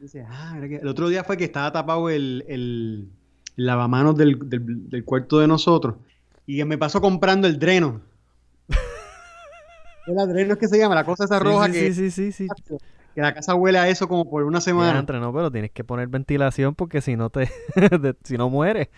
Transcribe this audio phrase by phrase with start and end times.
[0.00, 0.76] Dice, ah, que...
[0.76, 3.08] El otro día fue que estaba tapado el, el
[3.56, 5.96] lavamanos del, del, del cuarto de nosotros
[6.46, 8.00] y me pasó comprando el dreno.
[10.06, 12.32] el dreno es que se llama, la cosa esa roja sí, que, Sí, sí, sí,
[12.32, 12.76] sí.
[13.14, 14.92] que la casa huele a eso como por una semana.
[14.92, 17.50] Diantre, no, pero tienes que poner ventilación porque si no te...
[18.24, 18.88] si no mueres.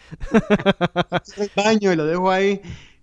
[1.37, 2.61] el baño y lo dejo ahí.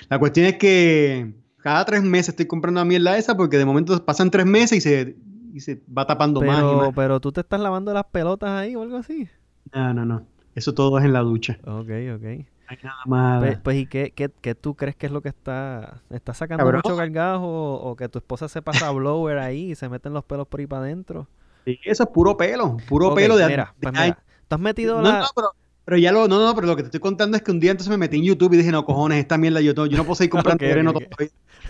[0.09, 4.03] La cuestión es que cada tres meses estoy comprando la mierda esa porque de momento
[4.05, 5.15] pasan tres meses y se,
[5.55, 6.89] y se va tapando más y Pero, más.
[6.93, 9.29] pero tú te estás lavando las pelotas ahí o algo así.
[9.73, 10.27] No, no, no.
[10.53, 11.57] Eso todo es en la ducha.
[11.65, 12.45] Ok, ok.
[12.67, 13.39] Hay nada más.
[13.41, 16.01] Pues, pues, ¿y qué, qué, qué tú crees que es lo que está...
[16.09, 16.81] ¿Está sacando Cabrón.
[16.83, 20.25] mucho gargajo o, o que tu esposa se pasa blower ahí y se meten los
[20.25, 21.27] pelos por ahí para adentro?
[21.65, 22.77] Sí, eso es puro pelo.
[22.87, 25.19] Puro pelo de, mira, de pues mira, ¿tú has metido No, la...
[25.21, 25.47] no, pero,
[25.85, 27.71] pero ya lo, no, no, pero lo que te estoy contando es que un día
[27.71, 30.03] entonces me metí en YouTube y dije, no, cojones, esta mierda yo, no- yo no
[30.03, 31.07] puedo seguir comprando todavía.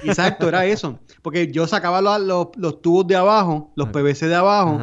[0.03, 0.99] Exacto, era eso.
[1.21, 3.89] Porque yo sacaba los, los, los tubos de abajo, los.
[3.89, 4.79] PVC de abajo,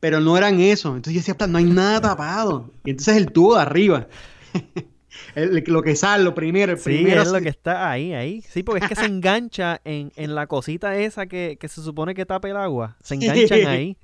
[0.00, 0.88] pero no eran eso.
[0.88, 2.70] Entonces yo decía, "Pla, no hay nada tapado.
[2.84, 4.08] Y entonces el tubo de arriba.
[5.34, 7.22] El- lo que sale, lo primero, el Sí, primero.
[7.22, 8.42] es lo que está ahí, ahí.
[8.42, 12.14] Sí, porque es que se engancha en, en la cosita esa que, que se supone
[12.14, 12.96] que tapa el agua.
[13.02, 13.96] Se enganchan ahí.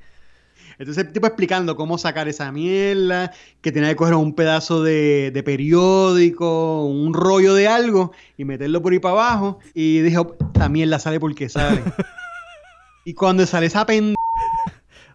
[0.78, 5.30] Entonces el tipo explicando cómo sacar esa mierda, que tenía que coger un pedazo de,
[5.32, 9.58] de periódico, un rollo de algo y meterlo por ahí para abajo.
[9.74, 11.82] Y dijo, la mierda sale porque sale.
[13.04, 14.14] y cuando sale esa pendeja,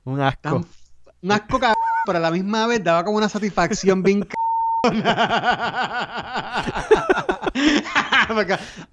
[0.03, 0.65] Un asco.
[1.21, 4.27] un asco cabrón, pero a la misma vez daba como una satisfacción bien.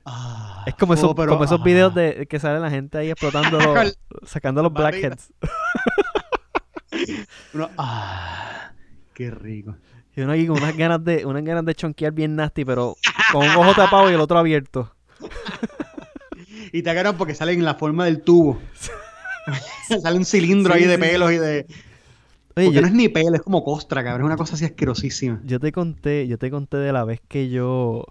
[0.05, 1.65] Ah, Es como, oh, esos, pero, como esos ah.
[1.65, 5.33] videos de que sale la gente ahí explotando, los- sacando los blackheads.
[7.55, 8.73] Uno, ah,
[9.15, 9.77] qué rico.
[10.17, 12.97] Y uno aquí con unas ganas de, unas ganas de chonquear bien nasty, pero
[13.33, 14.93] con un ojo tapado y el otro abierto.
[16.73, 18.61] Y te agarran porque salen en la forma del tubo.
[20.03, 21.01] Sale un cilindro Sí, ahí de sí.
[21.01, 21.67] pelos y de.
[22.57, 24.23] Oye, Porque yo, no es ni pelo, es como costra, cabrón.
[24.23, 25.41] Es una cosa así asquerosísima.
[25.45, 28.05] yo te conté, yo te conté de la vez que yo,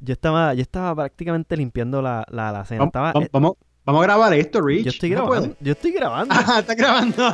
[0.00, 2.52] yo estaba, yo estaba prácticamente limpiando la, la.
[2.52, 3.52] Vamos, Estaba, vamos, eh, vamos,
[3.84, 4.84] vamos a grabar esto, Rich.
[4.84, 6.34] yo estoy ¿No grabando, yo estoy grabando.
[6.46, 7.28] Ah, está grabando.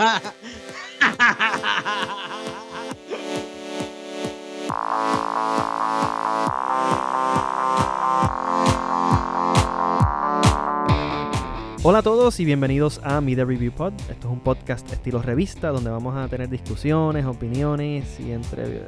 [11.84, 13.92] Hola a todos y bienvenidos a Media Review Pod.
[14.08, 18.86] Esto es un podcast estilo revista donde vamos a tener discusiones, opiniones y entre...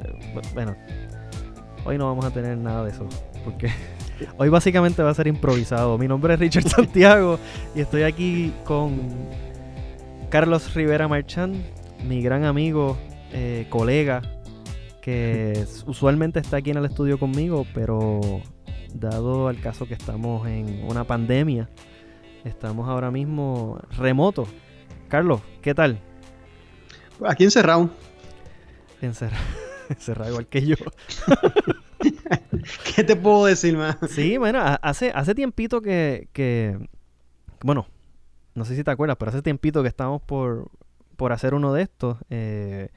[0.53, 0.77] Bueno,
[1.83, 3.05] hoy no vamos a tener nada de eso
[3.43, 3.69] porque
[4.37, 5.97] hoy básicamente va a ser improvisado.
[5.97, 7.37] Mi nombre es Richard Santiago
[7.75, 9.01] y estoy aquí con
[10.29, 11.63] Carlos Rivera Marchán,
[12.07, 12.97] mi gran amigo,
[13.31, 14.21] eh, colega,
[15.01, 18.41] que usualmente está aquí en el estudio conmigo, pero
[18.93, 21.69] dado el caso que estamos en una pandemia,
[22.43, 24.47] Estamos ahora mismo remoto.
[25.07, 25.99] Carlos, ¿qué tal?
[27.25, 27.89] Aquí encerrado.
[29.01, 29.43] Encerrado,
[29.89, 30.75] encerrado igual que yo.
[32.95, 33.97] ¿Qué te puedo decir, man?
[34.09, 36.77] Sí, bueno, ha- hace, hace tiempito que, que,
[37.63, 37.87] bueno,
[38.53, 40.69] no sé si te acuerdas, pero hace tiempito que estamos por,
[41.15, 42.17] por hacer uno de estos.
[42.29, 42.89] eh,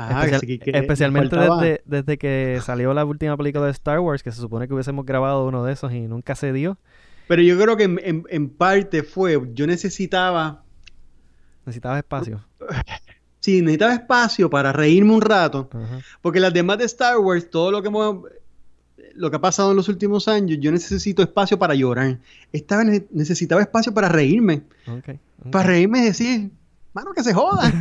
[0.00, 3.98] Ah, especial- que sí que especialmente desde, desde que salió la última película de Star
[3.98, 6.78] Wars, que se supone que hubiésemos grabado uno de esos y nunca se dio.
[7.26, 10.62] Pero yo creo que en, en- en parte fue, yo necesitaba,
[11.66, 12.44] Necesitabas espacio.
[13.40, 15.68] sí, necesitaba espacio para reírme un rato.
[16.22, 18.22] Porque las demás de Star Wars, todo lo que hemos-
[19.14, 22.18] lo que ha pasado en los últimos años, yo necesito espacio para llorar.
[22.52, 24.62] Esta vez necesitaba espacio para reírme.
[25.50, 26.50] Para reírme y decir,
[26.98, 27.72] mano, que se joda.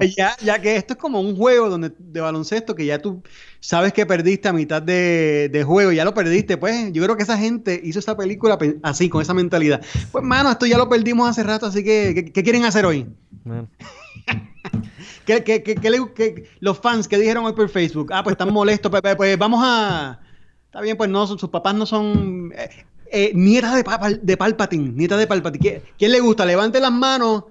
[0.16, 3.22] ya, ya que esto es como un juego donde, de baloncesto que ya tú
[3.60, 6.92] sabes que perdiste a mitad de, de juego, ya lo perdiste, pues.
[6.92, 9.82] Yo creo que esa gente hizo esa película pe- así, con esa mentalidad.
[10.10, 13.06] Pues, mano, esto ya lo perdimos hace rato, así que, ¿qué, qué quieren hacer hoy?
[15.26, 18.10] ¿Qué, qué- qué- qué los fans que dijeron hoy por Facebook?
[18.12, 20.20] Ah, pues están molestos, pues, pues, pues, vamos a...
[20.66, 22.52] Está bien, pues no, sus sus papás no son...
[22.56, 22.68] eh,
[23.10, 23.84] eh, nieta de,
[24.22, 25.64] de Palpatine, nieta de Palpatine.
[25.64, 26.44] ¿Qui- ¿Quién le gusta?
[26.44, 27.44] Levante las manos.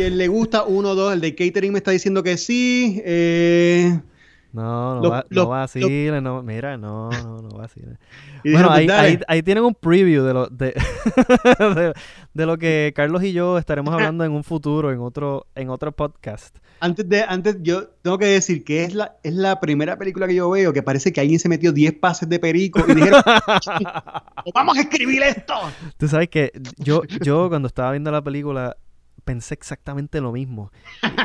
[0.00, 0.64] ¿Quién le gusta?
[0.64, 1.12] Uno, dos.
[1.12, 3.02] El de catering me está diciendo que sí.
[3.04, 4.00] Eh,
[4.52, 7.98] No, no, Los- va, los- no vaciles, no, mira, no, no, no vaciles.
[8.44, 10.72] Bueno, ahí, ahí, ahí tienen un preview de lo, de,
[11.74, 11.92] de,
[12.32, 15.92] de lo que Carlos y yo estaremos hablando en un futuro, en otro, en otro
[15.92, 16.56] podcast.
[16.80, 20.34] Antes de, antes, yo tengo que decir que es la, es la primera película que
[20.34, 23.20] yo veo que parece que alguien se metió 10 pases de perico y dijeron,
[24.54, 25.52] vamos a escribir esto.
[25.98, 28.74] Tú sabes que yo, yo cuando estaba viendo la película
[29.30, 30.72] pensé exactamente lo mismo.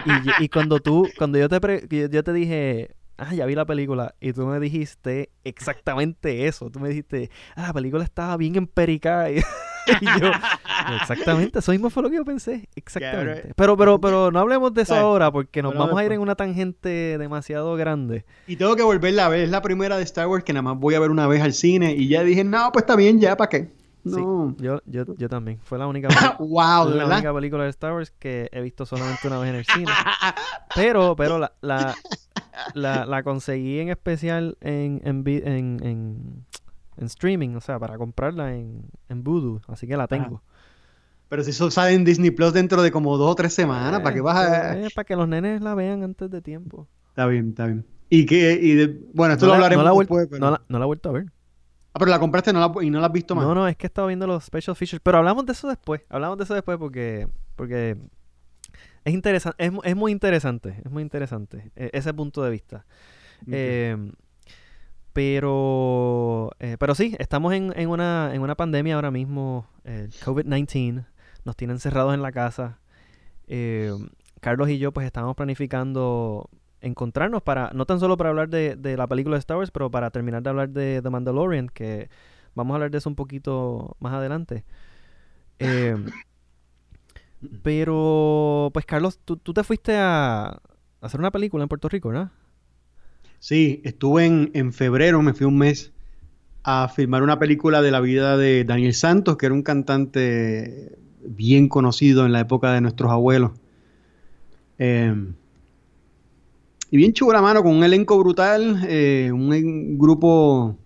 [0.05, 3.55] Y, y- y cuando tú, cuando yo te, pre- yo te dije, ah, ya vi
[3.55, 6.69] la película, y tú me dijiste exactamente eso.
[6.69, 9.31] Tú me dijiste, ah, la película estaba bien empericada.
[9.31, 9.37] Y,
[10.01, 10.31] y yo,
[11.01, 12.67] exactamente, eso mismo fue lo que yo pensé.
[12.75, 13.53] Exactamente.
[13.55, 16.35] Pero, pero, pero no hablemos de eso ahora porque nos vamos a ir en una
[16.35, 18.23] tangente demasiado grande.
[18.47, 19.39] Y tengo que volverla a ver.
[19.41, 21.53] Es la primera de Star Wars que nada más voy a ver una vez al
[21.53, 21.93] cine.
[21.95, 23.69] Y ya dije, no, pues está bien, ya, ¿para qué?
[24.05, 24.55] No.
[24.59, 25.59] yo, yo, yo también.
[25.63, 26.07] Fue la única,
[26.39, 29.65] wow, la única película de Star Wars que he visto solamente una vez en el
[29.65, 29.91] cine.
[30.75, 31.95] Pero, pero la, la,
[32.73, 36.45] la, la conseguí en especial en, en, en, en,
[36.97, 39.61] en streaming, o sea, para comprarla en, en Voodoo.
[39.67, 40.41] Así que la tengo.
[41.27, 44.13] Pero si eso sale en Disney Plus dentro de como dos o tres semanas, ¿para
[44.13, 44.79] qué vas a...?
[44.79, 46.87] Eh, para que los nenes la vean antes de tiempo.
[47.09, 47.85] Está bien, está bien.
[48.09, 50.51] Y que, y de, bueno, esto No lo la- hablaremos no la, después, pero- no,
[50.51, 51.25] la, no la he vuelto a ver.
[51.95, 53.45] Ah, pero la compraste no la- y no la has visto más.
[53.45, 54.99] No, no, es que he estado viendo los special features.
[55.01, 56.01] Pero hablamos de eso después.
[56.09, 57.27] Hablamos de eso después porque.
[57.55, 57.95] Porque.
[59.05, 59.65] Es interesante.
[59.65, 60.81] Es, es muy interesante.
[60.83, 61.71] Es muy interesante.
[61.75, 62.85] e- ese punto de vista.
[63.49, 63.95] Eh,
[65.13, 66.51] pero.
[66.59, 69.67] eh, pero sí, estamos en, en, una, en una pandemia ahora mismo.
[69.85, 71.05] El COVID-19.
[71.45, 72.79] Nos tienen encerrados en la casa.
[73.47, 73.93] Eh,
[74.41, 76.49] Carlos y yo, pues, estamos planificando
[76.85, 77.71] encontrarnos para.
[77.73, 80.43] No tan solo para hablar de, de la película de Star Wars, pero para terminar
[80.43, 82.09] de hablar de The Mandalorian, que
[82.53, 84.63] vamos a hablar de eso un poquito más adelante.
[85.59, 85.95] Eh,
[87.63, 90.59] pero, pues, Carlos, tú, tú te fuiste a, a
[91.01, 92.31] hacer una película en Puerto Rico, ¿verdad?
[93.39, 95.91] Sí, estuve en, en febrero, me fui un mes
[96.63, 101.67] a filmar una película de la vida de Daniel Santos, que era un cantante bien
[101.67, 103.51] conocido en la época de nuestros abuelos.
[104.77, 105.13] Eh,
[106.95, 110.77] y bien chula mano, con un elenco brutal, eh, un, grupo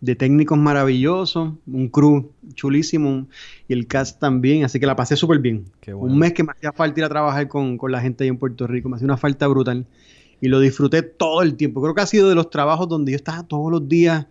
[0.00, 3.28] de técnicos maravillosos, un crew chulísimo
[3.68, 5.66] y el cast también, así que la pasé súper bien.
[5.94, 8.36] Un mes que me hacía falta ir a trabajar con, con la gente ahí en
[8.36, 9.86] Puerto Rico, me hacía una falta brutal.
[10.40, 11.80] Y lo disfruté todo el tiempo.
[11.80, 14.26] Creo que ha sido de los trabajos donde yo estaba todos los días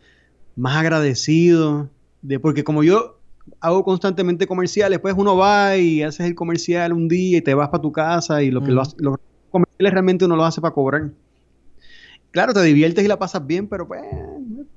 [0.58, 1.90] más agradecido.
[2.22, 3.18] De, porque como yo
[3.62, 7.70] hago constantemente comerciales, pues uno va y haces el comercial un día y te vas
[7.70, 9.29] para tu casa y lo que lo Ujú.
[9.50, 11.10] Comerciales realmente uno lo hace para cobrar.
[12.32, 14.02] Claro, te diviertes y la pasas bien, pero pues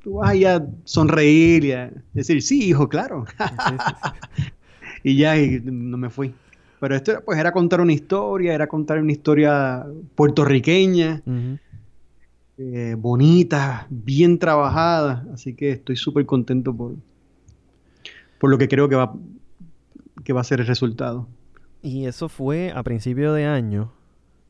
[0.03, 3.25] tú vas ahí a sonreír y a decir, sí, hijo, claro.
[5.05, 6.33] Y ya y no me fui.
[6.81, 9.85] Pero esto era, pues era contar una historia, era contar una historia
[10.15, 11.23] puertorriqueña,
[12.59, 15.27] eh, bonita, bien trabajada.
[15.33, 16.95] Así que estoy súper contento por,
[18.39, 19.15] por lo que creo que va,
[20.25, 21.29] que va a ser el resultado.
[21.83, 23.93] Y eso fue a principio de año.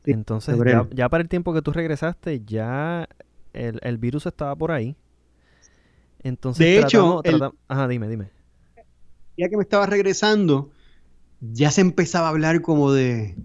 [0.05, 3.07] Sí, Entonces, ya, ya para el tiempo que tú regresaste, ya
[3.53, 4.95] el, el virus estaba por ahí.
[6.23, 8.29] Entonces, De hecho, tratamos- el- trata- Ajá, dime, dime.
[9.37, 10.71] Ya que me estaba regresando,
[11.41, 13.35] ya se empezaba a hablar como de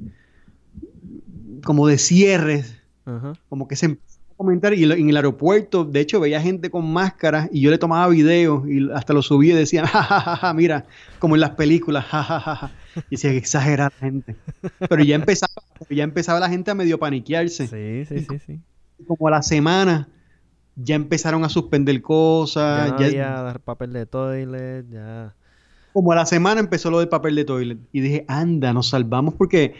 [1.65, 3.33] como de cierres, Ajá.
[3.49, 6.91] como que se empezó a comentar y en el aeropuerto, de hecho, veía gente con
[6.93, 10.37] máscaras y yo le tomaba videos y hasta lo subía y decía, "Ja, ja, ja,
[10.37, 10.87] ja, mira,
[11.19, 12.71] como en las películas, ja, ja, ja, ja".
[13.11, 14.37] Y que exagerada la gente.
[14.89, 15.53] Pero ya empezaba,
[15.91, 17.67] ya empezaba la gente a medio paniquearse.
[17.67, 18.61] Sí, sí, sí, sí.
[19.07, 20.09] Como a la semana
[20.77, 25.35] ya empezaron a suspender cosas, Ya no ya- había dar papel de toilet, ya.
[25.93, 27.79] como a la semana empezó lo del papel de toilet.
[27.93, 29.75] Y dije, anda, nos salvamos porque,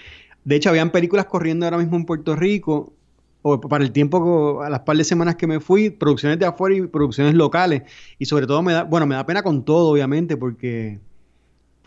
[0.45, 2.95] de hecho, habían películas corriendo ahora mismo en Puerto Rico,
[3.43, 6.75] o para el tiempo, a las par de semanas que me fui, producciones de afuera
[6.77, 7.83] y producciones locales.
[8.19, 10.99] Y sobre todo me da, bueno, me da pena con todo, obviamente, porque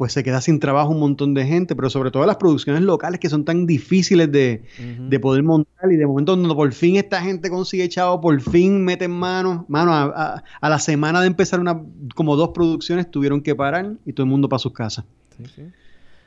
[0.02, 3.20] pues se queda sin trabajo un montón de gente, pero sobre todo las producciones locales
[3.20, 4.64] que son tan difíciles de,
[5.08, 8.84] de poder montar y de momento cuando por fin esta gente consigue chavo, por fin
[8.84, 11.80] meten mano, mano, a, a- a la semana de empezar una,
[12.16, 15.06] como dos producciones tuvieron que parar y todo el mundo para sus casas.
[15.38, 15.62] Sí, sí.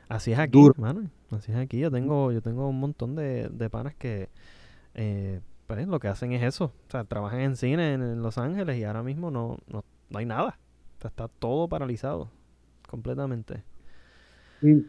[0.07, 0.73] Así es aquí, Duro.
[0.77, 1.09] mano.
[1.31, 1.77] Así es aquí.
[1.79, 4.29] Yo tengo, yo tengo un montón de, de panas que
[4.93, 6.71] eh, pues, lo que hacen es eso.
[6.87, 10.17] O sea, trabajan en cine en, en Los Ángeles y ahora mismo no, no, no
[10.17, 10.57] hay nada.
[10.97, 12.29] O sea, está todo paralizado.
[12.87, 13.63] Completamente.
[14.61, 14.85] Y,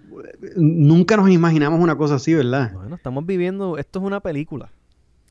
[0.56, 2.72] Nunca nos imaginamos una cosa así, ¿verdad?
[2.72, 4.70] Bueno, estamos viviendo, esto es una película.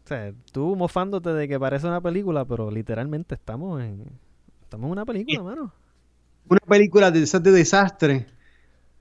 [0.03, 4.03] O sea, tú mofándote de que parece una película, pero literalmente estamos en,
[4.61, 5.73] estamos en una película, mano.
[6.47, 8.27] Una película de esas de desastre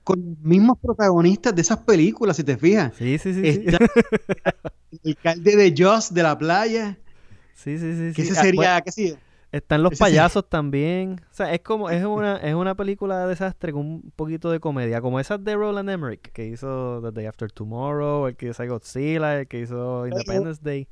[0.03, 2.93] con los mismos protagonistas de esas películas, si te fijas.
[2.95, 3.77] Sí, sí, sí, el
[5.03, 6.97] alcalde de Joss de la playa,
[7.55, 8.29] Sí, sí, sí, que sí.
[8.29, 9.15] ese Ah, sería, bueno, qué yo,
[9.55, 9.99] Están los sí.
[9.99, 11.21] payasos también.
[11.31, 14.59] O sea, es como, es una, es una película de desastre con un poquito de
[14.59, 14.99] comedia.
[14.99, 19.39] Como esas de Roland Emmerich, que hizo The Day After Tomorrow, el que hizo Godzilla,
[19.39, 20.87] el que hizo Independence Day.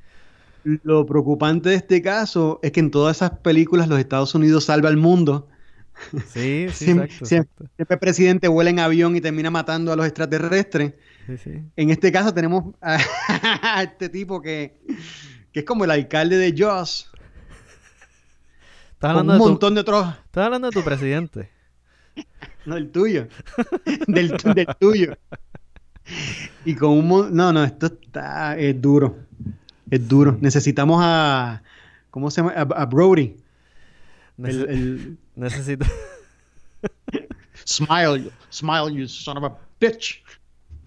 [0.64, 4.88] Lo preocupante de este caso es que en todas esas películas los Estados Unidos salva
[4.88, 5.50] al mundo.
[6.28, 7.66] Sí, sí, Siem- exacto, siem- exacto.
[7.76, 10.94] Siempre el presidente vuela en avión y termina matando a los extraterrestres.
[11.28, 11.52] Sí, sí.
[11.76, 12.98] En este caso tenemos a,
[13.78, 14.80] a este tipo que,
[15.52, 17.12] que es como el alcalde de Joss,
[19.04, 20.08] Estás hablando, un de tu, montón de otros...
[20.26, 21.50] estás hablando de tu presidente.
[22.66, 23.28] No, el tuyo.
[24.08, 25.18] del, del tuyo.
[26.64, 27.06] Y con un...
[27.10, 28.58] mo- No, no, esto está...
[28.58, 29.18] Es duro.
[29.92, 30.38] Es duro.
[30.40, 31.62] Necesitamos a...
[32.10, 32.54] ¿Cómo se llama?
[32.56, 33.36] A, a Brody.
[34.38, 35.86] El, Nece- el- Necesito.
[37.66, 40.24] Smile, smile, you son of a bitch.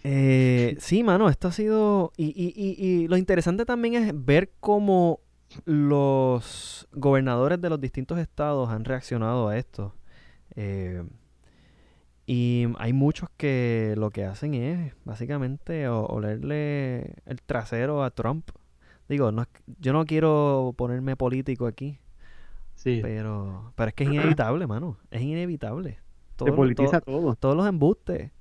[0.04, 2.12] Eh, sí, mano, esto ha sido.
[2.16, 5.20] Y, y- y- y lo interesante también es ver cómo
[5.64, 9.94] los gobernadores de los distintos estados han reaccionado a esto.
[10.54, 11.02] Eh,
[12.26, 18.50] y hay muchos que lo que hacen es básicamente olerle el trasero a Trump.
[19.08, 19.48] Digo, no es-
[19.78, 21.98] yo no quiero ponerme político aquí,
[22.75, 22.98] Sí.
[23.02, 24.98] pero, pero es que es inevitable, mano.
[25.10, 25.92] Es inevitable.
[25.92, 27.34] Se Todo- politiza todo- todo.
[27.36, 28.32] todos los embustes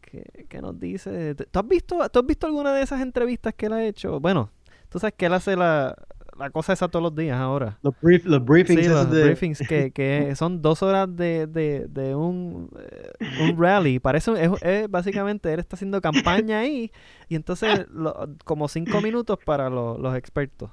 [0.00, 1.34] que, que nos dice.
[1.36, 4.18] ¿Tú has visto, tú has visto alguna de esas entrevistas que él ha hecho?
[4.20, 4.50] Bueno,
[4.88, 5.96] tú sabes que él hace la,
[6.38, 7.78] la cosa esa todos los días ahora.
[7.82, 8.82] Los, brief- los briefings.
[8.82, 13.56] Sí, los de- briefings que, que son dos horas de, de, de un, eh, un
[13.60, 13.98] rally.
[13.98, 16.90] Parece, es, es básicamente, él está haciendo campaña ahí
[17.28, 20.70] y entonces lo- como cinco minutos para lo- los expertos.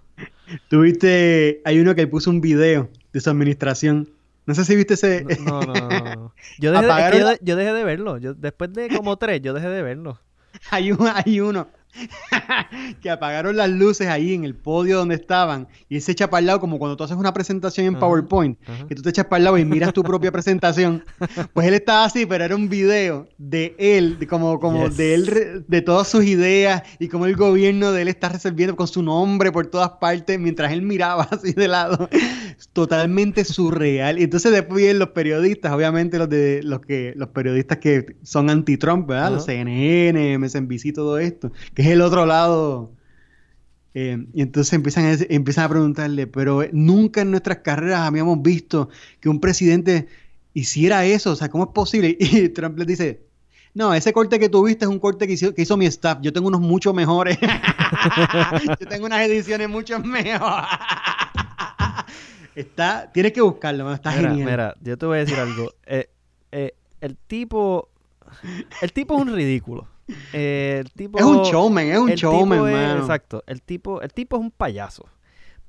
[0.70, 4.10] Tuviste, hay uno que puso un video de su administración.
[4.46, 5.24] No sé si viste ese.
[5.46, 6.34] No, no, no.
[6.60, 8.18] Yo dejé, es que yo, yo dejé de verlo.
[8.18, 10.20] Yo, después de como tres, yo dejé de verlo.
[10.72, 11.68] Hay, un- hay uno
[13.02, 16.40] que apagaron las luces ahí en el podio donde estaban y él se echa para
[16.40, 18.58] el lado como cuando tú haces una presentación en PowerPoint,
[18.88, 21.04] que tú te echas para el lado y miras tu propia presentación.
[21.54, 24.98] Pues él estaba así, pero era un video de él, de como, como Yes.
[24.98, 28.88] de él, de todas sus ideas y cómo el gobierno de él está resolviendo con
[28.88, 32.10] su nombre por todas partes mientras él miraba así de lado.
[32.74, 34.20] Totalmente surreal.
[34.20, 38.50] Y entonces después vienen los periodistas, obviamente los de los que los periodistas que son
[38.50, 39.32] anti-Trump, ¿verdad?
[39.32, 39.52] Los Ajá.
[39.54, 42.92] CNN, MSNBC, todo esto, que es el otro lado.
[43.94, 48.90] Eh, y entonces empiezan a, empiezan a preguntarle, pero nunca en nuestras carreras habíamos visto
[49.20, 50.08] que un presidente
[50.54, 52.18] hiciera eso, o sea, ¿cómo es posible?
[52.20, 53.22] Y Trump les dice,
[53.74, 56.32] no, ese corte que tuviste es un corte que hizo, que hizo mi staff, yo
[56.32, 57.38] tengo unos mucho mejores,
[58.80, 60.68] yo tengo unas ediciones mucho mejores.
[62.56, 64.50] Está, tienes que buscarlo, está Mira, genial.
[64.50, 65.72] mira, yo te voy a decir algo.
[65.86, 66.10] Eh,
[66.52, 67.88] eh, el tipo.
[68.82, 69.88] El tipo es un ridículo.
[70.34, 71.18] Eh, el tipo.
[71.20, 73.00] es un showman, es un showman, es- mano.
[73.02, 73.44] Exacto.
[73.48, 75.06] El tipo, el tipo es un payaso.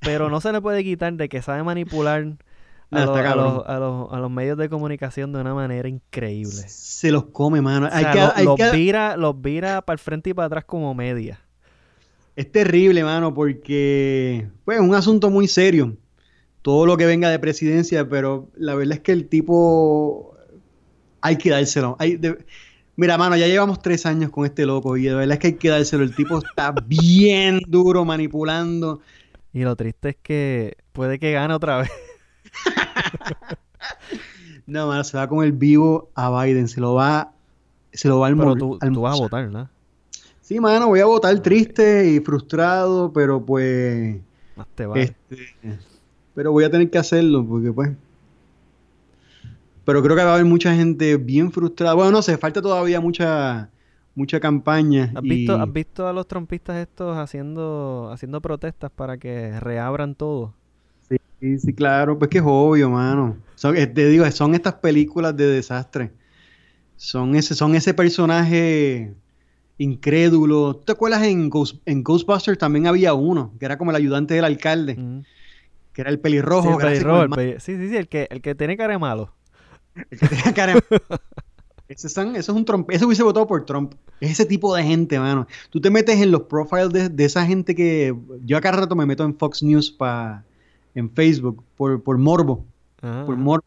[0.00, 3.36] Pero no se le puede quitar de que sabe manipular a, No, los, está a,
[3.36, 6.64] los, a los- a los medios de comunicación de una manera increíble.
[6.68, 7.86] Se los come, mano.
[7.86, 11.40] O sea, los, vira, los vira para el frente y para atrás como media.
[12.34, 15.96] Es terrible, mano, porque pues es un asunto muy serio.
[16.62, 20.34] Todo lo que venga de presidencia, pero la verdad es que el tipo
[21.20, 21.96] hay que dárselo.
[21.98, 22.38] Hay de-
[22.96, 25.54] Mira, mano, ya llevamos tres años con este loco y de verdad es que hay
[25.54, 26.04] que dárselo.
[26.04, 29.00] El tipo está bien duro manipulando.
[29.52, 31.90] Y lo triste es que puede que gane otra vez.
[34.66, 37.32] No, mano, se va con el vivo a Biden, se lo va,
[37.92, 39.68] se lo va al Pero tú, tú vas a votar, ¿verdad?
[40.40, 44.20] Sí, mano, voy a votar triste y frustrado, pero pues
[44.56, 45.02] Más te vale.
[45.02, 45.78] Este,
[46.34, 47.90] pero voy a tener que hacerlo porque pues.
[49.84, 51.94] Pero creo que va a haber mucha gente bien frustrada.
[51.94, 53.70] Bueno, no sé, falta todavía mucha
[54.14, 55.12] mucha campaña.
[55.14, 60.14] ¿Has y- visto, ¿Has visto a los trompistas estos haciendo, haciendo protestas para que reabran
[60.14, 60.54] todo?
[61.40, 63.36] Sí, sí, claro, pues que es obvio, mano.
[63.56, 66.12] Son, eh, te digo, son estas películas de desastre.
[66.96, 69.14] Son ese, son ese personaje
[69.78, 70.76] incrédulo.
[70.76, 74.34] ¿Tú te acuerdas en, Ghost- en Ghostbusters también había uno, que era como el ayudante
[74.34, 75.02] del alcalde,
[75.92, 78.28] que era el pelirrojo, Sí, el pelirrojo, el el peli- sí, sí, sí, el que,
[78.30, 79.34] el que tiene cara de malo.
[79.94, 80.74] El que tenía cara
[81.88, 82.90] Ese, eso es un Trump.
[82.90, 83.94] Ese hubiese votado por Trump.
[84.18, 85.46] Es ese tipo de gente, mano.
[85.68, 88.16] Tú te metes en los profiles de, de esa gente que.
[88.44, 90.42] Yo a cada rato me meto en Fox News pa,
[90.94, 92.64] en Facebook por, por morbo.
[93.02, 93.64] Ajá, Por morbo.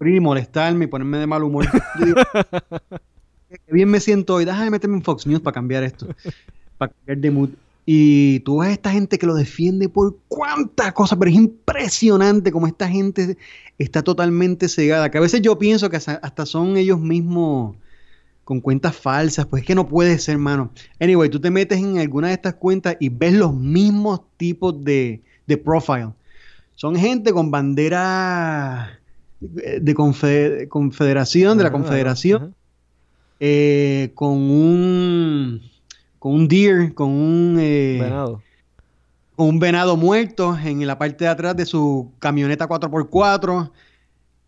[0.00, 1.66] Y molestarme y ponerme de mal humor.
[1.98, 2.20] Yo digo,
[3.68, 4.44] bien me siento hoy.
[4.44, 6.06] Déjame meterme en Fox News para cambiar esto.
[6.78, 7.50] Para cambiar de mood.
[7.86, 12.50] Y tú ves a esta gente que lo defiende por cuántas cosas, pero es impresionante
[12.50, 13.36] como esta gente
[13.78, 15.10] está totalmente cegada.
[15.10, 17.76] Que a veces yo pienso que hasta- son ellos mismos
[18.44, 19.44] con cuentas falsas.
[19.46, 20.70] Pues es que no puede ser, mano.
[20.98, 25.20] Anyway, tú te metes en alguna de estas cuentas y ves los mismos tipos de,
[25.46, 26.10] de profile.
[26.76, 28.98] Son gente con bandera
[29.40, 32.54] de confe- confederación, de la confederación
[33.40, 35.60] eh, con un
[36.24, 38.42] con un deer, con un eh, Venado.
[39.36, 43.70] con un venado muerto en la parte de atrás de su camioneta 4x4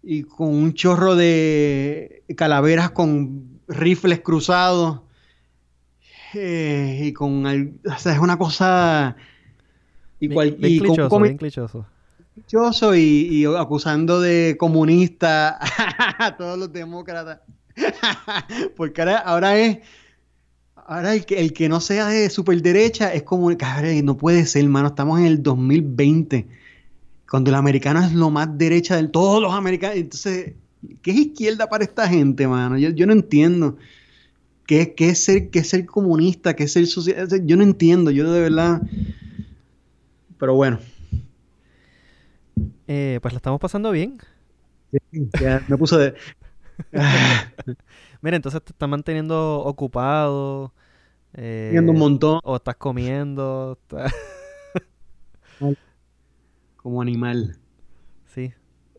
[0.02, 5.00] y con un chorro de calaveras con rifles cruzados
[6.32, 9.14] eh, y con al- o sea, es una cosa
[10.18, 11.86] y, cual- bien y clichoso, bien clichoso.
[12.34, 15.58] dichoso y, y acusando de comunista
[16.18, 17.40] a todos los demócratas.
[18.78, 19.78] Porque ahora, ahora es.
[20.88, 23.54] Ahora el que, el que no sea de superderecha es como.
[23.56, 24.88] Cabrón, no puede ser, hermano.
[24.88, 26.46] Estamos en el 2020.
[27.28, 29.96] Cuando el americano es lo más derecha de todos los americanos.
[29.96, 30.52] Entonces,
[31.02, 32.78] ¿qué es izquierda para esta gente, mano?
[32.78, 33.76] Yo, yo no entiendo.
[34.64, 36.54] ¿Qué, qué, es ser, ¿Qué es ser comunista?
[36.54, 37.28] ¿Qué es ser social?
[37.44, 38.12] Yo no entiendo.
[38.12, 38.80] Yo de verdad.
[40.38, 40.78] Pero bueno.
[42.86, 44.18] Eh, pues la estamos pasando bien.
[44.92, 46.14] Sí, ya me puso de.
[48.26, 50.72] Mira, entonces te estás manteniendo ocupado.
[51.32, 52.40] Eh, Comiendo un montón.
[52.42, 53.78] O estás comiendo.
[53.80, 54.12] está-
[56.76, 57.56] Como animal.
[58.26, 58.52] sí.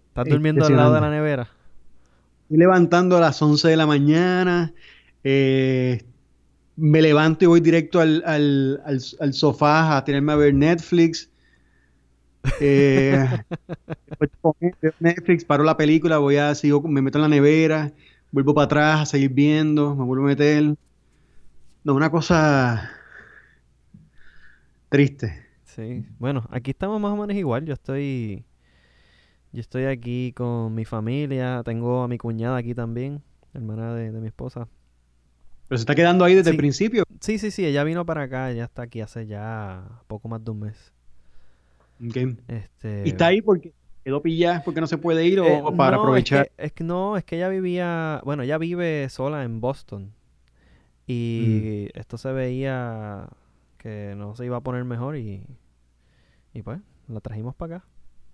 [0.08, 1.50] Estás Este, durmiendo al lado de la nevera.
[2.44, 4.74] Estoy levantando a las 11 de la mañana.
[5.26, 6.06] eh,
[6.78, 11.30] me levanto y voy directo al, al- al- al sofá a tenerme a ver Netflix.
[12.62, 13.28] Eh,
[15.02, 17.92] Netflix, paro la película, voy a sigo, me meto en la nevera,
[18.38, 20.76] vuelvo para atrás a seguir viendo, me vuelvo a meter.
[21.84, 22.92] No, una cosa
[24.90, 25.44] triste.
[25.64, 26.06] Sí.
[26.20, 27.66] Bueno, aquí estamos más o menos igual.
[27.66, 28.44] Yo estoy.
[29.54, 31.64] Yo estoy aquí con mi familia.
[31.66, 33.24] Tengo a mi cuñada aquí también,
[33.56, 34.68] hermana de, de mi esposa.
[35.68, 36.56] Pero se está quedando ahí desde Sí.
[36.56, 37.04] el principio.
[37.20, 40.52] Sí, sí, sí, ella vino para acá, ella está aquí hace ya poco más de
[40.52, 40.94] un mes.
[42.08, 42.38] Ok.
[42.48, 43.74] Este, Y está ahí porque
[44.08, 46.46] quedó pillada, porque no se puede ir o, Eh, o para no, aprovechar.
[46.46, 50.14] Es que, es que no, es que ella vivía, bueno, ella vive sola en Boston.
[51.06, 52.00] Y Mm.
[52.00, 53.28] esto se veía
[53.78, 55.44] que no se iba a poner mejor y,
[56.54, 57.86] y pues la trajimos para acá.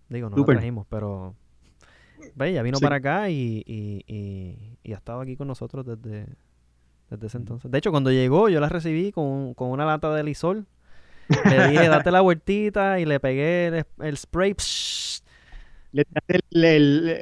[0.10, 1.34] Digo, no la trajimos, pero
[2.36, 2.84] ve, ella vino Sí.
[2.84, 6.28] para acá y, y, y, y ha estado aquí con nosotros desde,
[7.10, 7.72] desde ese entonces.
[7.72, 10.68] De hecho, cuando llegó, yo la recibí con, con una lata de lisol.
[11.50, 14.54] Le dije, date la vueltita y le pegué el, el spray.
[14.54, 15.23] psh,
[15.94, 16.40] Le tiraste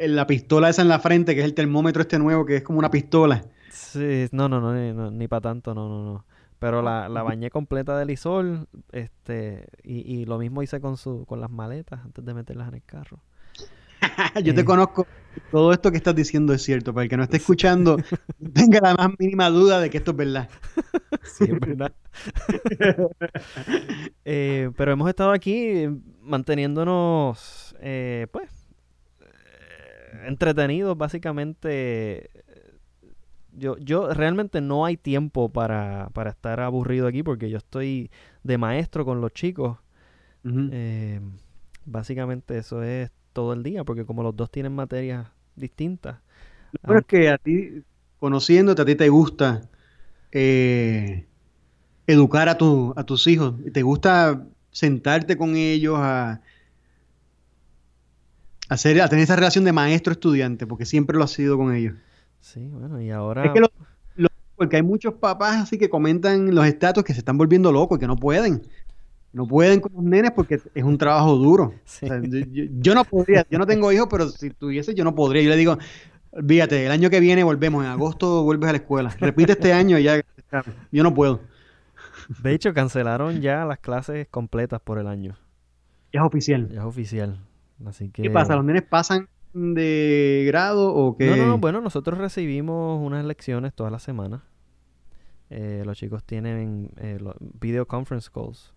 [0.07, 2.79] la pistola esa en la frente, que es el termómetro este nuevo, que es como
[2.79, 3.43] una pistola.
[3.69, 6.25] Sí, no, no, no, ni, no, ni para tanto, no, no, no.
[6.59, 11.25] Pero la, la bañé completa de lisol, este, y, y lo mismo hice con su,
[11.25, 13.23] con las maletas antes de meterlas en el carro.
[14.43, 14.65] Yo te Eh.
[14.65, 15.07] conozco.
[15.49, 16.93] Todo esto que estás diciendo es cierto.
[16.93, 18.03] Para el que no esté escuchando,
[18.39, 20.49] no tenga la más mínima duda de que esto es verdad.
[21.23, 21.93] Sí, es verdad.
[24.25, 25.87] Eh, pero hemos estado aquí
[26.21, 28.49] manteniéndonos, eh, pues,
[30.25, 32.29] entretenidos, básicamente.
[33.53, 38.09] Yo, yo realmente no hay tiempo para, para estar aburrido aquí porque yo estoy
[38.43, 39.77] de maestro con los chicos.
[40.45, 41.19] Eh,
[41.85, 46.17] básicamente eso es todo el día, porque como los dos tienen materias distintas.
[46.83, 47.83] Bueno es que a ti,
[48.19, 49.61] conociéndote, a ti te gusta
[50.31, 51.25] eh,
[52.07, 53.55] educar a, tu, a tus hijos.
[53.73, 56.41] Te gusta sentarte con ellos a
[58.73, 61.95] hacer, a tener esa relación de maestro-estudiante, porque siempre lo has sido con ellos.
[62.39, 63.45] Sí, bueno, y ahora...
[63.45, 63.71] Es que lo-
[64.15, 67.71] lo- porque hay muchos papás así que comentan en los estatus que se están volviendo
[67.71, 68.61] locos y que no pueden.
[69.33, 71.73] No pueden con los nenes porque es un trabajo duro.
[71.85, 72.05] Sí.
[72.05, 75.03] O sea, yo, yo- yo no podría, yo no tengo hijos, pero si tuviese yo
[75.03, 75.41] no podría.
[75.43, 75.77] Yo le digo,
[76.31, 79.15] olvídate, el año que viene volvemos, en agosto vuelves a la escuela.
[79.19, 80.21] Repite este año y ya.
[80.91, 81.41] Yo no puedo.
[82.43, 85.35] De hecho, cancelaron ya las clases completas por el año.
[86.13, 86.69] Ya es oficial.
[86.69, 87.39] Ya es oficial.
[87.85, 88.23] Así que...
[88.23, 88.55] ¿Qué pasa?
[88.55, 91.35] ¿Los nenes pasan de grado o qué?
[91.35, 94.41] No, no, bueno, nosotros recibimos unas lecciones todas las semanas.
[95.49, 97.19] Eh, los chicos tienen eh,
[97.59, 98.73] video conference calls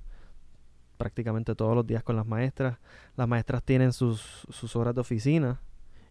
[0.96, 2.78] prácticamente todos los días con las maestras.
[3.16, 5.60] Las maestras tienen sus, sus horas de oficina.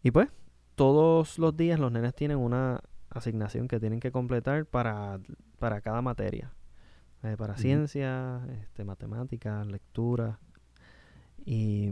[0.02, 0.30] Y pues,
[0.76, 5.20] todos los días los nenes tienen una asignación que tienen que completar para,
[5.60, 6.52] para cada materia.
[7.24, 10.40] Eh, para ciencia, este, matemáticas, lectura.
[11.46, 11.92] Y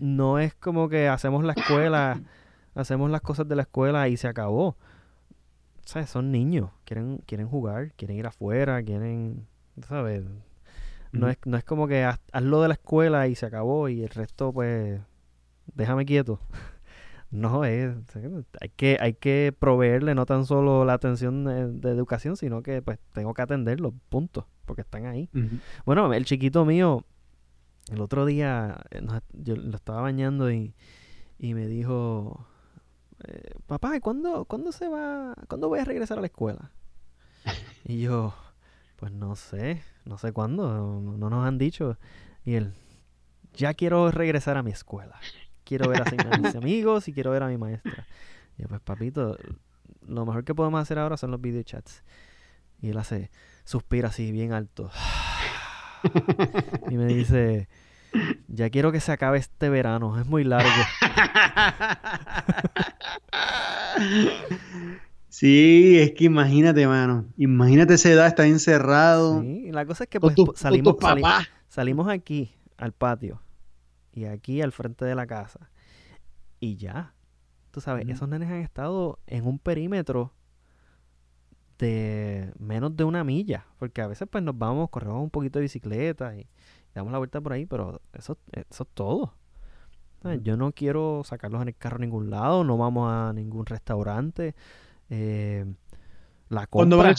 [0.00, 2.20] no es como que hacemos la escuela,
[2.74, 4.76] hacemos las cosas de la escuela y se acabó.
[5.84, 6.10] ¿Sabes?
[6.10, 9.46] Son niños, quieren, quieren jugar, quieren ir afuera, quieren,
[9.88, 10.24] ¿sabes?
[11.12, 11.28] No Ujú.
[11.28, 14.10] es, no es como que haz, hazlo de la escuela y se acabó y el
[14.10, 15.00] resto, pues,
[15.74, 16.40] déjame quieto.
[17.30, 17.94] No, es,
[18.58, 22.80] hay que, hay que proveerle no tan solo la atención de, de educación, sino que
[22.80, 25.28] pues tengo que atenderlos, punto, porque están ahí.
[25.84, 27.04] Bueno, el chiquito mío,
[27.90, 30.74] el otro día, eh, nos- yo lo estaba bañando y,
[31.38, 32.46] y me dijo,
[33.26, 36.70] eh, papá, ¿y ¿cuándo, ¿cuándo se va, cuándo voy a regresar a la escuela?
[37.84, 38.34] Y yo,
[38.96, 41.96] pues no sé, no sé cuándo, no, no nos han dicho.
[42.44, 42.74] Y él,
[43.54, 45.18] ya quiero regresar a mi escuela.
[45.64, 48.04] Quiero ver a mis- a mis amigos y quiero ver a mi maestra.
[48.58, 49.38] Y yo, pues papito,
[50.06, 52.02] lo mejor que podemos hacer ahora son los videochats.
[52.82, 53.30] Y él hace,
[53.64, 54.90] suspira así bien alto.
[56.90, 57.68] Y me dice,
[58.48, 60.70] Ya quiero que se acabe este verano, es muy largo.
[65.28, 67.26] Sí, es que imagínate, mano.
[67.36, 69.42] Imagínate esa edad, estás encerrado.
[69.42, 71.22] Sí, la cosa es que pues, salimos, sali-
[71.68, 73.42] salimos aquí al patio
[74.12, 75.70] y aquí al frente de la casa
[76.60, 77.14] y ya.
[77.70, 80.32] Tú sabes, esos nenes han estado en un perímetro
[81.78, 85.64] de menos de una milla, porque a veces pues nos vamos, corremos un poquito de
[85.64, 86.46] bicicleta y
[86.94, 89.34] damos la vuelta por ahí, pero eso, eso es todo.
[90.42, 94.54] Yo no quiero sacarlos en el carro a ningún lado, no vamos a ningún restaurante.
[95.10, 95.64] eh,
[96.50, 97.14] la Cuando compra,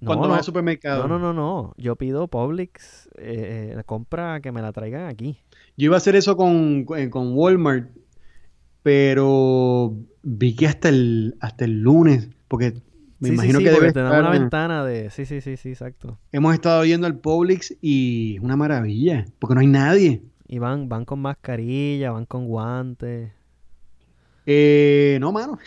[0.00, 1.08] no, cuando vas no, al supermercado.
[1.08, 1.74] no, no, no, no.
[1.78, 5.38] Yo pido Publix, eh, eh, la compra que me la traigan aquí.
[5.76, 7.90] Yo iba a hacer eso con, con con Walmart,
[8.82, 12.82] pero vi que hasta el, hasta el lunes, porque
[13.24, 15.10] me Sí, imagino sí, que debe estar- una ventana de...
[15.10, 16.18] Sí, sí, sí, sí, exacto.
[16.32, 20.22] Hemos estado yendo al Publix y es una maravilla, porque no hay nadie.
[20.46, 23.32] Y van, van con mascarilla, van con guantes.
[24.46, 25.58] Eh, no, mano.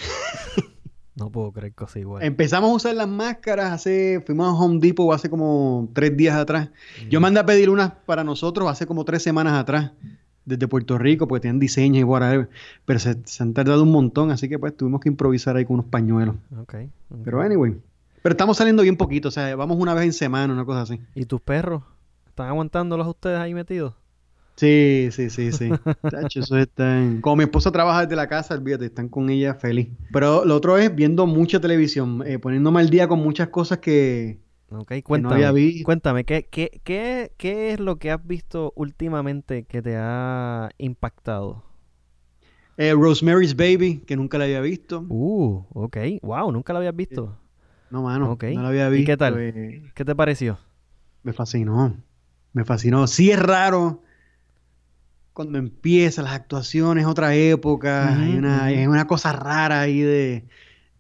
[1.16, 2.24] No puedo creer cosas igual.
[2.24, 6.70] Empezamos a usar las máscaras hace, fuimos a Home Depot hace como tres días atrás.
[7.10, 7.24] Yo Mm.
[7.24, 9.94] mandé a pedir unas para nosotros hace como tres semanas atrás,
[10.48, 12.50] desde Puerto Rico, porque tienen diseños y whatever,
[12.86, 15.76] pero se, se han tardado un montón, así que pues tuvimos que improvisar ahí con
[15.76, 16.36] unos pañuelos.
[16.58, 16.76] Ok,
[17.10, 17.20] ok.
[17.24, 17.76] Pero anyway,
[18.24, 21.00] pero estamos saliendo bien poquito, o sea, vamos una vez en semana, una cosa así.
[21.16, 21.84] ¿Y tus perros?
[22.28, 23.94] ¿Están aguantándolos ustedes ahí metidos?
[24.56, 25.70] Sí, sí, sí, sí.
[26.10, 27.22] Tacho, eso están...
[27.22, 29.90] Como mi esposa trabaja desde la casa, olvídate, están con ella feliz.
[30.12, 34.40] Pero lo otro es viendo mucha televisión, eh, poniéndome al día con muchas cosas que,
[34.70, 35.32] Ok, que no cuéntame.
[35.32, 35.82] había visto.
[35.82, 41.64] Cuéntame, ¿qué, qué, qué, qué es lo que has visto últimamente que te ha impactado?
[42.78, 45.06] Eh, Rosemary's Baby, que nunca la había visto.
[45.10, 45.98] Uh, ok.
[46.22, 47.38] Wow, nunca lo habías visto.
[47.90, 48.44] No, mano, ok.
[48.52, 49.04] no la había ¿Y visto.
[49.04, 49.40] qué tal?
[49.40, 50.60] eh, ¿Qué te pareció?
[51.24, 52.04] me fascinó,
[52.54, 53.06] me fascinó.
[53.08, 54.04] Sí es raro
[55.34, 58.66] cuando empieza las actuaciones, otra época, hay Ujú, una, ujú.
[58.66, 60.48] hay una cosa rara ahí de,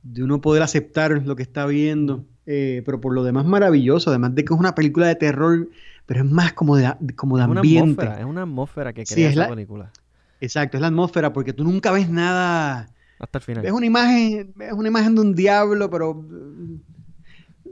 [0.03, 2.27] de uno poder aceptar lo que está viendo.
[2.49, 5.67] Eh, pero por lo demás maravilloso, además de que es una película de terror,
[6.05, 8.01] pero es más como de, como de Es ambiente.
[8.01, 9.91] atmósfera, es una atmósfera que Sí, crea es esa la- película.
[10.39, 12.87] Exacto, es la atmósfera, porque tú nunca ves nada.
[13.19, 13.65] Hasta el final.
[13.65, 16.75] Es una imagen, es una imagen de un diablo, pero mm,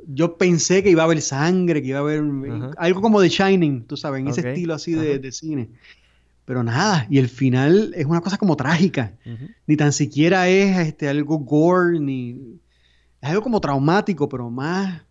[0.07, 2.71] yo pensé que iba a haber sangre, que iba a haber Ajá.
[2.77, 5.69] algo como de Shining, tú sabes, en ese estilo así de, de cine.
[6.45, 9.13] Pero nada, y el final es una cosa como trágica.
[9.67, 12.59] Ni tan siquiera es este, algo gore, ni
[13.25, 15.03] es algo como traumático, pero más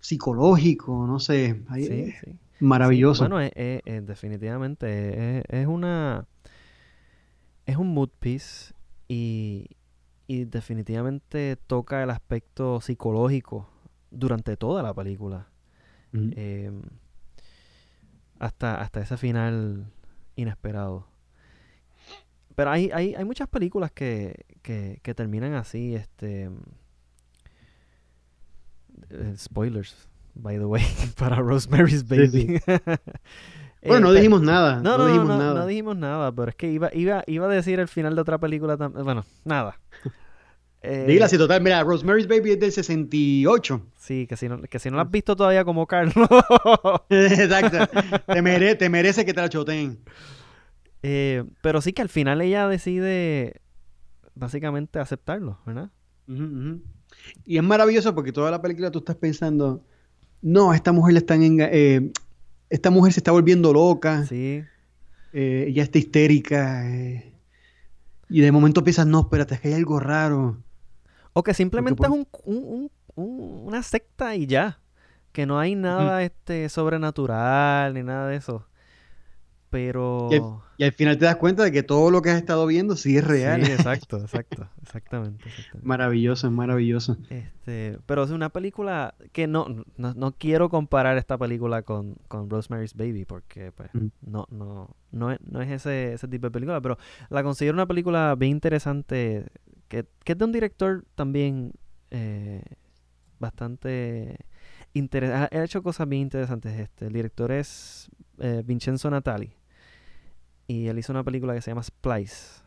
[0.00, 1.62] psicológico, no sé.
[1.68, 2.36] Ahí Sí, sí.
[2.60, 3.24] maravilloso.
[3.24, 6.26] Sí, Bueno, es- es- es definitivamente es, una
[7.66, 8.72] es un mood piece
[9.08, 9.66] y,
[10.26, 13.68] y definitivamente toca el aspecto psicológico
[14.10, 15.48] durante toda la película.
[16.14, 16.72] Eh,
[18.38, 19.86] hasta, hasta ese final
[20.36, 21.06] inesperado.
[22.54, 26.50] Pero hay, hay, hay muchas películas que, que, que terminan así, este
[29.10, 30.82] eh, spoilers, by the way,
[31.18, 32.60] para Rosemary's Baby.
[33.80, 34.80] Eh, Bueno, no dijimos nada.
[34.82, 35.54] no, No, no, dijimos no, nada.
[35.60, 38.36] no dijimos nada, pero es que iba, iba, iba a decir el final de otra
[38.38, 39.04] película también.
[39.04, 39.78] Bueno, nada.
[40.80, 41.60] Eh, Dila así, total.
[41.60, 43.82] Mira, Rosemary's Baby es del 68.
[43.96, 46.14] Sí, que si no, que si no la has visto todavía como Carlos.
[47.10, 47.78] Exacto.
[48.32, 49.98] Te, mere- te merece que te la choteen.
[51.02, 53.60] Eh, pero sí que al final ella decide
[54.36, 55.90] básicamente aceptarlo, ¿verdad?
[56.28, 56.80] Ujú.
[57.44, 59.84] Y es maravilloso porque toda la película tú estás pensando,
[60.42, 62.12] no, esta mujer le están enga- eh,
[62.70, 64.62] esta mujer se está volviendo loca, Sí,
[65.32, 66.88] eh, ella está histérica.
[66.90, 67.34] eh,
[68.28, 70.62] y de momento piensas, no, espérate, es que hay algo raro.
[71.32, 74.80] o que simplemente es un, un- un- un- una secta y ya,
[75.32, 78.66] que no hay nada este sobrenatural ni nada de eso.
[79.70, 80.42] Pero Y al,
[80.78, 83.18] y al final te das cuenta de que todo lo que has estado viendo sí
[83.18, 83.64] es real.
[83.64, 85.86] Sí, exacto, exacto, exactamente, exactamente.
[85.86, 87.18] Maravilloso, es maravilloso.
[87.28, 89.66] Este, pero es una película que no,
[89.98, 94.06] no, no quiero comparar esta película con, con Rosemary's Baby porque pues Mm.
[94.22, 96.96] no, no, no es, no es ese, ese tipo de película, pero
[97.28, 99.44] la considero una película bien interesante
[99.88, 101.72] que, que es de un director también
[102.10, 102.62] eh,
[103.38, 104.36] bastante
[104.94, 105.56] interesante.
[105.58, 106.78] Ha hecho cosas bien interesantes.
[106.78, 109.52] Este, el director es eh, Vincenzo Natali
[110.68, 112.62] y él hizo una película que se llama Splice.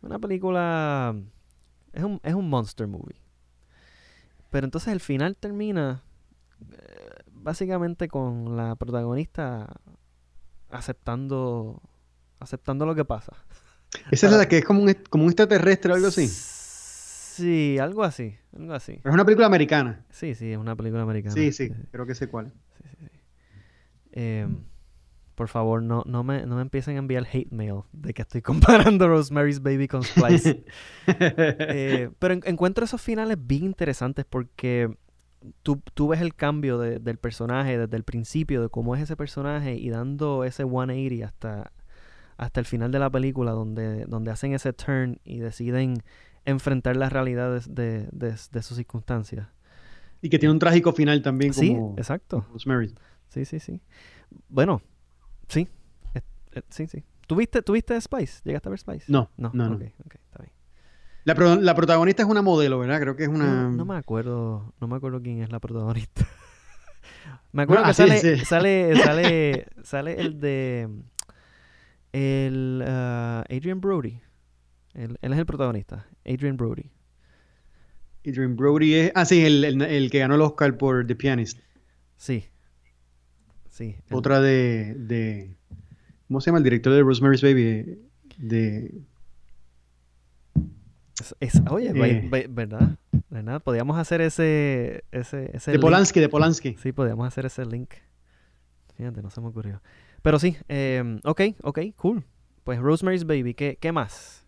[0.00, 1.14] Una película
[1.92, 3.20] es un, es un monster movie.
[4.50, 6.02] Pero entonces el final termina
[6.72, 9.68] eh, básicamente con la protagonista
[10.70, 11.82] aceptando
[12.40, 13.32] aceptando lo que pasa.
[14.10, 16.26] Esa es la que es como un, como un extraterrestre o algo así.
[16.26, 18.98] Sí, algo así, algo así.
[19.02, 20.04] Pero es una película americana.
[20.10, 21.34] Sí, sí, es una película americana.
[21.34, 22.52] Sí, sí, creo que sé cuál.
[24.12, 24.64] Em,
[25.34, 28.42] por favor, no, no, me, no me empiecen a enviar hate mail de que estoy
[28.42, 30.64] comparando Rosemary's Baby con Splice.
[31.06, 34.90] Eh, pero encuentro esos finales bien interesantes porque
[35.62, 39.74] tú, tú ves el cambio del personaje desde el principio, de cómo es ese personaje
[39.76, 41.72] y dando ese 180 hasta,
[42.36, 46.02] hasta el final de la película donde, donde hacen ese turn y deciden
[46.44, 49.48] enfrentar las realidades de, de, sus circunstancias.
[50.20, 52.44] Y que tiene un trágico final también como Sí, exacto.
[52.52, 52.94] Rosemary.
[53.28, 53.80] Sí, sí, sí.
[54.48, 54.82] Bueno,
[55.48, 55.68] sí.
[56.68, 57.04] sí, sí.
[57.26, 58.40] ¿Tuviste, ¿Tuviste Spice?
[58.44, 59.04] ¿Llegaste a ver Spice?
[59.08, 59.74] No, no, no.
[59.74, 60.52] Okay, está bien.
[61.24, 63.00] La, la, protagonista es una modelo, ¿verdad?
[63.00, 63.68] Creo que es una...
[63.68, 66.26] No, me acuerdo, no me acuerdo quién es la protagonista.
[67.52, 70.88] me acuerdo que sale, sale, sale, sale el de
[72.12, 74.20] el uh, Adrian Brody.
[74.94, 76.06] Él, es el protagonista.
[76.24, 76.90] Adrian Brody.
[78.26, 79.12] Adrian Brody es.
[79.14, 81.60] Ah, sí, el, que ganó el Oscar por The Pianist.
[82.16, 82.46] Sí.
[83.78, 83.94] Sí.
[84.10, 85.54] Otra de, de.
[86.26, 86.58] ¿Cómo se llama?
[86.58, 88.00] El director de Rosemary's Baby.
[88.36, 88.92] De.
[91.70, 92.48] oye, eh.
[92.48, 92.98] ¿verdad?
[93.30, 93.62] ¿verdad?
[93.62, 95.04] Podíamos hacer ese.
[95.12, 96.74] ese, ese de Polanski, de Polanski.
[96.82, 97.94] Sí, podíamos hacer ese link.
[98.96, 99.80] Fíjate, no se me ocurrió.
[100.22, 102.24] Pero sí, eh, ok, ok, cool.
[102.64, 104.44] Pues Rosemary's Baby, ¿qué, qué más?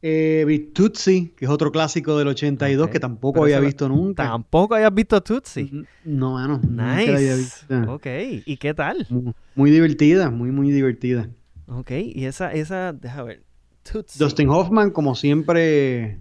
[0.00, 4.24] Eh, Tootsie, que es otro clásico del 82 que tampoco había visto nunca.
[4.24, 5.86] ¿Tampoco habías visto Tootsie?
[6.04, 6.60] No, mano.
[6.68, 7.66] Nice.
[7.88, 8.06] Ok,
[8.46, 9.06] ¿y qué tal?
[9.56, 11.28] Muy, divertida, muy, muy divertida.
[11.66, 13.42] Ok, y esa, esa, deja ver.
[13.82, 14.18] Tootsie.
[14.18, 16.20] Dustin Hoffman, como siempre.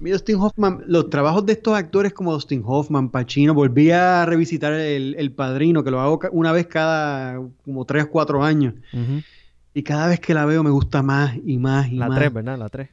[0.00, 4.72] Mi Dustin Hoffman, los trabajos de estos actores como Dustin Hoffman, Pacino, volví a revisitar
[4.72, 8.74] el, Padrino, que lo hago una vez cada como 3 o 4 años.
[9.78, 12.08] Y cada vez que la veo me gusta más y más y más.
[12.08, 12.58] La 3, ¿verdad?
[12.58, 12.88] La 3.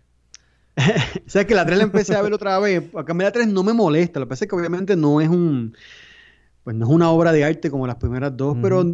[0.78, 0.82] o
[1.26, 2.96] sea, que la 3 la empecé a ver otra vez.
[2.96, 4.20] Acá la 3 no me molesta.
[4.20, 5.76] Lo que pasa es que obviamente no es un...
[6.64, 8.86] Pues no es una obra de arte como las primeras dos, pero...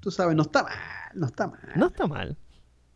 [0.00, 0.72] Tú sabes, no está mal.
[1.14, 1.60] No está mal.
[1.76, 2.36] No está mal.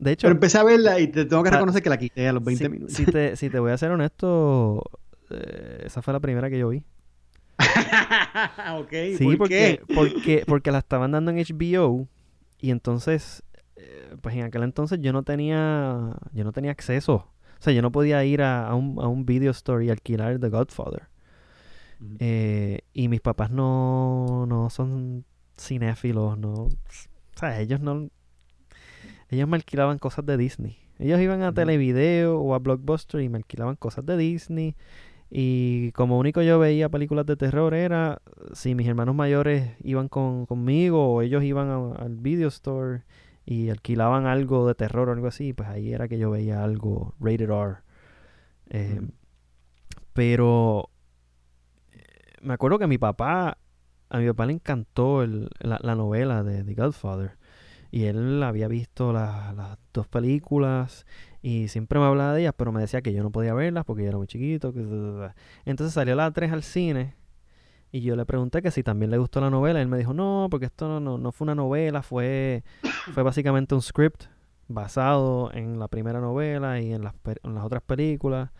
[0.00, 0.22] De hecho...
[0.22, 2.68] Pero empecé a verla y te tengo que reconocer que la quité a los 20
[2.68, 2.96] minutos.
[2.96, 4.82] Si te, si te voy a ser honesto,
[5.30, 6.82] eh, esa fue la primera que yo vi.
[8.74, 9.94] ok, sí, ¿por porque, qué?
[9.94, 12.08] porque, porque la estaban dando en HBO
[12.60, 13.42] y entonces,
[13.76, 17.14] eh, pues en aquel entonces yo no tenía, yo no tenía acceso.
[17.58, 20.48] O sea, yo no podía ir a, un, a un video store y alquilar The
[20.48, 21.08] Godfather.
[22.18, 25.26] Eh, y mis papás no, no son
[25.58, 26.52] cinéfilos, no.
[26.54, 26.70] O
[27.36, 28.08] sea, ellos no.
[29.28, 30.78] Ellos me alquilaban cosas de Disney.
[30.98, 34.76] Ellos iban a Televideo o a Blockbuster y me alquilaban cosas de Disney.
[35.30, 38.20] Y como único yo veía películas de terror era
[38.52, 43.04] si mis hermanos mayores iban con, conmigo o ellos iban al video store
[43.46, 47.14] y alquilaban algo de terror o algo así, pues ahí era que yo veía algo
[47.20, 47.76] rated R.
[48.70, 49.00] Eh,
[50.12, 50.90] pero
[51.92, 51.98] eh,
[52.42, 53.58] me acuerdo que mi papá,
[54.08, 57.38] a mi papá le encantó la, novela de The Godfather.
[57.90, 59.54] Y él había visto las
[59.92, 61.06] dos películas
[61.42, 64.02] y siempre me hablaba de ellas, pero me decía que yo no podía verlas porque
[64.02, 64.72] yo era muy chiquito.
[65.64, 67.14] Entonces salió la 3 al cine
[67.92, 69.80] y yo le pregunté que si también le gustó la novela.
[69.82, 72.62] Él me dijo, no, porque esto no, no, fue una novela, fue,
[73.12, 74.24] fue básicamente un script
[74.68, 78.50] basado en la primera novela y en las, en las otras películas.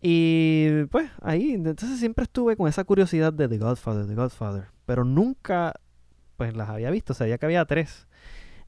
[0.00, 4.66] Y pues ahí, entonces siempre estuve con esa curiosidad de The Godfather, The Godfather.
[4.84, 5.74] Pero nunca,
[6.36, 8.06] pues las había visto, sabía que había tres.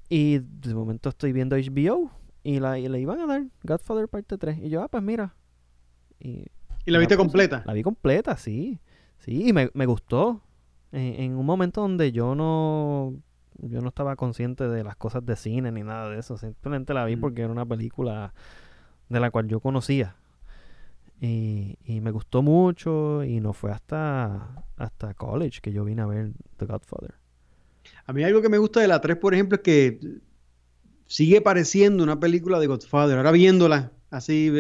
[0.09, 2.11] Y de momento estoy viendo HBO
[2.43, 4.59] y, la, le iban a dar Godfather parte 3.
[4.59, 5.35] Y yo, ah, pues mira.
[6.21, 6.45] Y,
[6.85, 7.63] la viste completa?
[7.67, 8.79] La vi completa, sí.
[9.19, 10.43] Sí, y me, gustó.
[10.93, 13.15] En, un momento donde yo no
[13.57, 16.37] yo no estaba consciente de las cosas de cine ni nada de eso.
[16.37, 17.21] Simplemente la vi mm.
[17.21, 18.35] porque era una película
[19.09, 20.17] de la cual yo conocía.
[21.21, 26.07] Y, y, me gustó mucho y no fue hasta, hasta college que yo vine a
[26.07, 27.15] ver The Godfather.
[28.07, 29.99] A mí algo que me gusta de la 3, por ejemplo, es que
[31.07, 33.17] sigue pareciendo una película de Godfather.
[33.17, 34.53] Ahora viéndola así,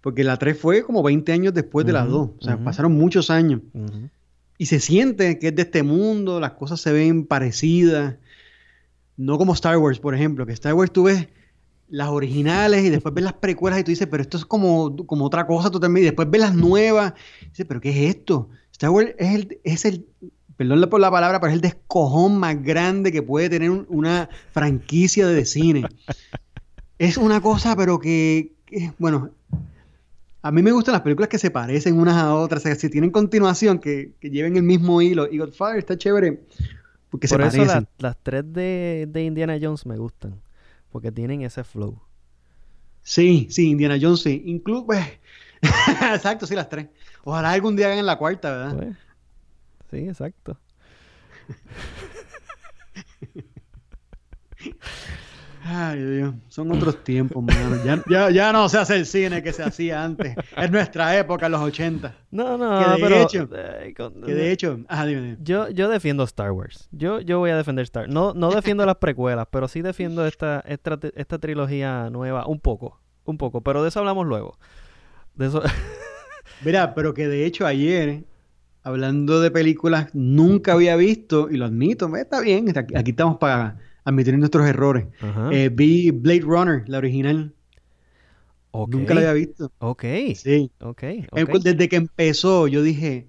[0.00, 2.30] porque la 3 fue como 20 años después de las 2.
[2.38, 3.60] O sea, pasaron muchos años.
[4.56, 8.16] Y se siente que es de este mundo, las cosas se ven parecidas.
[9.16, 11.28] No como Star Wars, por ejemplo, que Star Wars tú ves
[11.88, 15.24] las originales y después ves las precuelas y tú dices, pero esto es como, como
[15.24, 16.02] otra cosa totalmente.
[16.02, 17.14] Y después ves las nuevas.
[17.42, 18.48] Y dices, pero ¿qué es esto?
[18.72, 20.06] Star Wars es el, es el
[20.58, 25.28] perdón por la palabra, pero es el descojón más grande que puede tener una franquicia
[25.28, 25.84] de cine.
[26.98, 28.54] es una cosa, pero que,
[28.98, 29.30] bueno,
[30.42, 32.90] a mí me gustan las películas que se parecen unas a otras, o sea, si
[32.90, 35.28] tienen continuación, que, lleven el mismo hilo.
[35.30, 36.40] Y Godfather está chévere
[37.08, 37.64] porque Por eso
[37.98, 40.40] las tres de, Indiana Jones me gustan,
[40.90, 42.00] porque tienen ese flow.
[43.04, 44.42] Sí, sí, Indiana Jones sí.
[44.44, 45.06] Incluso, pues,
[46.12, 46.88] exacto, sí, las tres.
[47.22, 48.76] Ojalá algún día hagan la cuarta, ¿verdad?
[48.76, 48.96] Pues,
[49.90, 50.58] Sí, exacto.
[55.64, 56.34] Ay, Dios.
[56.48, 57.84] Son otros tiempos, mano.
[57.84, 60.34] Ya, ya, ya, no se hace el cine que se hacía antes.
[60.56, 62.14] Es nuestra época, los 80.
[62.30, 64.80] No, no, que de pero, Hecho, eh, que de hecho...
[64.88, 65.36] Ah, dime.
[65.42, 66.88] Yo, yo defiendo Star Wars.
[66.90, 68.14] Yo, yo voy a defender Star Wars.
[68.14, 72.46] No, no defiendo las precuelas, pero sí defiendo esta, esta, esta trilogía nueva.
[72.46, 73.60] Un poco, un poco.
[73.60, 74.58] Pero de eso hablamos luego.
[75.34, 75.62] De eso...
[76.64, 78.24] Mira, pero que de hecho ayer
[78.82, 84.36] hablando de películas, nunca había visto, y lo admito, está bien, aquí estamos para admitir
[84.38, 85.06] nuestros errores.
[85.52, 87.52] Eh, vi Blade Runner, la original.
[88.72, 89.72] Nunca la había visto.
[89.78, 90.04] Ok.
[90.36, 90.70] Sí.
[90.80, 91.02] Ok.
[91.02, 91.58] Eh, ok.
[91.62, 93.26] Desde que empezó, yo dije,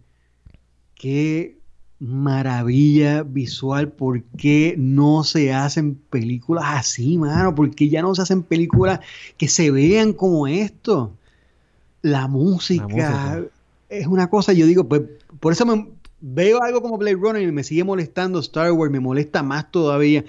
[0.96, 1.60] qué
[2.00, 7.56] maravilla visual, ¿por qué no se hacen películas así, mano?
[7.56, 9.00] ¿Por qué ya no se hacen películas
[9.38, 11.14] que se vean como esto?
[12.02, 13.44] La música, música.
[13.90, 15.02] es una cosa, yo digo, pues
[15.40, 15.88] por eso me
[16.22, 20.24] veo algo como Blade Runner y me sigue molestando Star Wars, me molesta más todavía.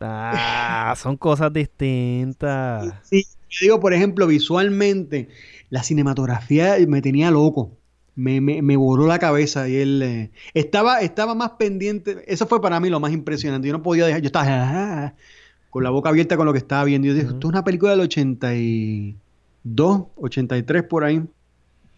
[0.00, 2.94] Ah, son cosas distintas.
[3.02, 5.28] Sí, yo digo, por ejemplo, visualmente,
[5.70, 7.76] la cinematografía me tenía loco.
[8.14, 12.24] Me, me, me voló la cabeza y él eh, estaba, estaba más pendiente.
[12.26, 13.68] Eso fue para mí lo más impresionante.
[13.68, 15.14] Yo no podía dejar, yo estaba ah,
[15.70, 17.06] con la boca abierta con lo que estaba viendo.
[17.08, 17.28] Yo dije, Ujú.
[17.28, 21.22] esto es una película del 82, 83 por ahí.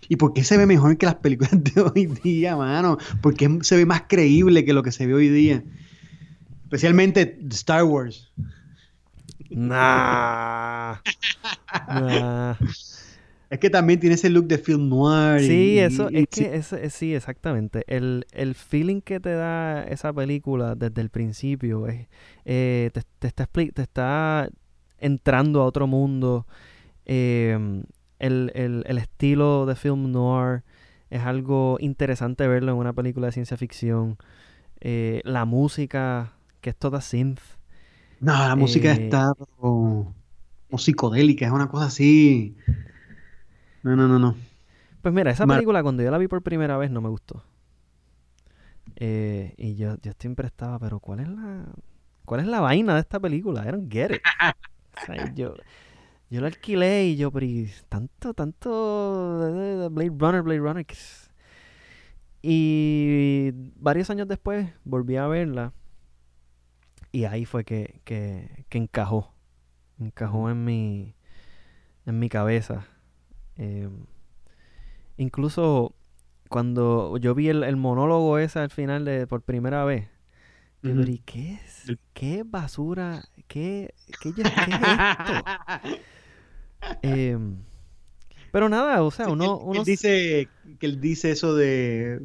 [0.08, 2.98] ¿Y por qué se ve mejor que las películas de hoy día, mano?
[3.22, 5.62] ¿Por qué se ve más creíble que lo que se ve hoy día?
[6.64, 8.32] Especialmente Star Wars.
[9.50, 10.96] Nah.
[11.88, 12.54] Nah.
[13.50, 15.42] Es que también tiene ese look de film noir.
[15.42, 16.44] y- Sí, eso, y- es sí.
[16.44, 17.84] que es- sí, exactamente.
[17.86, 22.08] El, el feeling que te da esa película desde el principio es,
[22.44, 24.48] eh, te, te está, te está
[24.98, 26.46] entrando a otro mundo.
[27.06, 27.82] eh,
[28.18, 30.62] el, el- el estilo de film noir
[31.10, 34.18] es algo interesante verlo en una película de ciencia ficción.
[34.80, 37.40] Eh, la música, que es toda synth.
[38.20, 40.14] No, la música Eh, está como,
[40.68, 42.56] como psicodélica, es una cosa así.
[43.82, 44.36] No, no, no, no.
[45.02, 47.44] Pues mira, esa Mar- película cuando yo la vi por primera vez no me gustó.
[48.96, 51.64] Eh, y yo, yo siempre estaba, pero ¿cuál es la
[52.24, 53.64] cuál es la vaina de esta película?
[53.66, 54.22] I don't get it.
[54.96, 55.56] O sea, yo,
[56.30, 60.60] yo la alquilé y yo, pero ¿y tanto, tanto de- de- de Blade Runner, Blade
[60.60, 60.86] Runner.
[60.86, 61.30] que es-".
[62.42, 65.72] Y varios años después volví a verla
[67.12, 69.32] y ahí fue que, que, que encajó.
[69.98, 71.14] Encajó en mi,
[72.06, 72.86] en mi cabeza.
[73.56, 73.88] Eh,
[75.16, 75.94] incluso
[76.48, 80.08] cuando yo vi el, el monólogo ese al final de por primera vez,
[80.84, 81.00] yo, Ujú.
[81.00, 81.88] pero ¿y qué es?
[81.88, 83.24] El- ¿Qué basura?
[83.48, 85.44] ¿Qué, qué, es esto?
[87.02, 87.56] Em,
[88.50, 92.20] pero nada, o sea, uno, él, uno él dice que él dice eso de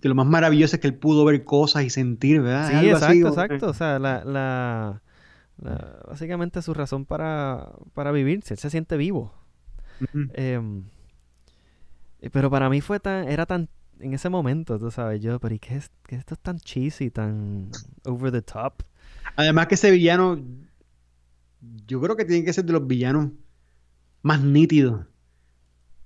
[0.00, 2.68] que lo más maravilloso es que él pudo ver cosas y sentir, ¿verdad?
[2.68, 3.66] Sí, Algo exacto, así, exacto.
[3.68, 5.02] O sea, la, la,
[5.58, 9.32] la- básicamente su razón para, para vivir, él se siente vivo.
[10.34, 10.84] Em,
[12.20, 13.68] eh, pero para mí fue tan, era tan,
[14.00, 17.10] en ese momento, tú sabes, yo, pero ¿y qué es, qué esto es tan cheesy,
[17.10, 17.70] tan
[18.04, 18.82] over the top?
[19.36, 20.42] Además que ese villano,
[21.86, 23.30] yo creo que tiene que ser de los villanos
[24.22, 25.06] más nítidos.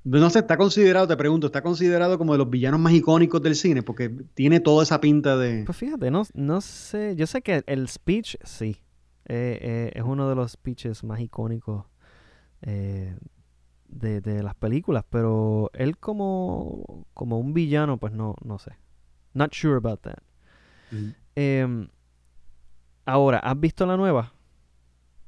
[0.04, 3.54] No sé, está considerado, te pregunto, está considerado como de los villanos más icónicos del
[3.54, 5.62] cine, porque tiene toda esa pinta de...
[5.64, 8.78] Pues fíjate, no, no sé, yo sé que el speech, sí,
[9.26, 11.84] eh, eh, es uno de los speeches más icónicos
[12.62, 13.16] eh,
[13.92, 18.72] de, de las películas, pero él como, como un villano, pues no, no sé.
[19.34, 20.18] Not sure about that.
[21.36, 21.88] Em,
[23.06, 24.32] ahora, ¿has visto la nueva?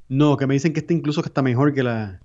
[0.09, 2.21] No, que me dicen que este incluso que está mejor que la...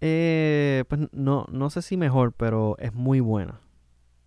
[0.00, 3.60] Eh, pues no, no sé si mejor, pero es muy buena.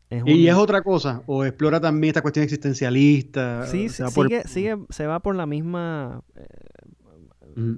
[0.09, 1.21] Es ¿Y es otra cosa?
[1.27, 3.65] ¿O explora también esta cuestión existencialista?
[3.67, 6.23] Sí, se va por- sigue, sigue, se va por la misma.
[6.35, 7.77] eh,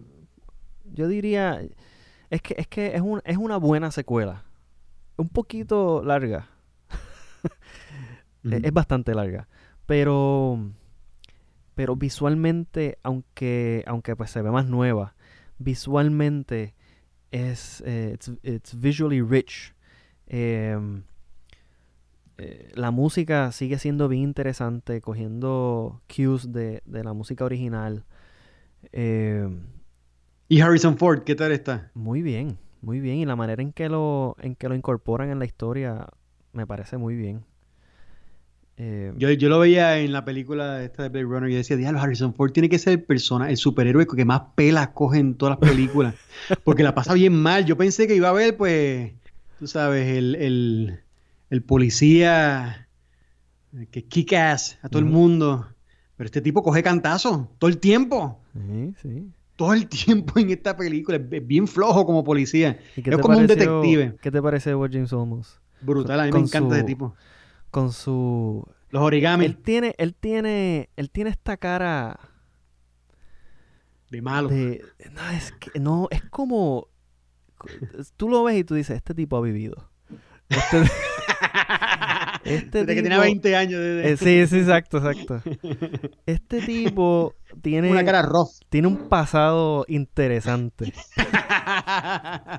[0.94, 1.62] yo diría.
[2.34, 4.43] Es que, es que es, un, es una buena secuela.
[5.17, 6.50] Un poquito larga.
[8.52, 9.48] Eh, Es bastante larga.
[9.86, 10.60] Pero.
[11.76, 15.15] Pero visualmente, aunque, aunque pues se ve más nueva,
[15.60, 16.76] visualmente
[17.32, 17.81] es.
[17.86, 19.73] eh, it's, it's visually rich.
[20.27, 21.04] Em,
[22.38, 28.06] eh, la música sigue siendo bien interesante, cogiendo cues de, de la música original.
[30.54, 31.89] ¿Y Harrison Ford, qué tal está?
[31.95, 33.15] muy bien, muy bien.
[33.17, 36.06] Y la manera en que lo, en que lo incorporan en la historia
[36.51, 37.43] me parece muy bien.
[38.77, 41.75] Eh, Yo, yo lo veía en la película esta de Blade Runner y yo decía,
[41.75, 45.33] diablo, Harrison Ford tiene que ser el persona, el superhéroe que más pelas coge en
[45.33, 46.13] todas las películas.
[46.63, 47.65] Porque la pasa bien mal.
[47.65, 49.12] Yo pensé que iba a ver, pues,
[49.58, 50.99] tú sabes, el, el,
[51.49, 52.87] el policía
[53.89, 55.67] que kick ass a todo el mundo.
[56.15, 58.39] Pero este tipo coge cantazo todo el tiempo.
[58.54, 59.31] Sí, sí.
[59.56, 61.17] Todo el tiempo en esta película.
[61.17, 62.79] Es bien flojo como policía.
[62.95, 64.15] ¿Y qué Es como un detective.
[64.21, 65.60] ¿Qué te parece James Olmos?
[65.81, 67.15] Brutal, a mí Con me encanta su- ese tipo.
[67.71, 68.65] Con su...
[68.89, 72.19] Los origami Él tiene, él tiene, él tiene esta cara
[74.12, 74.47] de malo.
[74.49, 74.83] de...
[75.12, 76.87] No, es que, no, es como...
[78.17, 79.89] Tú lo ves y tú dices, este tipo ha vivido.
[80.49, 80.83] Este,
[82.46, 83.79] este Desde que tenía 20 años.
[83.79, 85.41] desde- Eh, sí, sí, exacto, exacto.
[86.25, 88.50] Este tipo tiene, Una cara rough.
[88.69, 90.94] tiene un pasado interesante.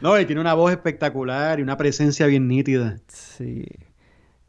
[0.00, 2.98] no, y tiene una voz espectacular y una presencia bien nítida.
[3.08, 3.64] Sí.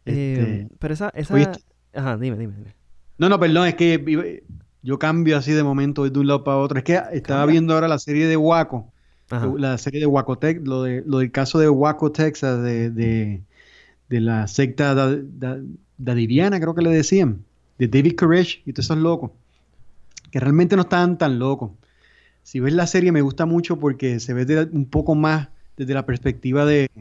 [0.06, 1.34] Este, Eh, pero esa, esa...
[1.96, 2.76] Ajá, dime, dime, dime.
[3.18, 4.44] No, no, perdón, es que
[4.82, 6.78] yo cambio así de momento de un lado para otro.
[6.80, 8.92] Es que estaba viendo ahora la serie de Waco,
[9.30, 9.52] Ajá.
[9.58, 13.44] la serie de Waco, Tex- lo, de, lo del caso de Waco, Texas, de, de,
[14.14, 15.60] de la secta da- da-
[15.98, 17.44] dadiviana, creo que le decían,
[17.80, 19.32] de David Koresh y todos esos locos,
[20.30, 21.72] que realmente no estaban tan locos.
[22.44, 25.48] Si ves la serie me gusta mucho porque se ve de- un poco más
[25.78, 26.92] desde la perspectiva de,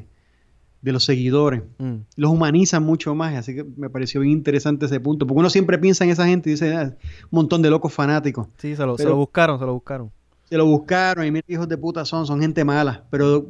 [0.80, 1.96] de los seguidores Mm.
[2.16, 5.76] los humanizan mucho más, así que me pareció bien interesante ese punto, porque uno siempre
[5.78, 6.84] piensa en esa gente y dice, "Ah,
[7.24, 8.46] un montón de locos fanáticos.
[8.56, 10.10] Sí, se lo, se lo buscaron, se lo buscaron.
[10.48, 13.46] Se lo buscaron y mira hijos de puta son, son gente mala, pero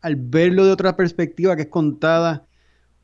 [0.00, 2.44] al verlo de otra perspectiva que es contada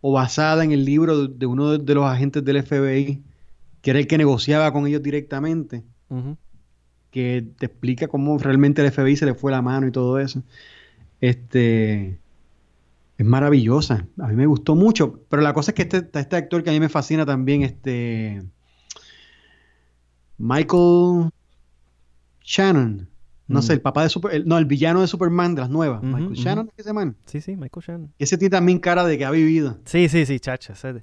[0.00, 3.22] o basada en el libro de, uno de, los agentes del FBI,
[3.82, 5.84] que era el que negociaba con ellos directamente,
[7.10, 10.42] que te explica cómo realmente el FBI se le fue la mano y todo eso.
[11.20, 12.18] Este
[13.18, 14.06] es maravillosa.
[14.18, 15.20] A mí me gustó mucho.
[15.28, 18.42] Pero la cosa es que este, este actor que a mí me fascina también, este
[20.38, 21.30] Michael
[22.42, 23.09] Shannon.
[23.50, 23.62] No Mm.
[23.62, 26.02] sé, el papá de Super, el- no, el villano de Superman de las nuevas.
[26.02, 26.34] Michael.
[26.34, 27.14] Shannon, ¿es que se llama?
[27.26, 28.12] Sí, sí, Michael Shannon.
[28.18, 29.78] Ese tiene también cara de que ha vivido.
[29.84, 30.72] Sí, sí, sí, chacha.
[30.74, 31.02] Ese,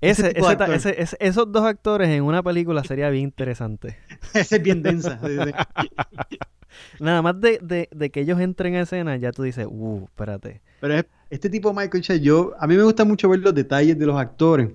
[0.00, 3.96] ese, de ese ese- ese- esos dos actores en una película sería bien interesante.
[4.34, 5.20] Ese es bien densa.
[7.00, 10.62] Nada más de, de, de que ellos entren a escena, ya tú dices, uh, espérate.
[10.80, 13.98] Pero es- este tipo Michael Shannon, yo, a mí me gusta mucho ver los detalles
[13.98, 14.70] de los actores.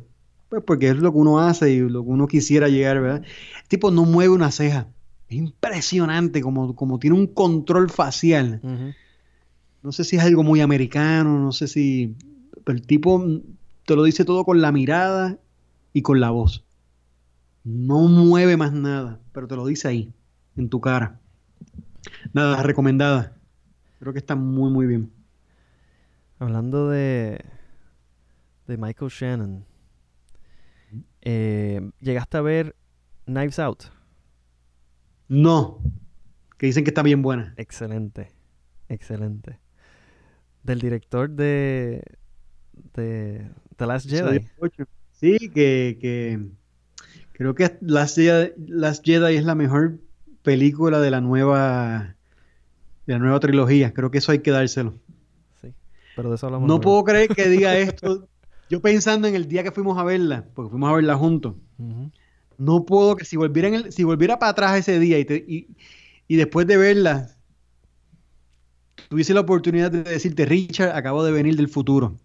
[0.50, 3.24] Pues porque es lo que uno hace y lo que uno quisiera llegar, ¿verdad?
[3.24, 4.88] El tipo no mueve una ceja.
[5.30, 8.62] Es impresionante como, como tiene un control facial.
[9.84, 12.16] No sé si es algo muy americano, no sé si...
[12.64, 13.24] Pero el tipo
[13.86, 15.38] te lo dice todo con la mirada
[15.94, 16.66] y con la voz.
[17.64, 20.14] No mueve más nada, pero te lo dice ahí,
[20.56, 21.20] en tu cara.
[22.34, 23.38] Nada, recomendada.
[24.00, 25.12] Creo que está muy, muy bien.
[26.40, 27.44] Hablando de,
[28.68, 29.66] de Michael Shannon,
[31.22, 32.76] eh, ¿llegaste a ver
[33.26, 33.86] Knives Out?
[35.28, 35.80] No,
[36.58, 37.54] que dicen que está bien buena.
[37.58, 38.32] Excelente,
[38.90, 39.60] excelente.
[40.64, 42.02] Del director de,
[42.94, 44.46] de The Last Jedi.
[45.12, 46.40] Sí, que, que
[47.34, 50.00] creo que Last Jedi, Last Jedi es la mejor
[50.44, 52.16] película de la nueva
[53.06, 53.94] de la nueva trilogía.
[53.94, 54.94] Creo que eso hay que dárselo.
[55.62, 55.74] Sí,
[56.16, 56.82] pero de eso hablamos No luego.
[56.82, 58.28] puedo creer que diga esto.
[58.70, 61.56] Yo pensando en el día que fuimos a verla, porque fuimos a verla juntos.
[62.58, 65.68] No puedo que si volviera, en el- si volviera para atrás ese día y, y,
[66.28, 67.36] y después de verla,
[69.10, 72.16] tuviese la oportunidad de decirte, Richard, acabo de venir del futuro.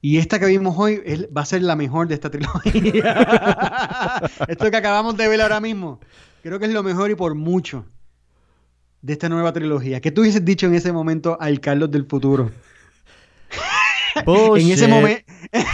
[0.00, 1.00] Y esta que vimos hoy
[1.34, 4.20] va a ser la mejor de esta trilogía.
[4.48, 5.98] Esto que acabamos de ver ahora mismo,
[6.42, 7.86] creo que es lo mejor y por mucho
[9.02, 10.00] de esta nueva trilogía.
[10.00, 12.50] ¿Qué tú hubieses dicho en ese momento al Carlos del futuro?
[14.14, 15.32] En ese momento.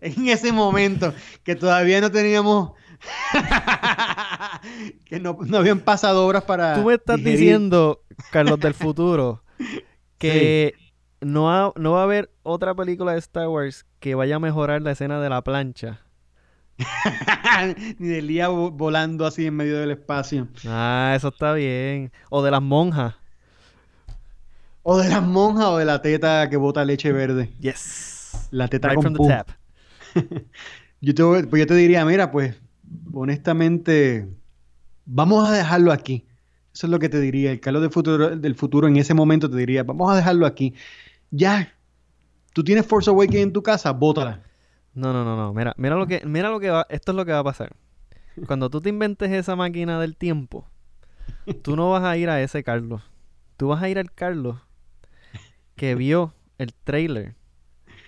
[0.00, 2.72] en ese momento que todavía no teníamos.
[5.04, 6.74] que no, no habían pasado horas para.
[6.76, 7.38] Tú me estás digerir.
[7.38, 9.42] diciendo, Carlos del futuro,
[10.18, 10.74] que
[11.20, 14.82] no, ha- no va a haber otra película de Star Wars que vaya a mejorar
[14.82, 16.00] la escena de la plancha.
[17.98, 20.48] Ni de Lía vo- volando así en medio del espacio.
[20.66, 22.10] Ah, eso está bien.
[22.30, 23.14] O de las monjas.
[24.82, 27.52] O de las monjas o de la teta que bota leche verde.
[27.60, 28.48] Yes.
[28.50, 29.48] La teta Right con from the tap.
[31.00, 32.56] Yo te, pues yo te diría, mira, pues,
[33.12, 34.28] honestamente,
[35.04, 36.28] vamos a dejarlo aquí.
[36.72, 37.50] Eso es lo que te diría.
[37.50, 40.74] El Carlos del futuro, del futuro en ese momento te diría, vamos a dejarlo aquí.
[41.32, 41.74] Ya,
[42.52, 44.42] tú tienes Force Awakens en tu casa, bótala.
[44.94, 45.52] No, no, no, no.
[45.52, 46.86] Mira, mira lo que, mira lo que va.
[46.88, 47.72] Esto es lo que va a pasar.
[48.46, 50.68] Cuando tú te inventes esa máquina del tiempo,
[51.62, 53.02] tú no vas a ir a ese Carlos.
[53.56, 54.58] Tú vas a ir al Carlos
[55.82, 57.34] que vio el trailer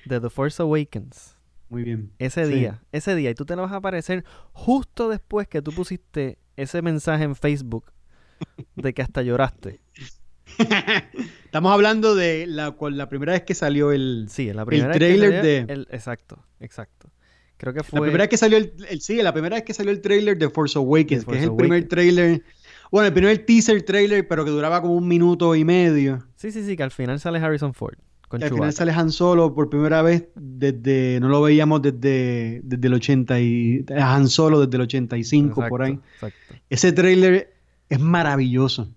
[0.05, 1.37] de The Force Awakens
[1.69, 2.13] Muy bien.
[2.21, 2.55] ese Sí.
[2.55, 6.39] día, ese día, y tú te le vas a aparecer justo después que tú pusiste
[6.57, 7.87] ese mensaje en Facebook
[8.77, 9.81] de que hasta lloraste.
[11.47, 14.27] Estamos hablando de la, la primera vez que salió el...
[14.29, 17.11] Sí, la primera vez que tráiler salió de- el- exacto, exacto.
[17.57, 17.99] Creo que fue...
[17.99, 20.39] La primera vez que salió el, el- sí, la primera vez que salió el trailer
[20.39, 21.89] de Force Awakens, De que es Force el primer Awakens.
[21.89, 22.43] trailer,
[22.95, 26.25] bueno, el primer teaser trailer, pero que duraba como un minuto y medio.
[26.37, 27.97] Sí, sí, sí, que al final sale Harrison Ford
[28.29, 32.61] con Que al final sale Han Solo por primera vez desde, no lo veíamos desde,
[32.63, 35.95] desde el 80 y, Han Solo desde el 85 por ahí.
[35.95, 36.55] Exacto, exacto.
[36.71, 37.57] Ese tráiler
[37.89, 38.95] es maravilloso.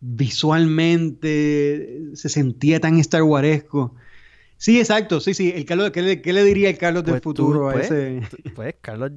[0.00, 3.94] Visualmente se sentía tan Star Waresco.
[4.56, 5.52] Sí, exacto, sí, sí.
[5.54, 7.90] El Carlos, ¿qué, le, qué le diría el Carlos del Pues tú, futuro a pues,
[7.90, 8.22] ese?
[8.54, 9.12] Pues Carlos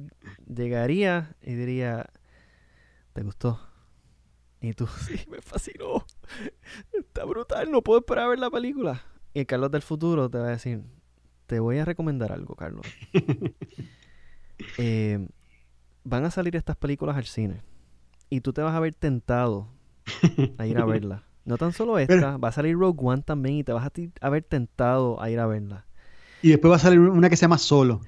[0.46, 2.10] llegaría y diría,
[3.14, 3.58] ¿te gustó?
[4.66, 6.06] Y tú, sí, me fascinó.
[6.92, 9.02] Está brutal, no puedo esperar a ver la película.
[9.34, 10.82] Y el Carlos del futuro te va a decir,
[11.46, 12.86] te voy a recomendar algo, Carlos.
[14.78, 15.26] Eh,
[16.04, 17.60] van a salir estas películas al cine
[18.30, 19.68] y tú te vas a ver tentado
[20.58, 21.24] a ir a verla.
[21.44, 23.92] No tan solo esta, Pero- va a salir Rogue One también y te vas a,
[24.26, 25.84] a ver tentado a ir a verla.
[26.40, 28.00] Y después va a salir una que se llama Solo.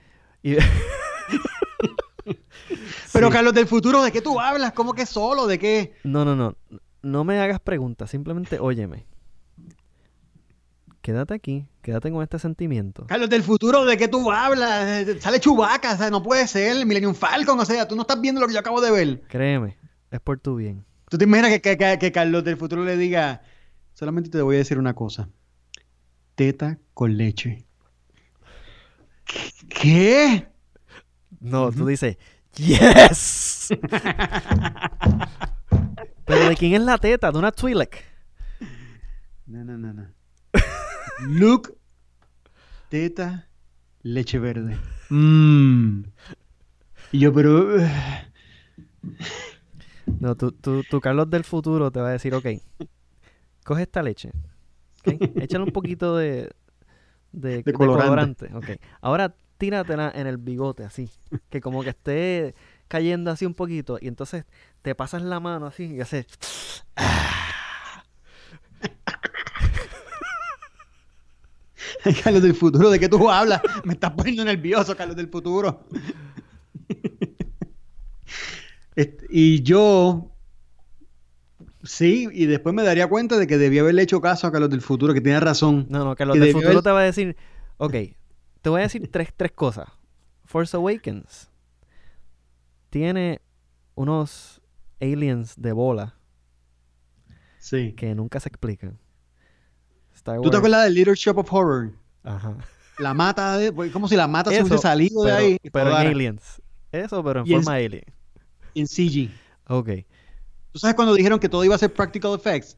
[0.42, 0.56] Y-
[3.16, 3.30] Pero.
[3.30, 4.72] Carlos del futuro, ¿de qué tú hablas?
[4.72, 5.46] ¿Cómo que Solo?
[5.46, 5.94] ¿De qué?
[6.04, 6.56] No, no, no.
[7.02, 9.06] No me hagas preguntas, simplemente óyeme.
[11.02, 13.06] Quédate aquí, quédate con este sentimiento.
[13.06, 15.06] Carlos del futuro, ¿de qué tú hablas?
[15.20, 16.84] Sale Chewbacca, o sea, no puede ser.
[16.84, 19.20] Millennium Falcon, o sea, tú no estás viendo lo que yo acabo de ver.
[19.28, 19.76] Créeme,
[20.10, 20.84] es por tu bien.
[21.08, 23.42] ¿Tú te imaginas que, que- que- que Carlos del futuro le diga,
[23.94, 25.28] solamente te voy a decir una cosa,
[26.34, 27.64] teta con leche?
[29.68, 30.48] ¿Qué?
[31.40, 32.16] No, tú dices,
[32.56, 33.68] ¡Yes!
[36.24, 37.30] Pero ¿de quién es la teta?
[37.30, 38.04] ¿De una Twi'lek?
[39.46, 40.08] No, no, no, no.
[41.20, 41.70] Luke,
[42.88, 43.48] teta,
[44.02, 44.76] leche verde.
[45.10, 46.02] Mmm.
[47.12, 47.76] Y yo, pero...
[50.18, 52.46] No, tu, tu, tu Carlos del futuro te va a decir, ok,
[53.64, 54.32] coge esta leche,
[55.04, 55.20] ¿ok?
[55.36, 56.50] échale un poquito de,
[57.32, 58.48] de, de colorante.
[58.48, 58.80] colorante, ok.
[59.00, 61.10] Ahora tíratela en el bigote, así,
[61.50, 62.54] que como que esté
[62.88, 64.44] cayendo así un poquito, y entonces
[64.82, 66.26] te pasas la mano así y haces...
[72.22, 73.60] Carlos del futuro, ¿de qué tú hablas?
[73.84, 75.84] Me estás poniendo nervioso, Carlos del futuro.
[78.94, 80.30] Este, y yo,
[81.84, 84.80] sí, y después me daría cuenta de que debía haberle hecho caso a Carlos del
[84.80, 85.86] futuro, que tenía razón.
[85.90, 87.36] No, no, Carlos Que del futuro haber- te va a decir,
[87.76, 87.94] ok,
[88.66, 89.86] te voy a decir tres, tres cosas.
[90.44, 91.52] Force Awakens
[92.90, 93.40] tiene
[93.94, 94.60] unos
[95.00, 96.16] aliens de bola
[97.60, 97.92] Sí.
[97.92, 98.98] que nunca se explican.
[100.16, 101.92] Star ¿Tú te acuerdas del Little Shop of Horror?
[102.24, 102.56] Ajá.
[102.98, 105.58] La mata, de, pues, como si la mata se Eso, hubiese salido de ahí.
[105.72, 106.60] pero en aliens.
[106.90, 108.02] Eso, pero en Y en- forma alien.
[108.74, 109.30] En CG.
[109.68, 109.90] Ok.
[110.72, 112.76] ¿Tú sabes cuando dijeron que todo iba a ser practical effects?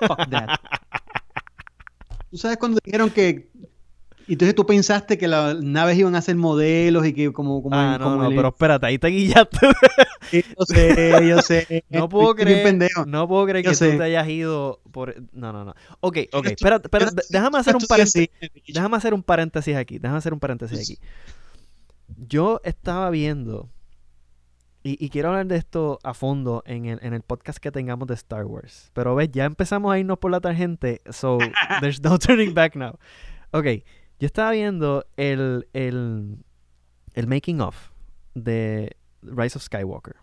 [0.00, 0.58] Fuck that.
[2.32, 3.52] ¿Tú sabes cuando dijeron que...
[4.26, 7.62] Entonces tú pensaste que las naves iban a ser modelos y que como...
[7.62, 9.58] como Ah, no, como no, el- pero espérate, ahí te guillaste.
[10.32, 11.84] Yo sé, yo sé.
[11.90, 13.04] no puedo Estoy creer, pendejo.
[13.06, 13.92] no puedo creer Yo que sé.
[13.92, 15.14] tú te hayas ido por...
[15.32, 15.74] No, no, no.
[16.00, 16.88] Ok, ok, espérate,
[17.28, 18.28] déjame hacer un paréntesis.
[18.66, 19.98] Déjame hacer un paréntesis aquí.
[19.98, 20.98] Déjame hacer un paréntesis aquí.
[22.28, 23.68] Yo estaba viendo,
[24.82, 28.08] y, y quiero hablar de esto a fondo en el, en el podcast que tengamos
[28.08, 28.90] de Star Wars.
[28.94, 31.38] Pero ves, ya empezamos a irnos por la tangente, so
[31.80, 32.98] there's no turning back now.
[33.52, 33.66] Ok,
[34.24, 36.38] yo estaba viendo el, el,
[37.12, 37.90] el making of
[38.34, 40.16] de Rise of Skywalker.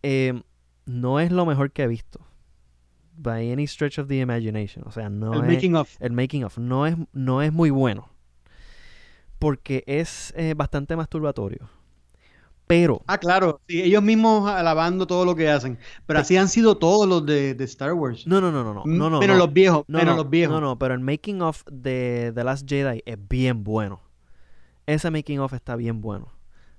[0.00, 0.42] Em,
[0.86, 2.20] no es lo mejor que he visto.
[3.18, 4.82] By any stretch of the imagination.
[4.86, 5.94] O sea, no El es making of.
[6.00, 8.08] el making of no es, no es muy bueno.
[9.38, 11.68] Porque es eh, bastante masturbatorio.
[12.70, 13.60] Pero, Ah, claro.
[13.68, 15.76] Sí, ellos mismos alabando todo lo que hacen.
[16.06, 18.26] Pero así han sido todos los de, de Star Wars.
[18.28, 18.82] no, no, no, no, no.
[18.84, 19.44] M- no, no, menos no.
[19.46, 19.84] los viejos.
[19.88, 20.54] No, no, los viejos.
[20.54, 24.00] No, no, pero el making of de The Last Jedi es bien bueno.
[24.86, 26.28] Ese making of está bien bueno.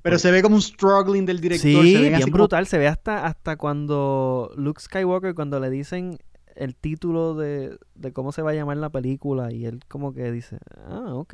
[0.02, 1.84] Pero se ve como un struggling del director.
[1.84, 2.66] sí, se bien como- brutal.
[2.68, 6.18] Se ve hasta, hasta cuando Luke Skywalker, cuando le dicen
[6.56, 10.32] el título de, de cómo se va a llamar la película, y él como que
[10.32, 11.34] dice, ah, ok.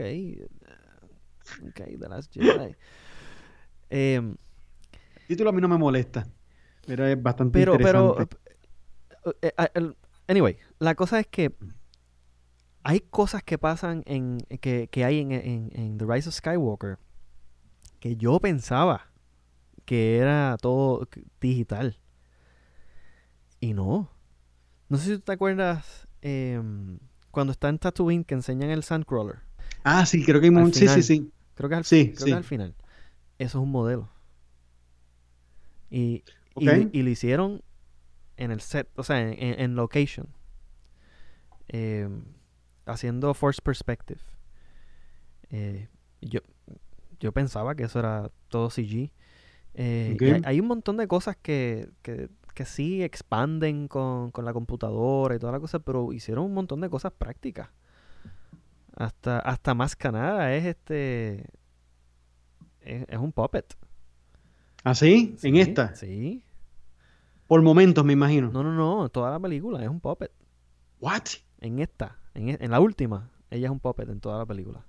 [1.67, 2.75] Ok, The Last Jedi.
[3.89, 4.37] El
[5.27, 6.27] título a mí no me molesta.
[6.85, 8.37] Pero es bastante Pero, pero, interesante.
[9.41, 9.97] eh, eh, el-
[10.27, 11.53] anyway, la cosa es que
[12.83, 16.97] hay cosas que pasan en, que, que hay en, en- en The Rise of Skywalker
[17.99, 19.07] que yo pensaba
[19.85, 21.07] que era todo
[21.41, 21.97] digital.
[23.59, 24.09] Y no.
[24.89, 26.99] No sé si tú te acuerdas em,
[27.31, 29.39] cuando está en Tatooine que enseñan el Sandcrawler.
[29.83, 30.73] Ah, sí, creo que hay un...
[30.73, 31.31] Sí, sí, sí.
[31.55, 32.37] Creo que al, Sí, creo que sí.
[32.37, 32.75] al final.
[33.39, 34.09] Eso es un modelo.
[35.89, 36.23] Y,
[36.57, 37.61] y, lo hicieron
[38.37, 40.27] en el set, o sea, en, en- location.
[41.69, 42.07] Eh,
[42.85, 44.21] haciendo force perspective.
[45.49, 45.87] Eh,
[46.21, 46.41] Yo,
[47.19, 49.11] yo pensaba que eso era todo CG.
[49.75, 54.53] Eh, hay, hay un montón de cosas que, que, que sí expanden con, con la
[54.53, 57.69] computadora y toda la cosa, pero hicieron un montón de cosas prácticas.
[58.95, 61.45] Hasta, hasta más que nada es este.
[62.81, 63.75] Es, es un puppet.
[64.89, 65.95] ¿En Sí, esta?
[65.95, 66.41] Sí.
[67.47, 68.49] Por momentos, me imagino.
[68.51, 69.09] No, no, no.
[69.09, 70.31] Toda la película es un puppet.
[70.99, 71.23] ¿What?
[71.61, 74.83] En esta, en, e- en la última, ella es un puppet en toda la película.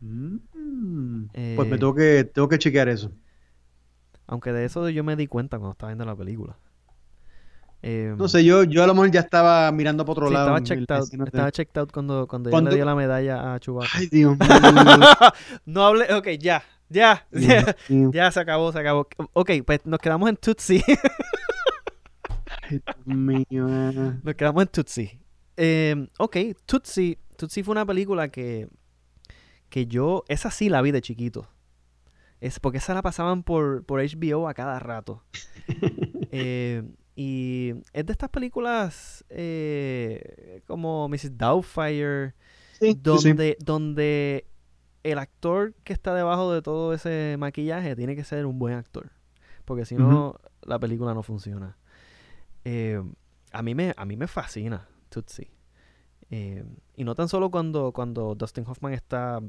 [0.00, 1.24] Mm.
[1.34, 3.10] Eh, Pues me tengo que, tengo que chequear eso.
[4.26, 6.56] Aunque de eso yo me di cuenta cuando estaba viendo la película.
[7.82, 10.44] Eh, No sé, yo, yo a lo mejor ya estaba mirando para otro sí, lado.
[10.56, 13.54] estaba en checked out, estaba checked out cuando, cuando ella Cuando- le dio la medalla
[13.54, 13.88] a Chewbacca.
[13.94, 14.96] Ay, Dios mío.
[15.66, 19.08] No hable, ok, ya, ya, ya, ya se acabó, se acabó.
[19.32, 20.36] Ok, pues nos quedamos en
[23.06, 23.66] mío.
[24.22, 25.20] Nos quedamos en Tootsie.
[25.56, 26.36] Eh, ok,
[26.66, 28.68] Tootsie, Tootsie fue una película que,
[29.68, 31.48] que yo, esa sí la vi de chiquito.
[32.40, 35.22] Es porque esa la pasaban por, por HBO a cada rato.
[36.32, 36.84] Eh,
[37.16, 41.36] y es de estas películas eh, como Mrs.
[41.36, 42.34] Doubtfire,
[42.78, 42.98] Sí, sí, sí.
[43.02, 44.46] donde, donde
[45.02, 49.10] el actor que está debajo de todo ese maquillaje tiene que ser un buen actor.
[49.64, 51.76] Porque si no, la película no funciona.
[52.64, 53.02] Eh,
[53.52, 55.50] a, mí me, a mí me fascina Tootsie.
[56.30, 56.64] Eh,
[56.96, 59.40] y no tan solo cuando, cuando Dustin Hoffman está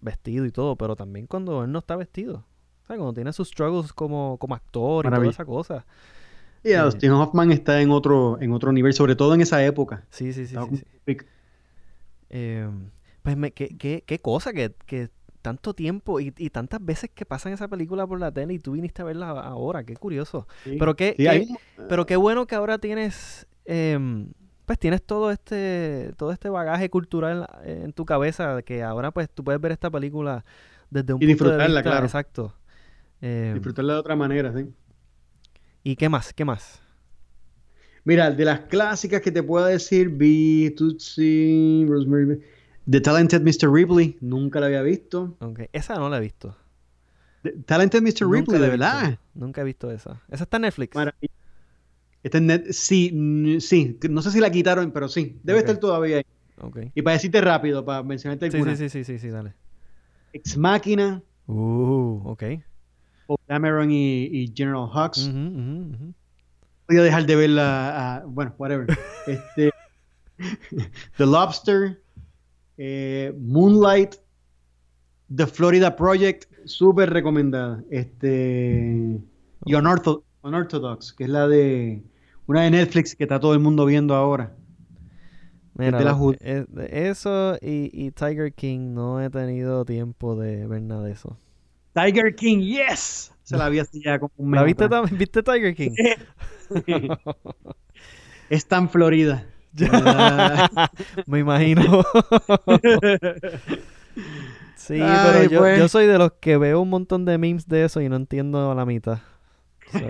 [0.00, 2.44] vestido y todo, pero también cuando él no está vestido.
[2.82, 5.86] O sea, cuando tiene sus struggles como, como actor y toda esa cosa.
[6.62, 10.04] Y Eh, Dustin Hoffman está en otro, en otro nivel, sobre todo en esa época.
[10.10, 11.16] Sí, sí, sí, sí,
[12.30, 12.68] Eh,
[13.24, 15.10] pues me, qué, qué, qué cosa que, que
[15.42, 18.72] tanto tiempo y, y tantas veces que pasan esa película por la tele y tú
[18.74, 20.48] viniste a verla ahora, qué curioso.
[20.64, 20.78] sí.
[20.78, 21.48] Pero qué, Sí, hay
[21.88, 24.32] pero qué bueno que ahora tienes, em,
[24.66, 29.44] pues tienes todo este, todo este bagaje cultural en tu cabeza, que ahora pues tú
[29.44, 30.44] puedes ver esta película
[30.90, 32.04] desde un Y punto de disfrutarla, vista, claro.
[32.04, 32.54] exacto.
[33.22, 34.74] Em, disfrutarla de otra manera, sí.
[35.82, 36.32] ¿Y qué más?
[36.32, 36.80] ¿Qué más?
[38.04, 42.40] Mira, de las clásicas que te puedo decir, vi Tootsie, Rosemary,
[42.90, 43.72] The Talented Mr.
[43.72, 45.36] Ripley, nunca la había visto.
[45.40, 46.56] Ok, Esa no la he visto.
[47.42, 48.28] The Talented Mr.
[48.30, 49.18] Ripley, de verdad.
[49.34, 50.20] Nunca he visto esa.
[50.30, 50.94] Esa está en Netflix.
[50.94, 51.32] Maravilla.
[52.22, 56.18] Está en net- sí, sí, no sé si la quitaron, pero sí, debe estar todavía
[56.18, 56.24] ahí.
[56.60, 56.78] Ok.
[56.94, 59.54] Y para decirte rápido, para mencionarte Sí, alguna, sí, sí, sí, sí, sí, dale.
[60.32, 62.42] Ex Machina, Uh, ok.
[63.26, 65.26] Paul Cameron y, y General Hux.
[65.26, 66.04] Ujú, ujú, ujú.
[66.06, 66.14] No
[66.86, 68.86] podía dejar de verla, a- bueno, whatever.
[69.26, 69.70] Este,
[71.18, 72.02] The Lobster,
[72.76, 74.16] eh, Moonlight,
[75.34, 77.82] The Florida Project, súper recomendada.
[77.90, 79.20] Este,
[79.64, 82.02] y Unortho- Unorthodox, que es la de
[82.46, 84.54] una de Netflix que está todo el mundo viendo ahora.
[85.76, 91.04] Mira, la eh, eso y, y Tiger King no he tenido tiempo de ver nada
[91.04, 91.36] de eso.
[91.94, 93.32] Tiger King, yes.
[93.42, 95.90] Se la vi así ya como un mes ¿La viste Tiger King?
[98.50, 99.46] Es tan Florida.
[101.26, 102.04] Me imagino.
[104.76, 105.78] sí, Ay, pero yo, pues.
[105.78, 108.74] yo soy de los que veo un montón de memes de eso y no entiendo
[108.74, 109.18] la mitad.
[109.92, 110.00] So,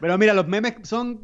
[0.00, 1.20] Pero mira, los memes son.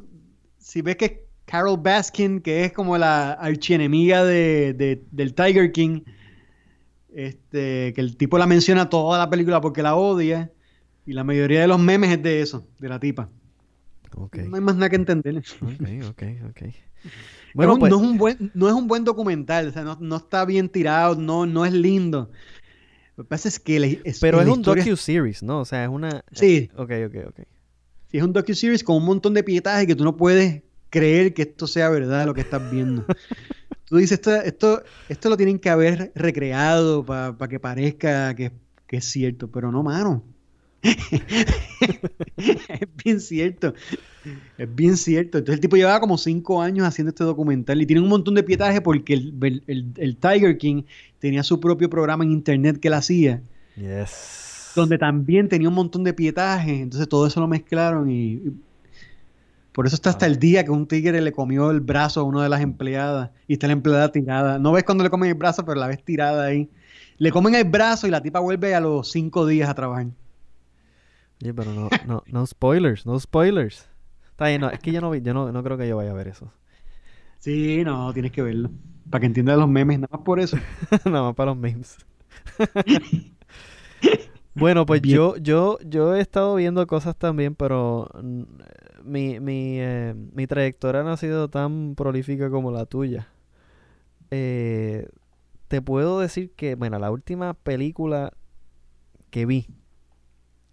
[0.58, 1.12] Si ves que es
[1.46, 6.02] Carol Baskin, que es como la archienemiga de, de- del Tiger King,
[7.12, 10.50] este, que el tipo la menciona toda la película porque la odia.
[11.06, 13.28] Y la mayoría de los memes es de eso, de la tipa.
[14.14, 15.36] Ok, No hay más nada que entender.
[15.38, 16.62] ok, ok, ok.
[17.54, 20.16] Bueno, pues, no, es un buen, no es un buen documental, o sea, no, no
[20.16, 22.30] está bien tirado, no, no es lindo.
[23.16, 25.60] Lo que pasa es que la- es, pero la es un historia- docu-series, ¿no?
[25.60, 26.24] O sea, es una...
[26.32, 26.70] Sí.
[26.76, 27.40] Ok, ok, ok.
[28.08, 31.42] Sí, es un docu-series con un montón de pietaje que tú no puedes creer que
[31.42, 33.04] esto sea verdad lo que estás viendo.
[33.86, 38.52] tú dices, esto, esto, esto lo tienen que haber recreado para que parezca que,
[38.86, 40.22] que es cierto, pero no, mano.
[40.82, 43.74] Es bien cierto.
[44.58, 45.38] Es bien cierto.
[45.38, 48.42] Entonces el tipo llevaba como cinco años haciendo este documental y tiene un montón de
[48.42, 50.82] pietaje porque el, el- el- el Tiger King
[51.18, 53.42] tenía su propio programa en internet que él hacía
[53.76, 54.72] Yes.
[54.74, 58.52] donde también tenía un montón de pietaje, entonces todo eso lo mezclaron y, y
[59.72, 62.42] por eso está hasta el día que un tigre le comió el brazo a una
[62.42, 64.58] de las empleadas y está la empleada tirada.
[64.58, 66.68] No ves cuando le comen el brazo, pero la ves tirada ahí.
[67.18, 70.06] Le comen el brazo y la tipa vuelve a los cinco días a trabajar.
[71.42, 73.88] Oye, pero no, no, no spoilers, no spoilers.
[74.30, 76.14] Está bien, no, es que yo no yo no, no creo que yo vaya a
[76.14, 76.52] ver eso.
[77.38, 78.70] Sí, no, tienes que verlo.
[79.08, 80.56] Para que entiendas los memes, nada más por eso.
[81.04, 81.96] Nada más para los memes.
[84.54, 85.16] bueno, pues Bien.
[85.16, 88.42] yo, yo, yo he estado viendo cosas también, pero mm,
[89.04, 93.28] mi, mi, eh, mi trayectoria no ha sido tan prolífica como la tuya.
[94.30, 95.08] Eh,
[95.68, 98.32] te puedo decir que, bueno, la última película
[99.30, 99.68] que vi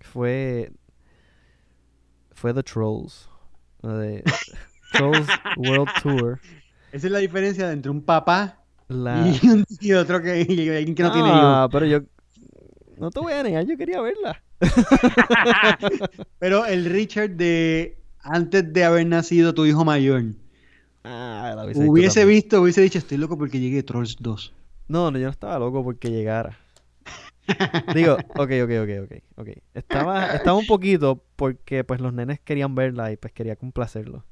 [0.07, 0.71] fue
[2.33, 3.29] fue The Trolls.
[3.83, 4.23] de
[4.93, 5.27] Trolls
[5.57, 6.39] World Tour.
[6.91, 9.27] Esa es la diferencia entre un papá La...
[9.27, 11.41] y, un- y otro que, y alguien que no tiene hijos.
[11.43, 11.99] ah, pero yo
[12.97, 14.41] no te voy a negar, yo quería verla.
[16.39, 20.23] Pero el Richard de antes de haber nacido tu hijo mayor,
[21.03, 24.53] Ah, la hubiese visto hubiese dicho, estoy loco porque llegue Trolls 2.
[24.89, 26.57] No, no, yo no estaba loco porque llegara.
[27.93, 29.49] Digo, ok, ok, ok, ok, ok.
[29.73, 34.23] Estaba, estaba un poquito porque pues los nenes querían verla y pues quería complacerlos.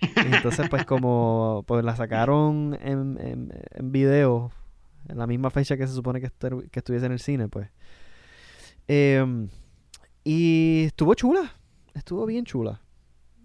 [0.00, 4.52] Y entonces pues como pues la sacaron en, en, en video
[5.08, 7.68] en la misma fecha que se supone que, estu- que estuviese en el cine, pues.
[8.88, 9.48] Em,
[10.24, 11.52] y estuvo chula,
[11.94, 12.80] estuvo bien chula.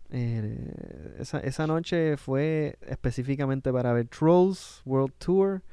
[0.10, 5.64] Eh, esa, esa noche fue específicamente para ver Trolls World Tour.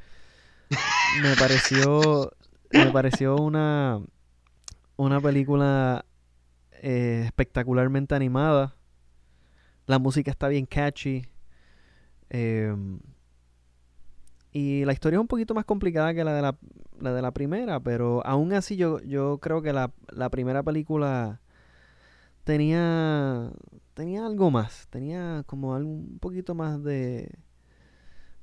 [1.23, 2.33] Me pareció,
[2.75, 4.01] me pareció una,
[4.97, 6.05] una película
[6.83, 8.75] eh, espectacularmente animada.
[9.87, 11.27] La música está bien catchy.
[12.31, 13.01] Em,
[14.53, 16.57] y la historia es un poquito más complicada que la de la,
[17.01, 21.41] la de la primera, pero aún así yo, yo creo que la, la primera película
[22.45, 23.51] tenía
[23.95, 27.39] tenía algo más, tenía como algo, un poquito más de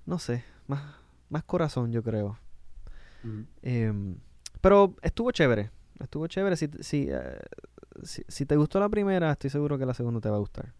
[0.06, 0.82] no sé, más
[1.30, 2.38] más corazón, yo creo.
[3.62, 4.16] Em,
[4.62, 6.56] pero estuvo chévere, estuvo chévere.
[6.56, 7.40] Si, si, eh,
[8.04, 10.74] si, si te gustó la primera, estoy seguro que la segunda te va a gustar.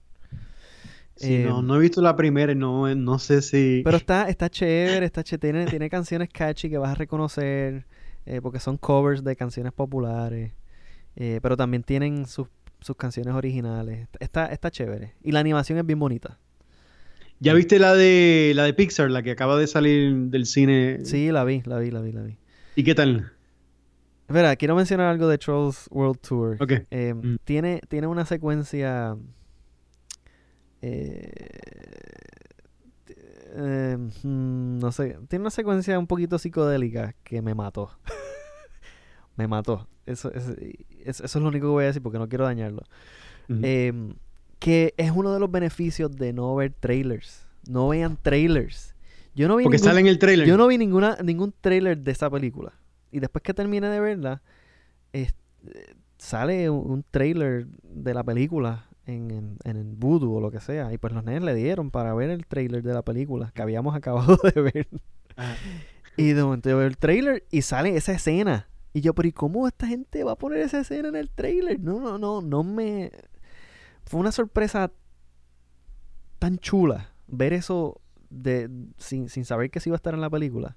[1.16, 3.82] Sí, no, Em, no he visto la primera y no, no sé si...
[3.84, 7.86] Pero está, está chévere, está ché- tiene, tiene canciones catchy que vas a reconocer,
[8.26, 10.54] eh, porque son covers de canciones populares,
[11.16, 12.48] eh, pero también tienen sus,
[12.80, 14.08] sus canciones originales.
[14.20, 15.14] Está, está chévere.
[15.22, 16.40] Y la animación es bien bonita.
[17.44, 21.00] ¿Ya viste la de la de Pixar, la que acaba de salir del cine?
[21.04, 22.38] Sí, la vi, la vi, la vi, la vi.
[22.76, 23.32] ¿Y qué tal?
[24.28, 26.58] Espera, quiero mencionar algo de Trolls World Tour.
[26.62, 26.72] Ok.
[26.92, 27.38] Eh, Mm.
[27.44, 29.18] tiene, tiene una secuencia.
[30.84, 31.32] eh,
[33.56, 35.18] eh, mm, no sé.
[35.28, 37.92] Tiene una secuencia un poquito psicodélica que me mató.
[39.36, 39.88] me mató.
[40.06, 40.54] Eso, eso,
[41.06, 42.84] eso- es lo único que voy a decir porque no quiero dañarlo.
[43.50, 44.14] Em,
[44.62, 47.48] que es uno de los beneficios de no ver trailers.
[47.68, 48.94] No vean trailers.
[49.34, 50.48] Yo no vi Porque ningún- sale en el trailer.
[50.48, 52.74] yo no vi ninguna, ningún trailer de esa película.
[53.12, 54.44] Y después que terminé de verla,
[55.14, 55.34] es-
[55.66, 60.52] eh, sale un, un trailer de la película en, en, en el Voodoo o lo
[60.52, 60.94] que sea.
[60.94, 63.96] Y pues los nenes le dieron para ver el trailer de la película que habíamos
[63.98, 64.88] acabado de ver.
[65.38, 65.56] Ajá.
[66.18, 68.68] Y de momento yo veo el trailer y sale esa escena.
[68.94, 71.80] Y yo, pero ¿y cómo esta gente va a poner esa escena en el trailer?
[71.80, 73.12] No, no, no, no me...
[74.12, 74.92] Fue una sorpresa
[76.40, 80.30] tan chula ver eso de sin, sin saber que se iba a estar en la
[80.30, 80.76] película.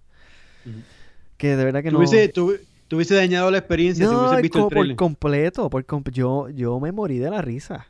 [1.36, 1.98] Que de verdad que no...
[1.98, 2.56] hubiese, tú-
[2.88, 4.96] tú hubiese dañado la experiencia si No, hubieses visto co- el por trailer.
[4.96, 7.86] completo, por com- yo, yo me morí de la risa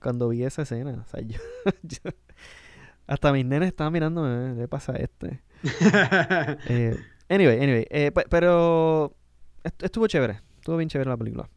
[0.00, 1.04] cuando vi esa escena.
[1.04, 1.38] O sea, yo,
[1.82, 2.10] yo-
[3.06, 5.40] hasta mis nenes estaban mirándome, ¿qué le pasa a este?
[6.68, 6.96] Eh,
[7.28, 9.16] anyway, anyway, eh, pe- pero
[9.64, 11.48] est- estuvo chévere, estuvo bien chévere la película.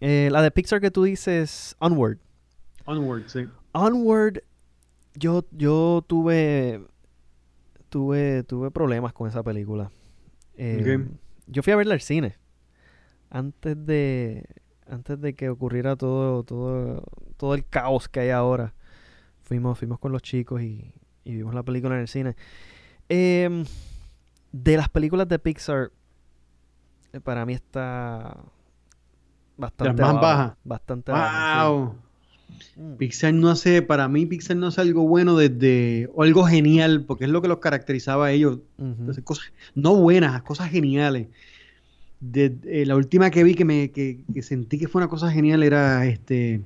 [0.00, 2.18] Eh, la de Pixar que tú dices, Onward.
[2.86, 3.46] Onward, sí.
[3.72, 4.38] Onward,
[5.14, 6.84] yo, yo tuve,
[7.88, 9.90] tuve, tuve problemas con esa película.
[10.56, 11.16] Eh, Ok.
[11.46, 12.36] Yo fui a verla al cine
[13.28, 14.44] antes de,
[14.86, 17.02] antes de que ocurriera todo, todo,
[17.36, 18.74] todo el caos que hay ahora.
[19.42, 22.36] Fuimos, fuimos con los chicos y, y vimos la película en el cine.
[23.08, 23.64] Em,
[24.52, 25.90] de las películas de Pixar,
[27.12, 28.36] eh, para mí está
[29.56, 30.56] bastante más bajas.
[30.62, 31.90] Bastante Wow.
[31.92, 31.98] sí.
[32.76, 32.94] Mm.
[32.94, 37.24] Pixar no hace, para mí Pixar no hace algo bueno desde, o algo genial, porque
[37.24, 38.58] es lo que los caracterizaba a ellos,
[39.24, 41.28] cosas no buenas, cosas geniales.
[42.20, 45.30] De, eh, la última que vi que me que, que sentí que fue una cosa
[45.30, 46.60] genial era este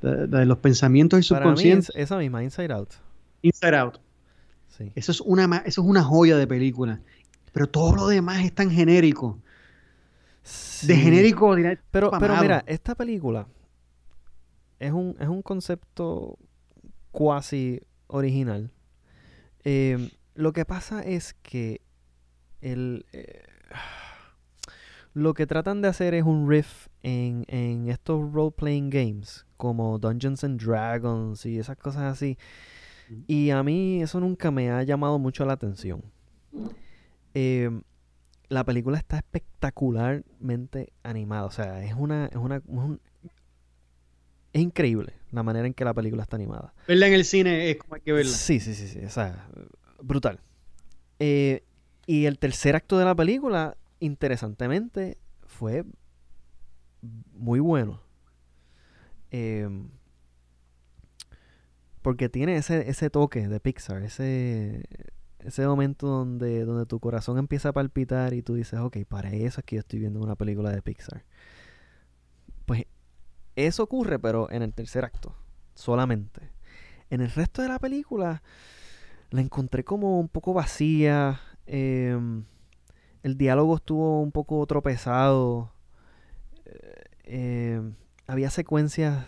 [0.00, 2.90] la, la de los pensamientos y subconscientes, es esa misma, Inside Out.
[3.42, 3.98] Inside Out.
[4.68, 4.92] Sí.
[4.94, 7.00] Eso es una ma- eso es una joya de película.
[7.52, 9.38] Pero todo lo demás es tan genérico.
[10.82, 11.56] De genérico
[11.90, 13.46] Pero, mira, esta película
[14.86, 16.38] es un, es un concepto
[17.12, 18.70] cuasi original.
[19.64, 21.80] Eh, lo que pasa es que
[22.60, 23.42] el, eh,
[25.12, 30.42] lo que tratan de hacer es un riff en, en estos role-playing games, como Dungeons
[30.44, 32.36] and Dragons y esas cosas así.
[33.26, 36.02] Y a mí eso nunca me ha llamado mucho la atención.
[37.34, 37.70] Eh,
[38.48, 41.44] la película está espectacularmente animada.
[41.46, 43.00] O sea, es una, es una, un-
[44.54, 46.72] es increíble la manera en que la película está animada.
[46.88, 48.32] verla en el cine es como hay que verla.
[48.32, 49.00] Sí, sí, sí, sí.
[49.04, 49.48] O sea,
[50.00, 50.40] brutal.
[51.18, 51.62] Eh,
[52.06, 55.84] Y el tercer acto de la película, interesantemente, fue
[57.32, 58.00] muy bueno.
[59.30, 59.88] Em,
[62.02, 64.84] porque tiene ese, ese toque de Pixar, ese,
[65.40, 69.60] ese momento donde, donde tu corazón empieza a palpitar y tú dices, ok, para eso
[69.60, 71.24] es que yo estoy viendo una película de Pixar.
[72.66, 72.84] Pues
[73.56, 75.34] eso ocurre, pero en el tercer acto,
[75.74, 76.50] solamente.
[77.10, 78.42] En el resto de la película
[79.30, 81.40] la encontré como un poco vacía.
[81.66, 82.44] Em,
[83.22, 85.72] el diálogo estuvo un poco tropezado.
[86.64, 87.94] Eh, em,
[88.26, 89.26] había secuencias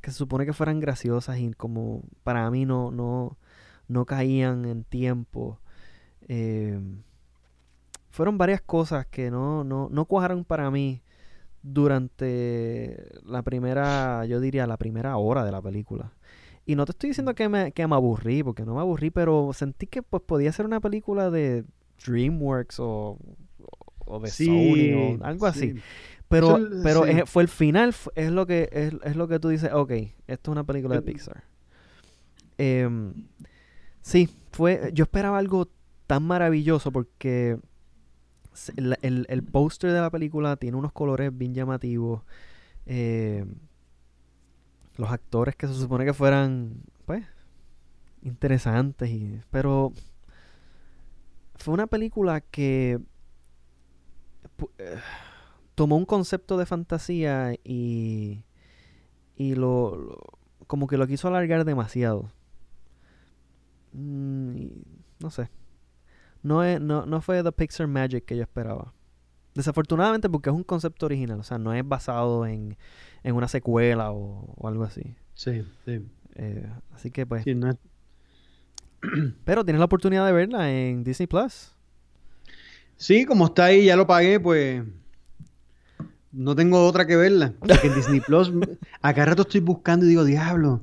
[0.00, 3.38] que se supone que fueran graciosas y como para mí no, no,
[3.88, 5.60] no caían en tiempo.
[6.28, 7.02] Em,
[8.10, 11.02] fueron varias cosas que no, no, no cuajaron para mí
[11.62, 16.12] durante la primera, yo diría, la primera hora de la película.
[16.64, 19.52] Y no te estoy diciendo que me, que me aburrí, porque no me aburrí, pero
[19.52, 21.64] sentí que pues podía ser una película de
[22.04, 23.18] DreamWorks o,
[23.98, 25.74] o de Sony o algo así.
[26.28, 29.90] Pero, pero fue el final, es lo que es, lo que tú dices, ok,
[30.26, 31.44] esto es una película de Pixar.
[32.56, 33.12] Em,
[34.00, 35.68] sí, fue, yo esperaba algo
[36.06, 37.58] tan maravilloso porque
[38.76, 42.22] el, el, el póster de la película tiene unos colores bien llamativos.
[42.86, 43.44] Eh,
[44.96, 47.24] los actores que se supone que fueran, pues,
[48.22, 49.10] interesantes.
[49.10, 49.92] Y, pero
[51.56, 53.00] fue una película que
[54.78, 54.98] eh,
[55.74, 58.44] tomó un concepto de fantasía y,
[59.36, 60.18] y lo,
[60.66, 62.30] como que lo quiso alargar demasiado.
[63.92, 64.66] Mm,
[65.20, 65.48] no sé.
[66.42, 68.92] No, es, no, no fue The Pixar Magic que yo esperaba.
[69.54, 72.76] Desafortunadamente porque es un concepto original, o sea, no es basado en,
[73.22, 75.14] en una secuela o, algo así.
[75.34, 76.00] Sí, sí.
[76.36, 77.44] Eh, así que pues...
[79.44, 81.74] Pero tienes la oportunidad de verla en Disney Plus.
[82.96, 84.84] Sí, como está ahí, ya lo pagué, pues
[86.32, 87.52] no tengo otra que verla.
[87.58, 88.52] Porque en Disney Plus,
[89.02, 90.82] acá rato estoy buscando y digo, diablo,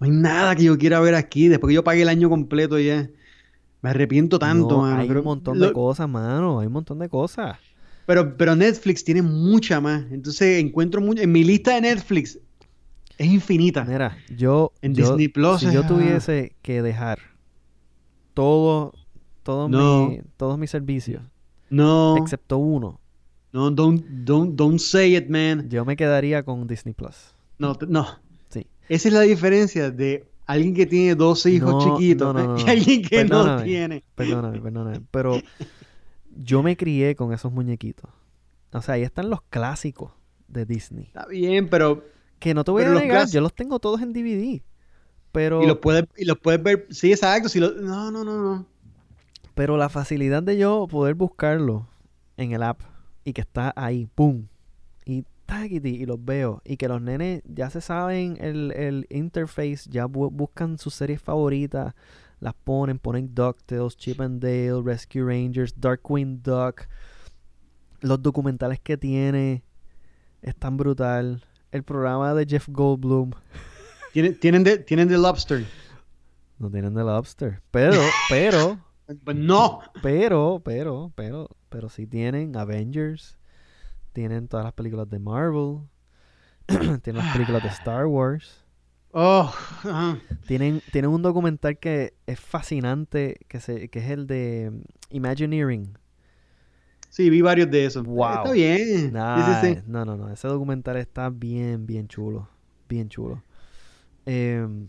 [0.00, 1.48] no hay nada que yo quiera ver aquí.
[1.48, 3.08] Después que yo pagué el año completo ya.
[3.80, 5.00] Me arrepiento tanto, mano.
[5.00, 6.60] Hay un montón de cosas, mano.
[6.60, 7.58] Hay un montón de cosas.
[8.06, 10.04] Pero, pero Netflix tiene mucha más.
[10.10, 11.22] Entonces encuentro mucho.
[11.22, 12.38] En mi lista de Netflix
[13.18, 13.84] es infinita.
[13.84, 14.72] Mira, yo.
[14.80, 15.60] En Disney Plus.
[15.60, 17.18] Si yo tuviese que dejar
[18.34, 18.94] todo,
[19.42, 21.22] todo mi, todos mis servicios.
[21.70, 22.16] No.
[22.16, 23.00] Excepto uno.
[23.52, 25.68] No, don't, don't, don't say it, man.
[25.68, 27.34] Yo me quedaría con Disney Plus.
[27.58, 28.06] No, no.
[28.48, 28.66] Sí.
[28.88, 32.34] Esa es la diferencia de alguien que tiene dos hijos chiquitos
[32.66, 34.02] y alguien que no tiene.
[34.14, 35.00] Perdóname, perdóname.
[35.10, 35.40] Pero
[36.36, 38.10] yo me crié con esos muñequitos.
[38.72, 40.12] O sea, ahí están los clásicos
[40.48, 41.04] de Disney.
[41.04, 42.04] Está bien, pero...
[42.38, 44.62] Que no te voy a negar, yo los tengo todos en DVD.
[45.32, 45.62] Pero...
[45.62, 46.86] Y los puedes, y los puedes ver...
[46.90, 47.48] Sí, exacto.
[47.48, 48.66] Si No, no, no, no.
[49.54, 51.88] Pero la facilidad de yo poder buscarlo
[52.36, 52.80] en el app
[53.24, 54.46] y que está ahí, ¡pum!
[55.04, 55.24] Y
[55.70, 56.62] y los veo.
[56.64, 61.94] Y que los nenes ya se saben el, el interface, ya buscan sus series favoritas
[62.40, 66.86] las ponen, ponen DuckTales, Chip and Dale, Rescue Rangers, Darkwing Duck.
[68.00, 69.64] Los documentales que tiene
[70.42, 71.44] están brutal.
[71.72, 73.32] El programa de Jeff Goldblum.
[74.12, 75.64] ¿Tienen, tienen, de, tienen The Lobster.
[76.58, 77.62] No tienen The Lobster.
[77.70, 78.78] Pero, pero.
[79.24, 79.80] Pues no.
[80.02, 83.37] Pero, pero, pero, pero sí tienen Avengers.
[84.12, 85.80] Tienen todas las películas de Marvel.
[87.02, 88.64] tienen las películas de Star Wars.
[89.12, 89.52] Oh,
[90.46, 94.70] tienen, tienen un documental que es fascinante, que, se, que es el de
[95.10, 95.96] Imagineering.
[97.08, 98.06] Sí, vi varios de esos.
[98.06, 99.12] Está bien.
[99.86, 100.30] No, no, no.
[100.30, 102.48] Ese documental está bien, bien chulo.
[102.88, 103.42] Bien chulo.
[104.26, 104.88] Em,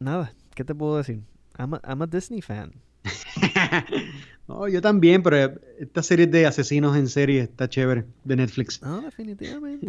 [0.00, 1.22] nada, ¿qué te puedo decir?
[1.58, 2.72] I'm a Disney fan.
[4.52, 8.82] no, yo también, pero esta serie de asesinos en serie está chévere de Netflix.
[8.82, 9.86] No, definitivamente.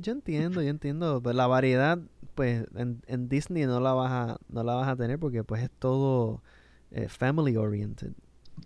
[0.00, 1.20] yo, entiendo, yo entiendo.
[1.22, 1.98] Pero la variedad,
[2.34, 5.70] pues, en, Disney no la vas a, no la vas a tener porque pues es
[5.78, 6.42] todo
[6.90, 8.12] eh, family oriented.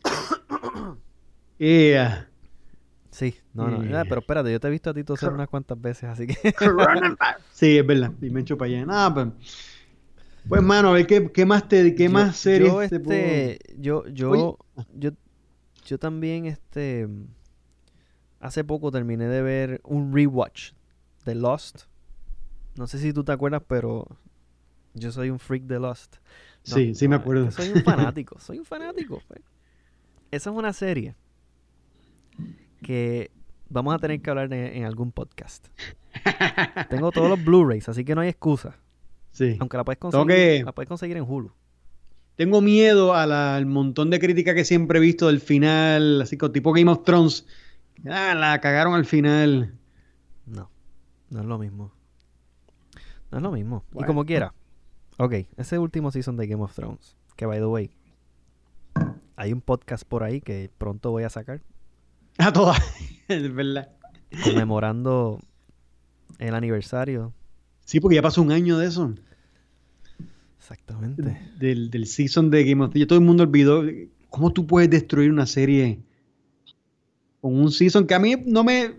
[1.61, 2.29] Yeah.
[3.11, 6.05] Sí, no, no, pero espérate, yo te he visto a ti toser unas cuantas veces,
[6.05, 6.35] así que.
[7.53, 8.87] sí, es verdad, y me echo para allá.
[8.87, 9.33] Nada, pero
[10.49, 14.59] pues, mano, a ver qué, más te, qué más series yo, este, yo, yo,
[14.94, 15.11] yo,
[15.84, 17.09] yo también, este,
[18.40, 20.72] hace poco terminé de ver un rewatch
[21.24, 21.82] de Lost.
[22.76, 24.07] No sé si tú te acuerdas, pero
[24.94, 26.16] yo soy un freak de Lost.
[26.62, 27.51] sí, sí me acuerdo.
[27.51, 29.20] Soy un fanático, soy un fanático.
[29.28, 29.40] Pues.
[30.30, 31.14] Esa es una serie
[32.82, 33.30] que
[33.68, 35.68] vamos a tener que hablar en algún podcast.
[36.90, 38.76] Tengo todos los Blu-rays, así que no hay excusa.
[39.61, 41.51] Aunque la puedes conseguir, la puedes conseguir en Hulu.
[42.36, 46.53] tengo miedo la- al montón de crítica que siempre he visto del final, así como
[46.53, 47.47] tipo Game of Thrones.
[48.09, 49.74] Ah, la cagaron al final.
[50.47, 50.70] No,
[51.30, 51.93] no es lo mismo.
[53.30, 53.84] No es lo mismo.
[53.99, 54.55] Y como quiera.
[55.18, 57.91] Ok, ese último season de Game of Thrones, que by the way,
[59.36, 61.61] hay un podcast por ahí que pronto voy a sacar
[62.39, 62.78] A todas,
[63.26, 63.91] es verdad.
[64.45, 65.41] conmemorando
[66.39, 67.32] el aniversario.
[67.84, 69.12] Sí, porque ya pasó un año de eso.
[70.71, 71.39] Exactamente.
[71.59, 73.09] Del, del season de Game of Thrones.
[73.09, 73.85] Todo el mundo olvidó.
[74.29, 76.01] ¿Cómo tú puedes destruir una serie
[77.41, 78.97] con un season que a mí no me.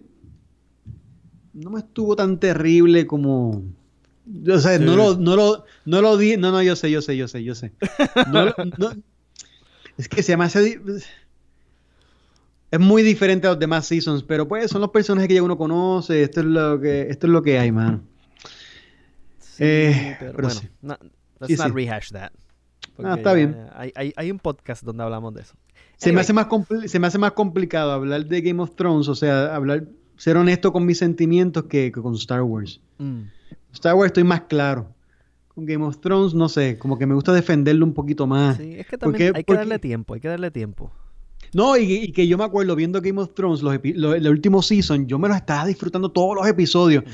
[1.54, 3.64] No me estuvo tan terrible como.
[4.48, 6.38] O sea, no lo, no lo, no lo di.
[6.38, 7.72] No, no, yo sé, yo sé, yo sé, yo sé.
[8.32, 8.94] No lo- no-
[9.98, 10.82] es que se me hace.
[12.72, 15.58] Es muy diferente a los demás seasons, pero pues son los personajes que ya uno
[15.58, 16.24] conoce.
[16.24, 18.02] Esto es lo que, esto es lo que hay, mano.
[19.40, 20.68] Sí, Eh, pero, pero bueno, sí.
[21.40, 21.74] No- let's Sí, not sí.
[21.86, 22.32] rehash that.
[23.04, 23.58] Ah, está ya- bien.
[23.74, 25.54] hay, hay- hay un podcast donde hablamos de eso.
[25.98, 26.48] Se me, hace más
[26.88, 29.86] se me hace más complicado hablar de Game of Thrones, o sea, hablar,
[30.18, 32.80] ser honesto con mis sentimientos que, que con Star Wars.
[33.00, 33.22] mm,
[33.74, 34.94] Star Wars estoy más claro.
[35.54, 38.58] Con Game of Thrones, no sé, como que me gusta defenderlo un poquito más.
[38.58, 39.38] sí, es que ¿Por también qué?
[39.38, 40.92] hay que Porque- darle tiempo, hay que darle tiempo.
[41.54, 44.28] No, y, y que yo me acuerdo viendo Game of Thrones, los epi- lo- el
[44.30, 47.04] último season, yo me los estaba disfrutando todos los episodios.
[47.06, 47.10] Mm,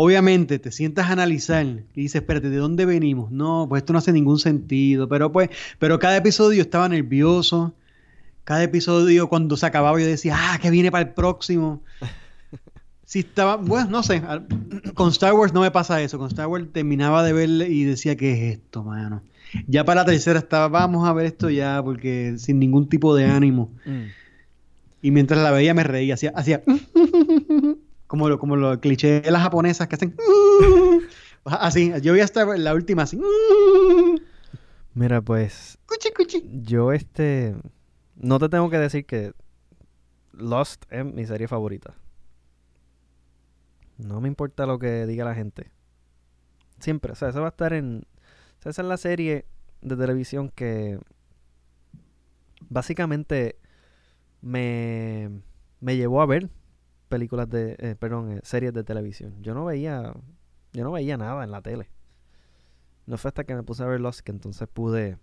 [0.00, 3.32] Obviamente, te sientas a analizar y dices, espérate, ¿de dónde venimos?
[3.32, 5.08] No, pues esto no hace ningún sentido.
[5.08, 7.74] Pero pues, pero cada episodio estaba nervioso.
[8.44, 11.82] Cada episodio, cuando se acababa, yo decía, ah, que viene para el próximo.
[13.04, 14.22] Si estaba, bueno, no sé.
[14.94, 16.18] Con Star Wars no me pasa eso.
[16.18, 19.22] Con Star Wars terminaba de verle y decía, ¿qué es esto, mano?
[19.66, 23.24] Ya para la tercera estaba, vamos a ver esto ya, porque sin ningún tipo de
[23.24, 23.72] ánimo.
[23.86, 24.04] mm.
[25.00, 26.62] Y mientras la veía me reía, hacía, hacía
[28.08, 30.16] como lo, como los clichés de las japonesas que hacen
[31.44, 33.20] así, yo vi hasta la última así.
[34.94, 36.42] Mira, pues Cuchi, cuchi.
[36.64, 37.54] yo este
[38.16, 39.32] no te tengo que decir que
[40.32, 41.94] Lost es mi serie favorita.
[43.98, 45.70] No me importa lo que diga la gente.
[46.78, 48.06] Siempre, o sea, eso va a estar en
[48.58, 49.44] o sea, esa es la serie
[49.82, 50.98] de televisión que
[52.68, 53.56] básicamente
[54.40, 55.42] me
[55.80, 56.48] me llevó a ver
[57.08, 59.34] películas de eh, perdón, eh, series de televisión.
[59.42, 60.14] Yo no veía
[60.72, 61.90] yo no veía nada en la tele.
[63.06, 65.18] No fue hasta que me puse a ver Lost que entonces pude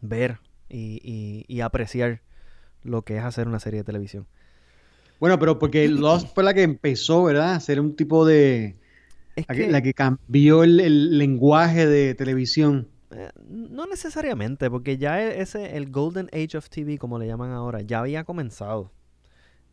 [0.00, 2.22] ver y, y- y apreciar
[2.84, 4.26] lo que es hacer una serie de televisión.
[5.20, 7.54] Bueno, pero porque Lost fue la que empezó, ¿verdad?
[7.54, 8.76] A ser un tipo de...
[9.36, 12.88] Es La que, que, la que cambió el, el lenguaje de televisión.
[13.10, 17.50] eh, no necesariamente, porque ya e- ese, el Golden Age of TV, como le llaman
[17.52, 18.90] ahora, ya había comenzado.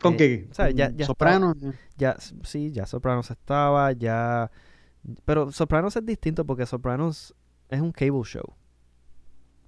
[0.01, 0.47] ¿Con Eh, qué?
[0.53, 1.53] sea, ¿Con ya- ya Soprano.
[1.97, 4.49] Ya, sí, ya Sopranos estaba, ya...
[5.25, 7.35] Pero Sopranos es distinto porque Sopranos
[7.69, 8.55] es un cable show.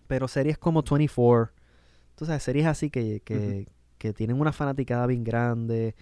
[0.07, 1.53] Pero series como 24,
[2.15, 3.67] tú sabes, series así que, que,
[3.97, 5.95] que tienen una fanaticada bien grande,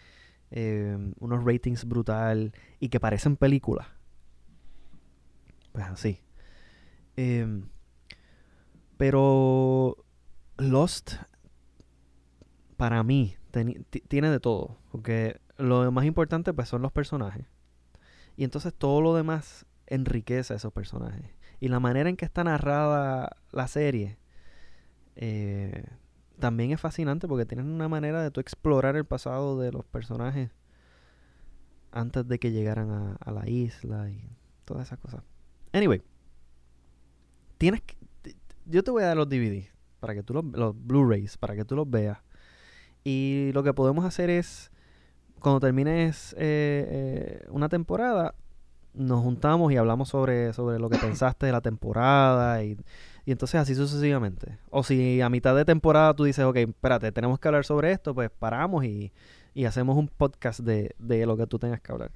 [0.52, 3.88] eh, unos ratings brutal y que parecen películas.
[5.72, 6.22] Pues así.
[7.16, 7.64] Em,
[8.98, 9.98] pero
[10.58, 11.14] Lost,
[12.78, 14.78] para mí, tiene de todo.
[14.92, 17.46] Porque lo más importante pues son los personajes.
[18.36, 21.26] Y entonces todo lo demás enriquece a esos personajes.
[21.60, 24.18] Y la manera en que está narrada la serie
[25.16, 25.84] eh,
[26.40, 30.52] también es fascinante porque tienen una manera de tú explorar el pasado de los personajes
[31.92, 34.30] antes de que llegaran a, la isla y
[34.64, 35.24] todas esas cosas.
[35.74, 36.02] Anyway,
[37.58, 37.82] tienes
[38.66, 39.68] yo te voy a dar los DVD
[40.00, 42.20] para que tú los, los Blu-rays para que tú los veas.
[43.04, 44.72] Y lo que podemos hacer es
[45.40, 48.36] cuando termines eh, eh, una temporada,
[48.94, 52.78] nos juntamos y hablamos sobre, sobre lo que pensaste de la temporada y,
[53.26, 54.58] y entonces así sucesivamente.
[54.70, 58.14] O si a mitad de temporada tú dices, ok, espérate, tenemos que hablar sobre esto,
[58.14, 59.12] pues paramos y,
[59.54, 62.12] y hacemos un podcast de, de lo que tú tengas que hablar.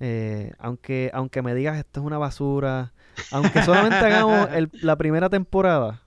[0.00, 2.92] Eh, aunque, aunque me digas esto es una basura,
[3.30, 6.02] aunque solamente hagamos el- la primera temporada,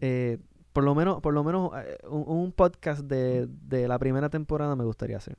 [0.00, 0.38] eh,
[0.74, 4.76] por lo menos, por lo menos eh, un, un podcast de, de la primera temporada
[4.76, 5.38] me gustaría hacer.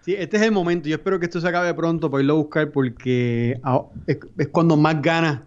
[0.00, 0.88] Sí, este es el momento.
[0.88, 3.60] Yo espero que esto se acabe pronto para irlo a buscar porque
[4.06, 5.40] es, es cuando más ganas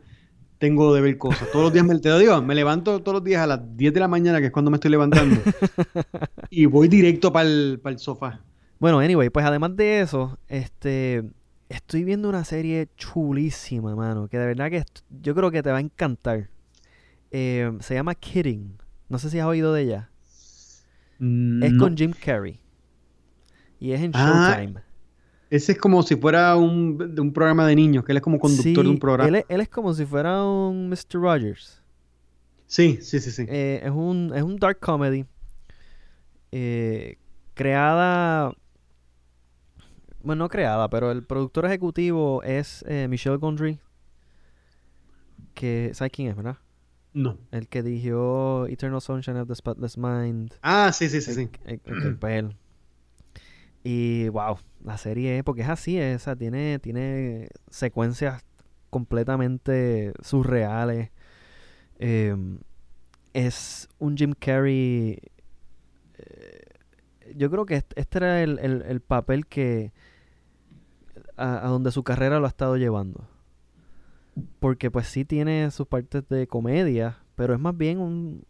[0.57, 1.51] tengo de ver cosas.
[1.51, 3.93] Todos los días, me, te lo digo, me levanto todos los días a las 10
[3.93, 5.41] de la mañana, que es cuando me estoy levantando,
[6.49, 8.41] y voy directo para el, para el sofá.
[8.79, 11.23] Bueno, anyway, pues además de eso, este,
[11.67, 14.83] estoy viendo una serie chulísima, mano, que de verdad que
[15.21, 16.49] yo creo que te va a encantar.
[17.31, 18.77] Eh, se llama Kidding.
[19.09, 20.09] No sé si has oído de ella.
[20.39, 20.85] Es
[21.19, 21.83] No.
[21.83, 22.59] con Jim Carrey.
[23.79, 24.81] Y es en Ah, Showtime.
[25.49, 28.83] Ese es como si fuera un, un programa de niños, que él es como conductor
[28.83, 29.27] de un programa.
[29.27, 31.13] Él es, él es como si fuera un Mr.
[31.19, 31.81] Rogers.
[32.67, 33.45] Sí, sí, sí, sí.
[33.49, 35.25] Eh, es, un, es un dark comedy.
[36.51, 37.17] eh,
[37.55, 38.53] creada.
[40.21, 43.79] Bueno, no creada, pero el productor ejecutivo es eh, Michel Gondry.
[45.55, 45.91] Que.
[45.93, 46.57] ¿Sabes quién es, verdad?
[47.13, 47.37] No.
[47.51, 50.53] El que dirigió Eternal Sunshine of the Spotless Mind.
[50.61, 51.49] Ah, sí, sí, sí, sí.
[51.65, 52.55] El- el- el- pues él.
[53.83, 58.43] Y wow, la serie, porque es así, es, o sea, tiene, tiene secuencias
[58.89, 61.11] completamente surreales.
[61.97, 62.59] Em,
[63.33, 65.19] es un Jim Carrey.
[66.17, 66.61] eh,
[67.35, 69.91] yo creo que est- este era el, el- el papel que.
[71.37, 73.27] A, a donde su carrera lo ha estado llevando.
[74.59, 78.45] Porque, pues, sí tiene sus partes de comedia, pero es más bien un.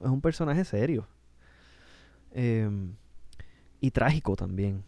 [0.00, 1.06] Es un personaje serio.
[2.32, 2.94] Em,
[3.80, 4.84] y trágico también.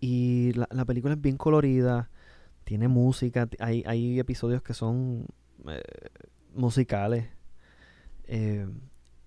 [0.00, 2.10] Y la, la película es bien colorida,
[2.64, 5.26] tiene música, hay, hay episodios que son
[5.68, 5.82] eh,
[6.54, 7.28] musicales.
[8.26, 8.80] em,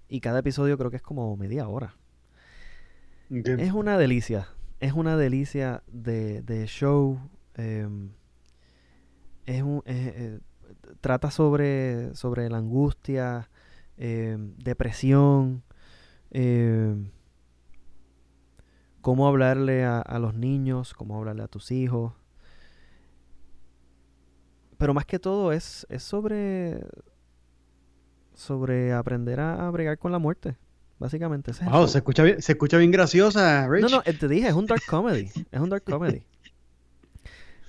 [0.09, 1.95] y cada episodio creo que es como media hora.
[3.29, 4.47] Es una delicia,
[4.79, 7.19] es una delicia de, de show.
[9.47, 10.39] Es un, es- eh,
[11.01, 13.49] trata sobre, sobre la angustia,
[13.97, 15.63] em, depresión,
[16.29, 17.09] em,
[19.01, 22.13] cómo hablarle a, a los niños, cómo hablarle a tus hijos.
[24.77, 26.85] Pero más que todo es, es sobre,
[28.33, 30.55] sobre aprender a, a bregar con la muerte.
[30.99, 33.83] Básicamente, ese Wow, se escucha bien, se escucha bien graciosa, Rich.
[33.83, 35.29] No, no, eh, te dije, es un dark comedy.
[35.51, 36.23] Es un dark comedy.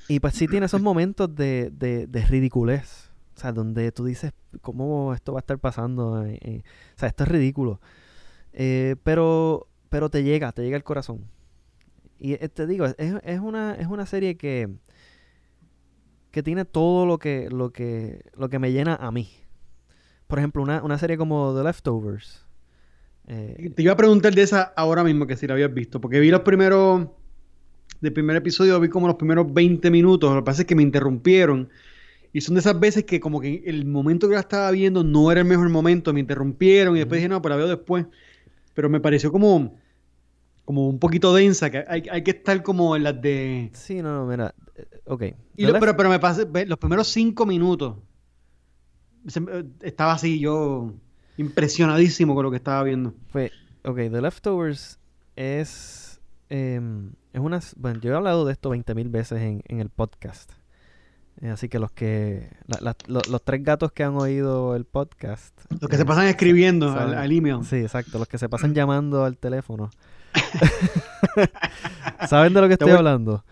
[0.08, 3.10] Y pues sí tiene esos momentos de, de, de ridiculez.
[3.36, 4.32] O sea, donde tú dices,
[4.62, 6.24] ¿cómo esto va a estar pasando?
[6.24, 6.62] Eh, eh,
[6.96, 7.80] o sea, esto es ridículo.
[8.52, 11.24] Eh, pero, pero te llega, te llega al corazón.
[12.18, 14.68] Y te digo, es, es una, es una serie que,
[16.32, 19.28] que tiene todo lo que, lo que, lo que me llena a mí.
[20.26, 22.44] Por ejemplo, una, una serie como The Leftovers.
[23.28, 26.30] Te iba a preguntar de esa ahora mismo que si la habías visto, porque vi
[26.30, 27.08] los primeros,
[28.00, 30.82] del primer episodio vi como los primeros 20 minutos, lo que pasa es que me
[30.82, 31.68] interrumpieron
[32.32, 35.32] y son de esas veces que como que el momento que la estaba viendo no
[35.32, 38.06] era el mejor momento, me interrumpieron y después dije, no, pero la veo después,
[38.74, 39.74] pero me pareció como,
[40.64, 43.70] como un poquito densa, que hay, hay que estar como en las de...
[43.72, 44.54] Sí, no, no, mira.
[44.76, 45.22] eh, Ok.
[45.56, 47.96] Y lo- pero, pero me pasé, los primeros cinco minutos,
[49.40, 50.92] me- estaba así yo
[51.36, 53.14] impresionadísimo con lo que estaba viendo.
[53.32, 53.50] Pues,
[53.84, 54.98] ok, The Leftovers
[55.36, 56.07] es.
[56.48, 57.60] Em, es una.
[57.76, 60.52] Bueno, yo he hablado de esto 20.000 veces en, en el podcast.
[61.40, 62.50] Eh, así que los que.
[62.66, 65.54] la- la- lo- los tres gatos que han oído el podcast.
[65.70, 67.64] Los que eh, se pasan escribiendo al, al email.
[67.64, 68.18] Sí, exacto.
[68.18, 69.90] Los que se pasan llamando al teléfono.
[72.28, 73.44] ¿Saben de lo que estoy hablando?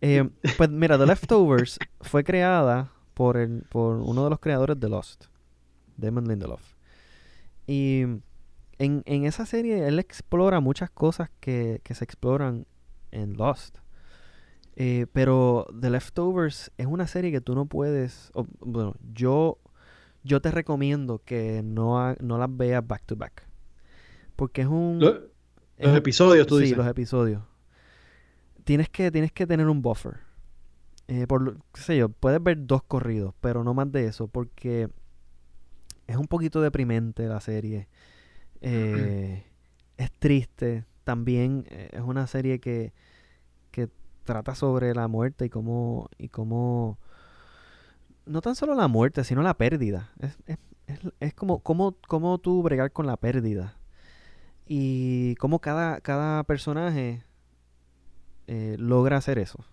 [0.00, 4.88] Eh, pues mira, The Leftovers fue creada por, el, por uno de los creadores de
[4.88, 5.24] Lost,
[5.96, 6.62] Damon Lindelof.
[7.66, 8.04] Y
[8.78, 12.66] en, en esa serie él explora muchas cosas que, que se exploran
[13.10, 13.78] en Lost.
[14.76, 18.30] Eh, pero The Leftovers es una serie que tú no puedes...
[18.60, 19.58] bueno, yo,
[20.22, 23.48] yo te recomiendo que no, ha- no las veas back to back.
[24.36, 25.00] Porque es un...
[25.02, 26.78] Es los un- episodios, tú sí, dices.
[26.78, 27.42] los episodios.
[28.64, 30.18] Tienes que, tienes que tener un buffer.
[31.08, 34.88] Eh, por, qué sé yo, puedes ver dos corridos, pero no más de eso, porque
[36.06, 37.88] es un poquito deprimente la serie.
[38.60, 39.44] Eh,
[39.96, 40.84] es triste.
[41.04, 42.92] También eh, es una serie que,
[43.70, 43.88] que
[44.24, 46.98] trata sobre la muerte y cómo, y cómo
[48.26, 50.12] no tan solo la muerte, sino la pérdida.
[50.20, 53.76] Es, es, es, es como, como, como tú bregar con la pérdida.
[54.66, 57.24] Y cómo cada, cada personaje
[58.46, 59.64] eh, logra hacer eso.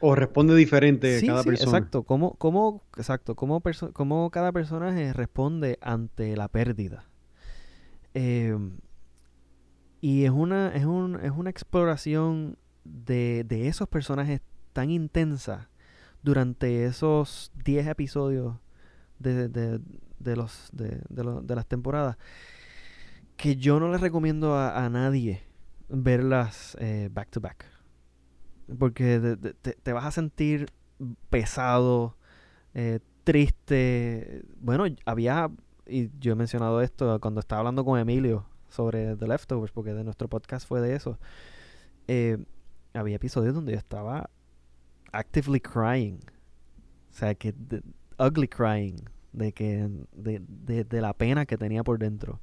[0.00, 1.78] O responde diferente Sí, cada sí, persona.
[1.78, 2.02] exacto.
[2.02, 3.34] Cómo, cómo, exacto.
[3.34, 3.62] Cómo,
[3.94, 7.06] cómo cada personaje responde ante la pérdida.
[8.14, 8.56] Eh,
[10.00, 14.40] y es una, es, un, es una exploración de, de esos personajes
[14.72, 15.70] tan intensa
[16.22, 18.56] durante esos 10 episodios
[19.18, 19.80] de, de,
[20.18, 22.16] de los, de, las temporadas
[23.36, 25.42] que yo no les recomiendo a, a nadie
[25.88, 27.66] verlas eh, back to back.
[28.78, 30.66] Porque te, te vas a sentir
[31.30, 32.16] pesado,
[32.74, 34.42] eh, triste.
[34.60, 35.50] Bueno, había,
[35.86, 40.04] y yo he mencionado esto cuando estaba hablando con Emilio sobre The Leftovers, porque de
[40.04, 41.18] nuestro podcast fue de eso.
[42.08, 42.38] eh,
[42.94, 44.30] había episodios donde yo estaba
[45.12, 46.20] actively crying.
[47.10, 47.54] O sea, que
[48.18, 48.96] ugly crying.
[49.32, 52.40] De que de, de- de la pena que tenía por dentro.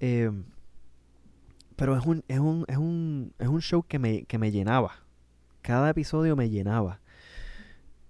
[0.00, 0.30] Eh,
[1.76, 4.92] pero es un, es un, es un, es un show que me, que me llenaba.
[5.60, 7.00] Cada episodio me llenaba.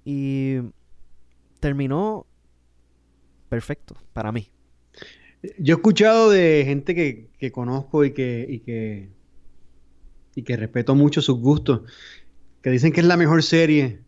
[0.05, 0.59] Y
[1.59, 2.27] terminó
[3.49, 4.51] perfecto para mí.
[5.59, 9.17] Yo he escuchado de gente que, que conozco y que, y que
[10.37, 11.81] y que respeto mucho sus gustos,
[12.63, 14.03] que dicen que es la mejor serie,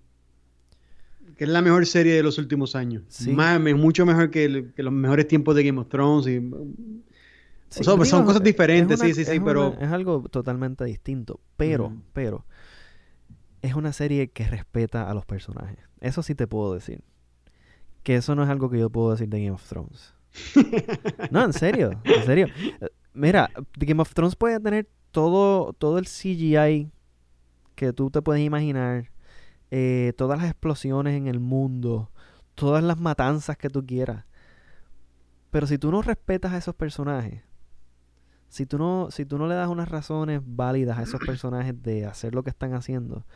[1.37, 3.03] que es la mejor serie de los últimos años.
[3.29, 6.27] Más, mucho mejor que, los mejores tiempos de Game of Thrones.
[6.27, 6.51] Y,
[7.71, 9.75] son cosas diferentes, sí, sí, sí, pero...
[9.81, 12.45] es algo totalmente distinto, pero, pero,
[13.63, 15.79] es una serie que respeta a los personajes.
[16.01, 17.01] Eso sí te puedo decir.
[18.09, 20.15] Que eso no es algo que yo puedo decir de Game of Thrones.
[21.31, 22.47] no, en serio, en serio.
[23.13, 26.91] Mira, Game of Thrones puede tener todo, todo el CGI
[27.75, 29.11] que tú te puedes imaginar,
[29.71, 32.11] eh, todas las explosiones en el mundo,
[32.55, 34.25] todas las matanzas que tú quieras.
[35.51, 37.43] Pero si tú no respetas a esos personajes,
[38.49, 42.07] si tú no, si tú no le das unas razones válidas a esos personajes de
[42.07, 43.27] hacer lo que están haciendo,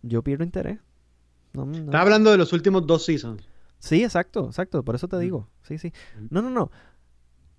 [0.00, 0.78] yo, pierdo interés.
[1.56, 3.42] Estás hablando de los últimos dos seasons.
[3.78, 4.82] Sí, exacto, exacto.
[4.84, 5.48] Por eso te digo.
[5.62, 5.92] Sí, sí.
[6.30, 6.70] No, no, no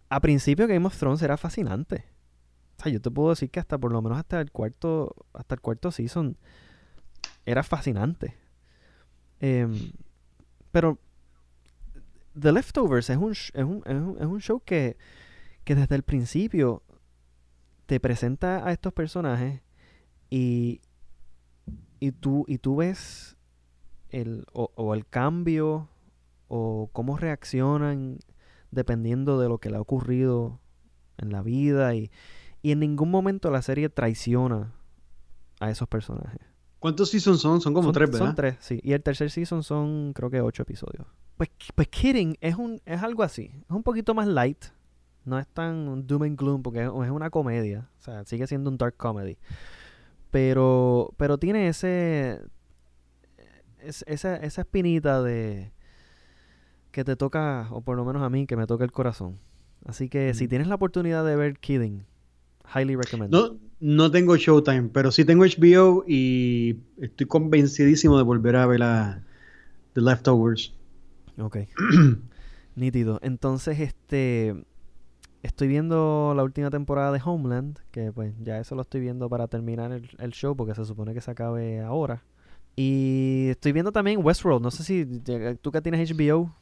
[0.09, 2.05] a principio Game of Thrones era fascinante.
[2.77, 5.55] O sea, yo te puedo decir que hasta por lo menos hasta el cuarto, hasta
[5.55, 6.37] el cuarto season
[7.45, 8.35] era fascinante.
[9.39, 9.91] Em,
[10.71, 10.99] pero
[12.39, 13.83] The Leftovers es un, es un,
[14.19, 14.97] es un, show que,
[15.63, 16.83] que desde el principio
[17.85, 19.61] te presenta a estos personajes
[20.29, 20.81] y,
[21.99, 23.36] y, tú, y tú ves
[24.09, 25.89] el, o, o el cambio
[26.47, 28.19] o cómo reaccionan
[28.71, 30.59] dependiendo de lo que le ha ocurrido
[31.17, 32.11] en la vida y,
[32.63, 34.73] en ningún momento la serie traiciona
[35.61, 36.41] a esos personajes.
[36.79, 37.61] ¿Cuántos seasons son?
[37.61, 38.25] Son como tres, ¿verdad?
[38.25, 38.81] Son tres, sí.
[38.83, 41.07] Y el tercer season son creo que ocho episodios.
[41.37, 43.51] Pues, pues Kidding es, un, es algo así.
[43.63, 44.65] Es un poquito más light.
[45.23, 47.89] No es tan doom and gloom porque es, una comedia.
[47.99, 49.37] O sea, sigue siendo un dark comedy.
[50.29, 52.41] Pero, pero tiene ese,
[53.87, 55.71] esa, esa espinita de,
[56.91, 59.37] que te toca, o por lo menos a mí, que me toca el corazón.
[59.85, 62.05] Así que si tienes la oportunidad de ver Kidding,
[62.73, 63.31] highly recommend.
[63.31, 68.79] No, no tengo Showtime, pero sí tengo HBO y estoy convencidísimo de volver a ver
[68.79, 69.23] la
[69.93, 70.73] The Leftovers.
[71.39, 71.57] Ok.
[72.75, 73.19] Nítido.
[73.21, 74.55] Entonces, este
[75.43, 79.47] estoy viendo la última temporada de Homeland, que pues ya eso lo estoy viendo para
[79.47, 82.23] terminar el, el, show, porque se supone que se acabe ahora.
[82.77, 84.61] Y estoy viendo también Westworld.
[84.61, 85.05] No sé si
[85.61, 86.53] tú que tienes HBO,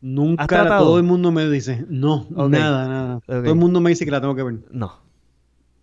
[0.00, 0.46] Nunca
[0.78, 3.20] todo el mundo me dice, no, nada, nada.
[3.26, 4.60] Todo el mundo me dice que la tengo que ver.
[4.70, 5.00] No.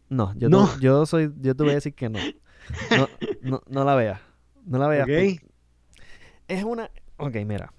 [0.07, 0.69] No, yo, no.
[0.79, 2.19] yo soy, yo te voy a decir que no.
[2.97, 3.09] No,
[3.41, 4.21] no, no la veas.
[4.65, 5.07] No la veas.
[6.47, 6.89] Es una.
[7.17, 7.73] Ok, mira.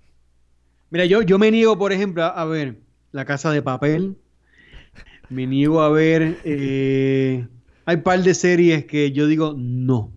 [0.91, 2.81] Mira, yo, yo me niego, por ejemplo, a, ver
[3.13, 4.17] La Casa de Papel.
[5.31, 6.39] Me niego a ver.
[6.45, 7.47] Eh,
[7.87, 10.13] hay un par de series que yo digo, no.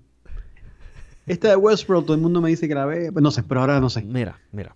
[1.30, 3.12] Esta de Westworld, todo el mundo me dice que la ve.
[3.12, 4.04] Pues no sé, pero ahora no sé.
[4.04, 4.76] Mira, mira.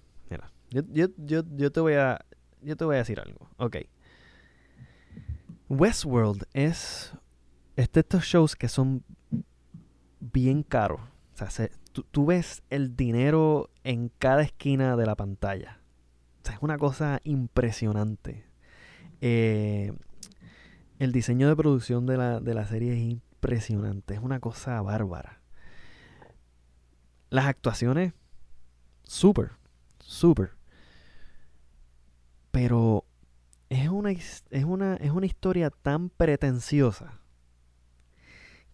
[0.74, 0.82] Yo,
[1.18, 2.26] yo, yo, te voy a.
[2.62, 3.48] Yo te voy a decir algo.
[3.58, 3.78] Ok.
[5.70, 7.14] Westworld es.
[7.76, 9.04] estos shows que son
[10.20, 11.02] bien caros.
[11.40, 11.70] O sea,
[12.12, 15.80] tú, ves el dinero en cada esquina de la pantalla.
[16.42, 18.46] O sea, es una cosa impresionante.
[19.22, 19.94] Eh,
[20.98, 24.16] el diseño de producción de la, de la serie es impresionante.
[24.16, 25.43] Es una cosa bárbara.
[27.34, 28.14] Las actuaciones,
[29.02, 29.54] súper,
[29.98, 30.52] súper.
[32.52, 33.06] Pero
[33.70, 37.20] es una, es una, es una historia tan pretenciosa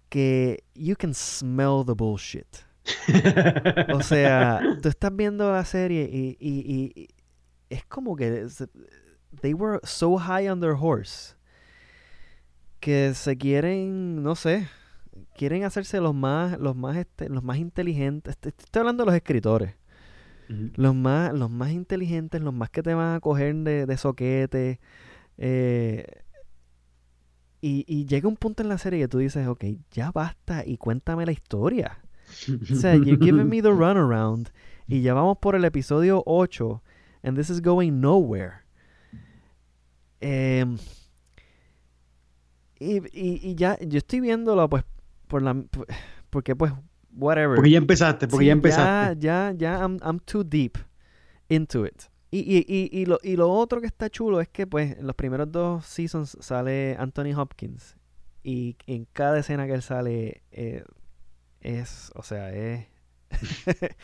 [0.09, 2.57] que you can smell the bullshit.
[3.93, 7.07] o sea, tú estás viendo la serie y, y,
[7.69, 8.45] es como que
[9.39, 11.33] they were so high on their horse
[12.81, 14.67] que se quieren, no sé,
[15.35, 18.37] quieren hacerse los más, los más, este, los más inteligentes.
[18.41, 19.75] Estoy hablando de los escritores.
[20.49, 24.79] Los más, los más inteligentes, los más que te van a coger de, de soquete.
[25.37, 26.05] Eh,
[27.61, 31.25] y, llega un punto en la serie que tú dices, ok, ya basta y cuéntame
[31.25, 31.99] la historia.
[32.71, 34.49] o sea, you're giving me the runaround.
[34.87, 36.81] Y ya vamos por el episodio 8.
[37.23, 38.63] And this is going nowhere.
[40.21, 40.77] Em,
[42.79, 44.83] y, y, ya, yo estoy viéndolo pues
[45.29, 45.55] por la
[46.29, 46.73] porque pues
[47.15, 47.55] whatever.
[47.55, 49.19] Porque ya empezaste, porque ya empezaste.
[49.19, 50.77] Ya, ya, ya, I'm, I'm too deep
[51.47, 52.03] into it.
[52.31, 55.07] Y, y, y, y, lo, y lo otro que está chulo es que, pues, en
[55.07, 57.95] los primeros dos seasons sale Anthony Hopkins.
[58.43, 60.83] Y en cada escena que él sale eh,
[61.61, 62.85] es, o sea, es...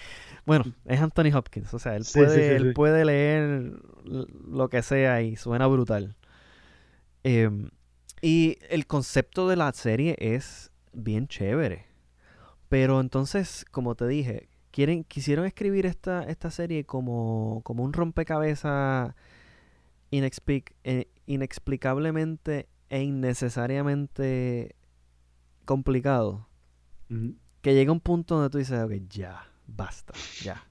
[0.45, 1.73] bueno, es Anthony Hopkins.
[1.73, 3.73] O sea, él, puede, él puede leer
[4.03, 6.15] lo que sea y suena brutal.
[7.23, 7.69] Em,
[8.21, 11.85] y el concepto de la serie es bien chévere.
[12.69, 19.13] Pero entonces, como te dije, quieren, quisieron escribir esta, esta serie como, como un rompecabezas
[20.11, 24.75] eh, inexplicablemente e innecesariamente
[25.65, 26.47] complicado.
[27.61, 30.65] Que llega un punto donde tú dices, ok, ya, basta, ya.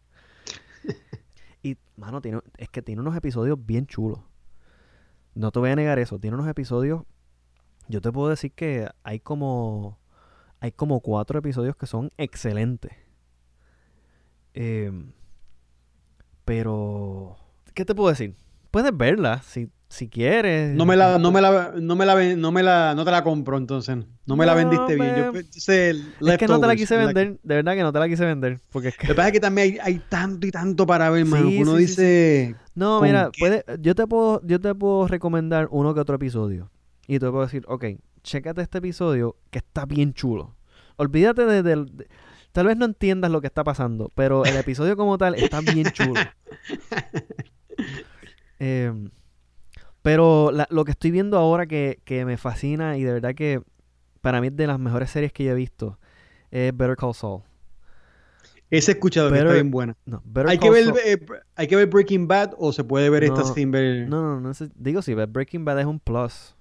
[1.62, 4.20] y, mano, tiene, es que tiene unos episodios bien chulos.
[5.34, 6.18] No te voy a negar eso.
[6.18, 7.02] Tiene unos episodios.
[7.88, 9.98] Yo te puedo decir que hay como.
[10.64, 12.90] Hay como cuatro episodios que son excelentes.
[14.54, 15.12] Em,
[16.46, 17.36] pero.
[17.74, 18.34] ¿Qué te puedo decir?
[18.70, 20.74] Puedes verla si, si quieres.
[20.74, 23.22] No me la, no me la, no me la, no me la, no te la
[23.22, 23.98] compro entonces.
[24.24, 25.16] No me la vendiste bien.
[25.16, 25.32] Yo,
[26.32, 28.58] es que no te la quise vender, de verdad que no te la quise vender.
[28.70, 29.06] Porque es que...
[29.06, 31.46] Lo que pasa es que también hay, tanto y tanto para ver, mano.
[31.46, 32.54] uno dice.
[32.74, 36.70] no, mira, puede, yo te puedo, yo te puedo recomendar uno que otro episodio.
[37.06, 37.84] Y te puedo decir, ok,
[38.24, 40.56] chécate este episodio que está bien chulo.
[40.96, 42.08] Olvídate de, de,
[42.50, 45.86] Tal vez no entiendas lo que está pasando, pero el episodio como tal está bien
[45.92, 46.20] chulo.
[48.60, 49.10] Eh,
[50.00, 53.60] pero lo que estoy viendo ahora que, me fascina y de verdad que
[54.20, 55.98] para mí es de las mejores series que yo he visto
[56.52, 57.42] es Better Call Saul.
[58.70, 59.96] Ese escuchado que está bien buena.
[60.46, 61.18] ¿Hay, que ver, eh,
[61.56, 64.08] ¿Hay que ver Breaking Bad o se puede ver esta sin ver?
[64.08, 64.52] No, no, no.
[64.76, 66.54] Digo, sí, Breaking Bad es un plus.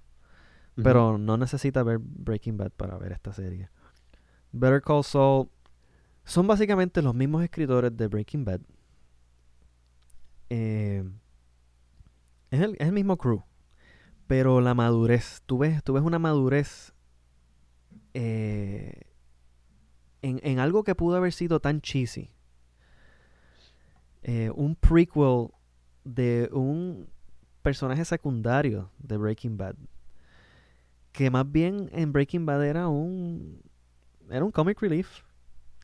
[0.75, 3.69] Pero no necesita ver Breaking Bad para ver esta serie.
[4.51, 5.49] Better Call Saul
[6.25, 8.61] son básicamente los mismos escritores de Breaking Bad.
[10.49, 11.03] Eh,
[12.51, 13.43] es el, mismo crew.
[14.27, 16.93] Pero la madurez, tú ves, tú ves una madurez
[18.13, 19.01] eh,
[20.21, 22.31] en, algo que pudo haber sido tan cheesy.
[24.21, 25.49] Eh, un prequel
[26.05, 27.09] de un
[27.61, 29.75] personaje secundario de Breaking Bad.
[31.13, 33.61] Que más bien en Breaking Bad era un.
[34.29, 35.21] Era un comic relief.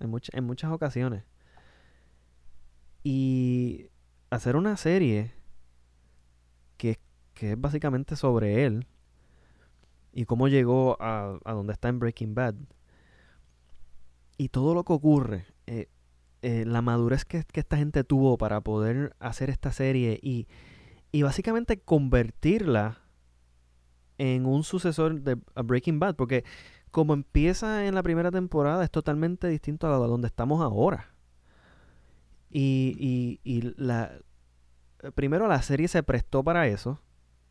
[0.02, 1.24] En, en muchas ocasiones.
[3.04, 3.90] Y
[4.30, 5.34] hacer una serie
[6.78, 7.00] que,
[7.42, 8.86] es básicamente sobre él
[10.12, 12.56] y cómo llegó a, donde está en Breaking Bad.
[14.38, 15.88] Y todo lo que ocurre, eh,
[16.42, 20.48] eh, la madurez que, esta gente tuvo para poder hacer esta serie y,
[21.12, 23.00] y básicamente convertirla
[24.20, 26.44] en un sucesor de Breaking Bad, porque
[26.92, 31.14] como empieza en la primera temporada es totalmente distinto a donde estamos ahora.
[32.52, 34.12] Y, y, y la,
[35.16, 37.00] primero la serie se prestó para eso,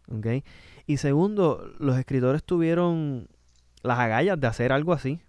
[0.08, 0.44] ¿ok?
[0.86, 3.28] Y segundo, los escritores tuvieron
[3.82, 5.20] las agallas de hacer algo así,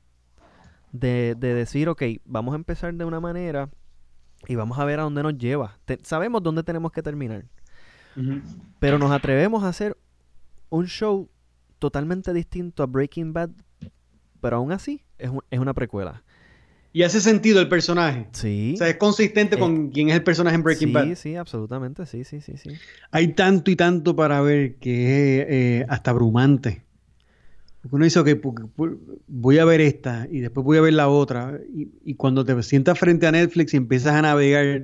[0.92, 3.70] de, decir, ok, vamos a empezar de una manera
[4.48, 5.78] y vamos a ver a dónde nos lleva.
[6.02, 7.46] sabemos dónde tenemos que terminar,
[8.80, 9.96] pero nos atrevemos a hacer
[10.70, 11.30] un show
[11.80, 13.52] totalmente distinto a Breaking Bad,
[14.42, 16.24] pero aún así es, es una precuela.
[16.92, 18.28] Y hace sentido el personaje.
[18.32, 18.72] Sí.
[18.74, 21.06] O sea, es consistente con quién es el personaje en Breaking Bad.
[21.10, 22.06] Sí, sí, absolutamente.
[22.08, 22.72] Sí, sí, sí, sí.
[23.12, 26.84] Hay tanto y tanto para ver que es eh, hasta abrumante.
[27.82, 28.30] Porque uno dice, ok,
[29.28, 31.60] voy a ver esta y después voy a ver la otra.
[31.72, 34.84] Y, y cuando te sientas frente a Netflix y empiezas a navegar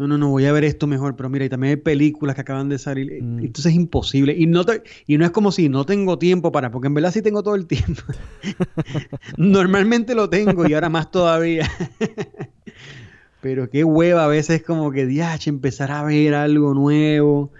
[0.00, 2.40] no, no, no, voy a ver esto mejor, pero mira, y también hay películas que
[2.40, 3.40] acaban de salir, mm.
[3.40, 4.34] entonces es imposible.
[4.36, 4.64] Y no,
[5.06, 7.54] y no es como si no tengo tiempo para, porque en verdad sí tengo todo
[7.54, 8.02] el tiempo.
[9.36, 11.70] Normalmente lo tengo y ahora más todavía.
[13.42, 17.50] pero qué hueva a veces como que, diache, empezar a ver algo nuevo,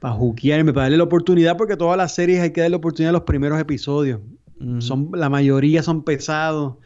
[0.00, 3.10] para juquearme, para darle la oportunidad, porque todas las series hay que darle la oportunidad
[3.10, 4.20] a los primeros episodios.
[4.78, 6.76] son, la mayoría son pesados.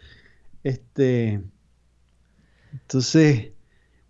[0.65, 1.41] Este...
[2.73, 3.51] Entonces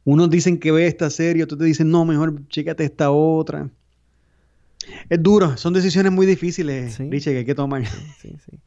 [0.04, 3.70] unos dicen que ve esta serie, otros te dicen, no, mejor chécate esta otra.
[5.08, 7.08] Es duro, son decisiones muy difíciles, sí.
[7.08, 7.84] que hay que tomar.
[8.20, 8.58] Sí, sí.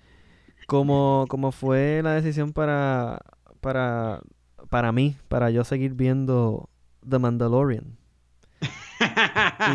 [0.67, 3.19] Como, como fue la decisión para,
[3.59, 4.21] para,
[4.69, 6.69] para mí, para yo seguir viendo
[7.07, 7.97] The Mandalorian.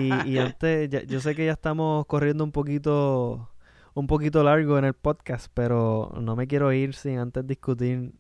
[0.01, 3.51] y, y, antes, yo sé que ya estamos corriendo un poquito,
[3.95, 8.13] un poquito largo en el podcast, pero no me quiero ir sin antes discutir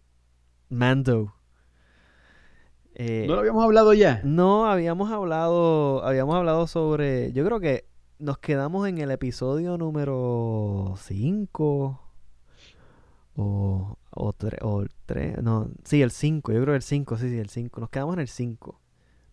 [0.69, 1.38] Mando
[2.99, 4.20] eh, ¿No lo habíamos hablado ya?
[4.25, 7.85] No, habíamos hablado, habíamos hablado sobre, yo creo que
[8.19, 12.01] nos quedamos en el episodio número 5
[13.37, 14.33] o, o
[15.07, 18.15] 3, no, sí, el 5, yo creo el 5, sí, sí, el 5, nos quedamos
[18.15, 18.81] en el 5.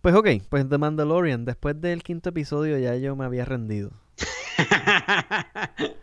[0.02, 3.90] Pues ok, pues The Mandalorian, después del quinto episodio ya yo me había rendido.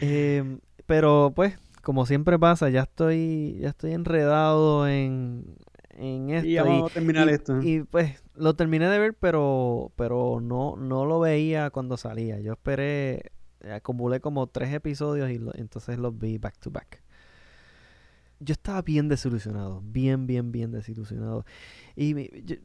[0.00, 5.56] Em, pero pues, como siempre pasa, ya estoy, ya estoy enredado en
[5.96, 6.48] en esto.
[6.48, 7.60] Y vamos a terminar esto.
[7.62, 12.40] Y pues lo terminé de ver, pero, pero no, no lo veía cuando salía.
[12.40, 13.32] Yo esperé,
[13.72, 17.02] acumulé como tres episodios y entonces los vi back to back.
[18.40, 21.46] yo estaba bien desilusionado, bien, bien, bien desilusionado.
[21.96, 22.56] Y mi- yo-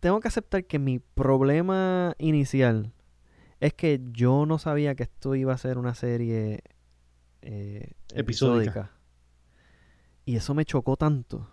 [0.00, 2.92] tengo que aceptar que mi problema inicial
[3.60, 6.60] es que yo no sabía que esto iba a ser una serie
[7.42, 8.20] eh, Episódica.
[8.20, 8.90] episódica.
[10.24, 11.48] Y eso me chocó tanto.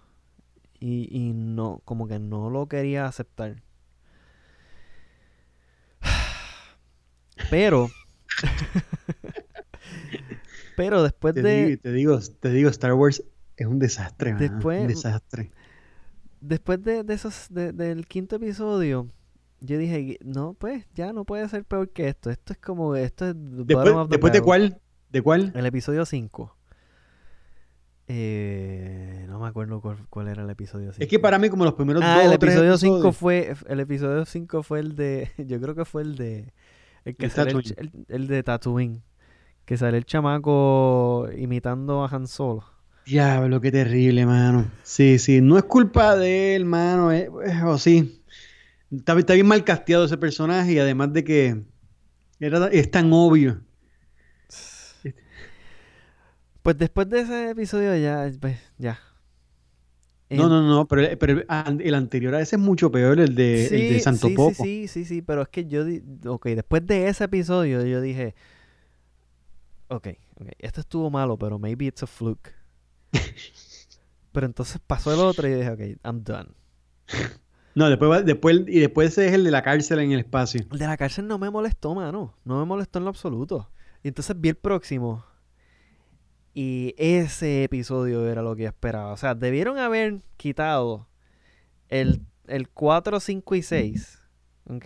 [0.85, 3.63] Y, y no, como que no lo quería aceptar.
[7.49, 7.89] Pero.
[10.75, 11.65] pero después Te, de.
[11.67, 13.23] digo, te digo, te digo, Star Wars
[13.57, 15.51] es un desastre, Después- un desastre.
[16.41, 19.07] Después de, de esos, de- del quinto episodio,
[19.61, 22.29] yo dije, no, pues ya no puede ser peor que esto.
[22.29, 26.57] Esto es como, esto es Después, después de cuál, de cuál, El episodio 5.
[28.07, 31.01] Eh, no me acuerdo cuál, cuál era el episodio 5.
[31.03, 33.79] es que para mí como los primeros Ah, dos el episodio 5 episodios- fue, el
[33.79, 36.51] episodio 5 fue el de, yo creo que fue el de,
[37.05, 37.75] el que El sale el, Tatooine.
[37.75, 39.01] ch- el- el de Tatooine.
[39.65, 42.65] Que sale el chamaco imitando a Han Solo.
[43.05, 44.65] Diablo, qué terrible, mano.
[44.83, 48.21] Sí, sí, no es culpa de él, mano, eh, eh, o sí.
[48.91, 51.63] Está, está bien mal casteado ese personaje y además de que
[52.41, 53.61] era, es tan obvio.
[56.63, 58.99] Pues después de ese episodio ya, pues, ya.
[60.29, 63.19] No, no, no, pero, el- pero el, an- el anterior a ese es mucho peor,
[63.19, 64.63] el de, el de Santo sí, Poco.
[64.63, 65.83] Sí, sí, sí, sí, pero es que yo,
[66.25, 68.33] ok, después de ese episodio yo dije,
[69.89, 70.07] ok,
[70.39, 72.51] ok, esto estuvo malo, pero maybe it's a fluke.
[74.31, 76.49] pero entonces pasó el otro y dije, ok, I'm done.
[77.75, 80.65] No, después, después, y después ese es el de la cárcel en el espacio.
[80.71, 83.69] El de la cárcel no me molestó, mano, no me molestó en lo absoluto.
[84.03, 85.25] Y entonces vi el próximo
[86.53, 89.11] y ese episodio era lo que esperaba.
[89.11, 91.07] O sea, debieron haber quitado
[91.89, 94.19] el, el 4, 5 y 6,
[94.69, 94.85] ¿ok?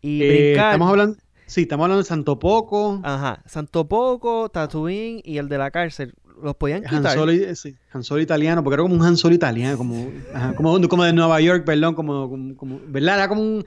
[0.00, 0.72] Y Eh, brincar...
[0.72, 1.16] estamos hablando,
[1.46, 6.14] sí, estamos hablando de Santo Poco, Ajá, Santo Poco, Tatooine y el de la cárcel.
[6.40, 7.16] Los podían Han quitar.
[7.16, 10.88] Solo, sí, Han Solo italiano, porque era como un Han Solo italiano, como, ajá, como,
[10.88, 13.16] como de Nueva York, perdón, como, como, como- ¿verdad?
[13.16, 13.64] Era como un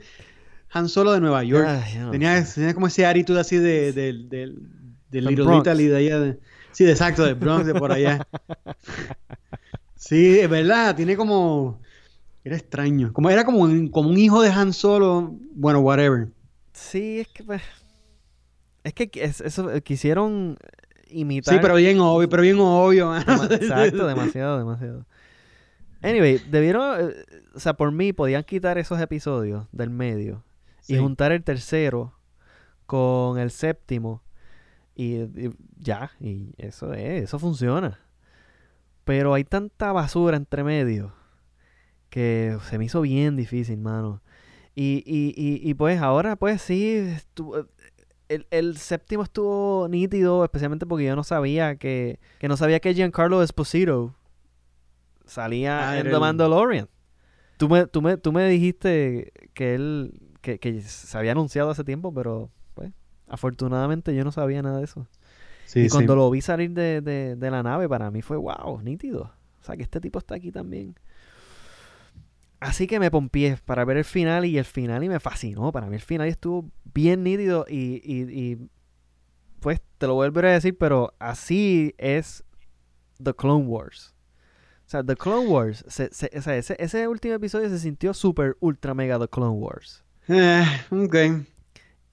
[0.70, 1.66] Han Solo de Nueva York.
[1.68, 4.12] Ay, yo no tenía, tenía como ese attitude así de, de, de,
[4.46, 4.54] de
[5.10, 5.60] Del Little Bronx.
[5.66, 6.18] Italy, de allá.
[6.20, 6.38] de-
[6.72, 8.26] sí, de exacto, de Bronx, de por allá.
[9.96, 11.80] Sí, es verdad, tiene como...
[12.44, 13.12] Era extraño.
[13.12, 16.28] Como, era como un, como un hijo de Han Solo, bueno, whatever.
[16.72, 17.62] Sí, es que pues,
[18.82, 20.56] es que es- eso eh, quisieron
[21.08, 21.54] imitar.
[21.54, 23.16] Sí, pero bien obvio, pero bien obvio.
[23.16, 25.06] Exacto, demasiado, demasiado.
[26.02, 27.14] Anyway, debieron, eh,
[27.54, 30.42] o sea, por mí podían quitar esos episodios del medio
[30.88, 32.12] y juntar el tercero
[32.86, 34.20] con el séptimo
[34.94, 37.98] y, y ya, y eso es, eso funciona.
[39.04, 41.12] Pero hay tanta basura entre medio
[42.10, 44.20] que se me hizo bien difícil, mano.
[44.74, 47.66] Y, y, y, y pues ahora, pues sí, estuvo-
[48.28, 52.94] el, el séptimo estuvo nítido, especialmente porque yo no sabía que, que no sabía que
[52.94, 54.14] Giancarlo Esposito
[55.26, 56.88] salía Ah, en The el- Mandalorian.
[57.58, 61.84] Tú me, tú me, tú me dijiste que él, que, que se había anunciado hace
[61.84, 62.50] tiempo, pero
[63.28, 65.06] afortunadamente yo no sabía nada de eso.
[65.66, 65.90] Sí, y sí.
[65.90, 69.32] cuando lo vi salir de, de, de la nave, para mí fue wow, nítido.
[69.60, 70.94] O sea, que este tipo está aquí también.
[72.60, 75.72] Así que me pompié para ver el final y el final y me fascinó.
[75.72, 78.68] Para mí el final estuvo bien nítido y, y, y,
[79.60, 82.44] pues te lo vuelvo a decir, pero así es
[83.22, 84.14] The Clone Wars.
[84.86, 88.94] O sea, The Clone Wars, se- se- ese, ese último episodio se sintió super ultra
[88.94, 90.04] mega The Clone Wars.
[90.28, 91.16] Eh, ok.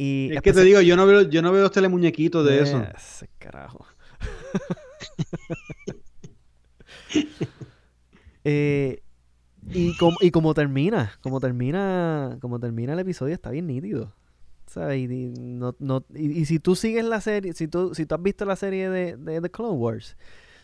[0.01, 2.81] Y Es que te digo, yo no veo, yo no veo los telemuñequitos de eso.
[2.95, 3.85] Ese carajo.
[8.45, 9.03] Eh,
[9.67, 14.15] y, como, y como termina, como termina, como termina el episodio, está bien nítido.
[14.65, 14.99] ¿Sabes?
[14.99, 18.15] Y, y no, no, y, y si tú sigues la serie, si tú, si tú
[18.15, 20.15] has visto la serie de, de The Clone Wars,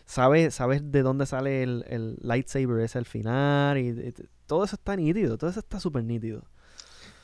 [0.06, 4.14] sabes, sabes de dónde sale el, el lightsaber ese al final, y, y
[4.46, 6.42] todo eso está nítido, todo eso está súper nítido.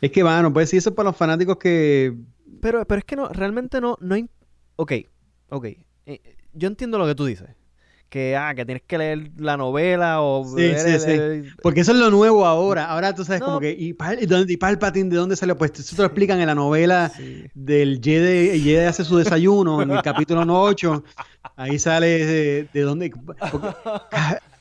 [0.02, 2.14] Es que, bueno, pues sí, eso es para los fanáticos que...
[2.60, 4.16] Pero, pero es que no, realmente no, no.
[4.76, 4.92] Ok,
[5.48, 5.64] ok.
[6.06, 6.20] eh,
[6.52, 7.48] yo entiendo lo que tú dices.
[8.10, 10.44] Que, ah, que tienes que leer la novela o...
[10.44, 11.50] Sí, sí, sí.
[11.62, 12.84] Porque eso es lo nuevo ahora.
[12.86, 13.46] Ahora tú sabes No.
[13.46, 13.70] como que...
[13.70, 15.56] ¿Y, Pal- y, dónde- y Palpatine de dónde salió?
[15.56, 17.44] Pues eso te lo explican en la novela Sí.
[17.54, 21.02] del Jedi, Jedi hace su desayuno, en el capítulo 8.
[21.56, 23.10] Ahí sale de, de dónde...
[23.50, 23.68] porque-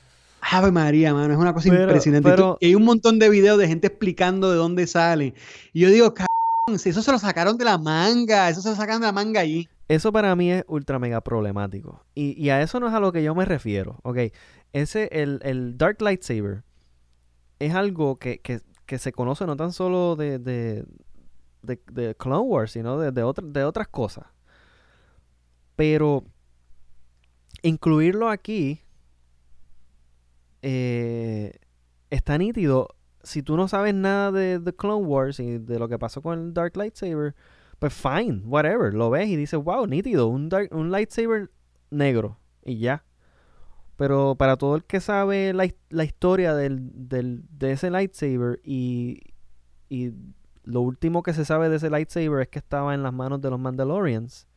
[0.41, 2.27] Ave María, mano, es una cosa Pero- impresionante.
[2.27, 5.33] Y tú- pero- y hay un montón de videos de gente explicando de dónde sale.
[5.73, 8.75] Y yo digo, cabrón, si eso se lo sacaron de la manga, eso se lo
[8.75, 9.69] sacaron de la manga allí.
[9.87, 12.03] Eso para mí es ultra mega problemático.
[12.15, 13.99] Y, y a eso no es a lo que yo me refiero.
[14.03, 14.17] Ok,
[14.73, 16.63] ese, el, el Dark Lightsaber
[17.59, 20.85] es algo que, que, que se conoce no tan solo de, de,
[21.61, 24.25] de, de Clone Wars, sino de, de, otra- de otras cosas.
[25.75, 26.23] Pero
[27.63, 28.81] incluirlo aquí
[30.61, 31.53] eh,
[32.09, 32.89] está nítido.
[33.23, 36.39] Si tú no sabes nada de The Clone Wars y de lo que pasó con
[36.39, 37.35] el Dark Lightsaber,
[37.79, 38.93] pues fine, whatever.
[38.93, 41.49] Lo ves y dices, wow, nítido, un, dark, un lightsaber
[41.89, 43.03] negro y ya.
[43.95, 49.33] Pero para todo el que sabe la, la historia del, del, de ese lightsaber y,
[49.89, 50.13] y
[50.63, 53.49] lo último que se sabe de ese lightsaber es que estaba en las manos de
[53.49, 54.47] los Mandalorians.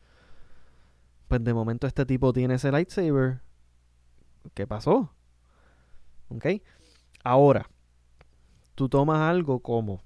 [1.27, 3.41] Pues de momento este tipo tiene ese lightsaber.
[4.53, 5.14] ¿Qué pasó?
[6.29, 6.45] ¿Ok?
[7.23, 7.69] Ahora,
[8.75, 10.03] tú tomas algo como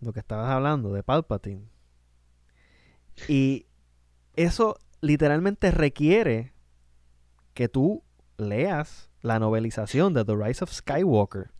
[0.00, 1.68] lo que estabas hablando de Palpatine.
[3.28, 3.66] Y
[4.34, 6.52] eso literalmente requiere
[7.54, 8.02] que tú
[8.36, 11.50] leas la novelización de The Rise of Skywalker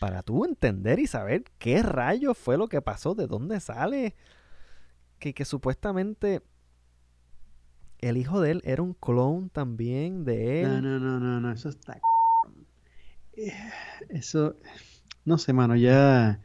[0.00, 4.16] para tú entender y saber qué rayo fue lo que pasó, de dónde sale,
[5.18, 6.42] que, que supuestamente
[7.98, 10.68] el hijo de él era un clone también de él.
[10.68, 12.00] No, no, no, no, no, eso está...
[14.08, 14.56] Eso,
[15.24, 16.40] no sé, mano, ya...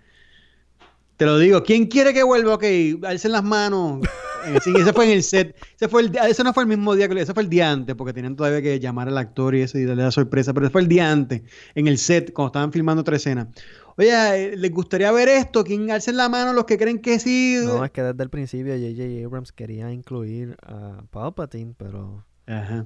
[1.17, 2.55] Te lo digo, ¿quién quiere que vuelva?
[2.55, 2.65] Ok,
[3.03, 4.01] alcen las manos.
[4.47, 5.55] Eh, sí, ese fue en el set.
[5.75, 7.95] Ese, fue el, ese no fue el mismo día que ese fue el día antes,
[7.95, 10.53] porque tenían todavía que llamar al actor y eso y darle la sorpresa.
[10.53, 11.41] Pero ese fue el día antes,
[11.73, 13.49] en el set, cuando estaban filmando otra escena.
[13.97, 15.63] Oye, eh, ¿les gustaría ver esto?
[15.63, 17.57] ¿Quién alcen la mano los que creen que sí?
[17.63, 19.25] No, es que desde el principio J.J.
[19.25, 22.25] Abrams quería incluir a Palpatine, pero.
[22.45, 22.85] Ajá,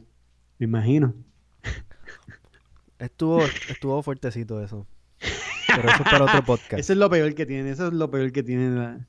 [0.59, 1.13] me imagino.
[2.99, 4.85] Estuvo, estuvo fuertecito eso.
[5.67, 6.79] Pero eso es para otro podcast.
[6.79, 9.07] Eso es lo peor que tiene, eso es lo peor que tiene la...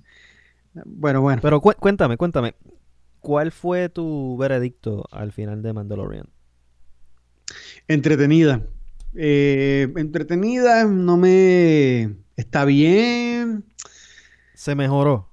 [0.85, 1.43] Bueno, bueno.
[1.43, 2.55] Pero cu cuéntame, cuéntame.
[3.19, 6.27] ¿Cuál fue tu veredicto al final de Mandalorian?
[7.89, 8.63] Entretenida.
[9.15, 12.15] Eh, entretenida, no me...
[12.37, 13.65] Está bien.
[14.55, 15.29] Se mejoró.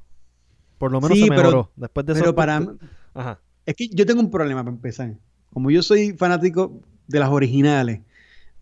[0.80, 1.72] Por lo menos se mejoró.
[1.76, 2.66] Después de pero para...
[3.14, 3.40] Ajá.
[3.66, 5.14] Es que yo tengo un problema para empezar.
[5.54, 8.02] Como yo soy fanático de las originales,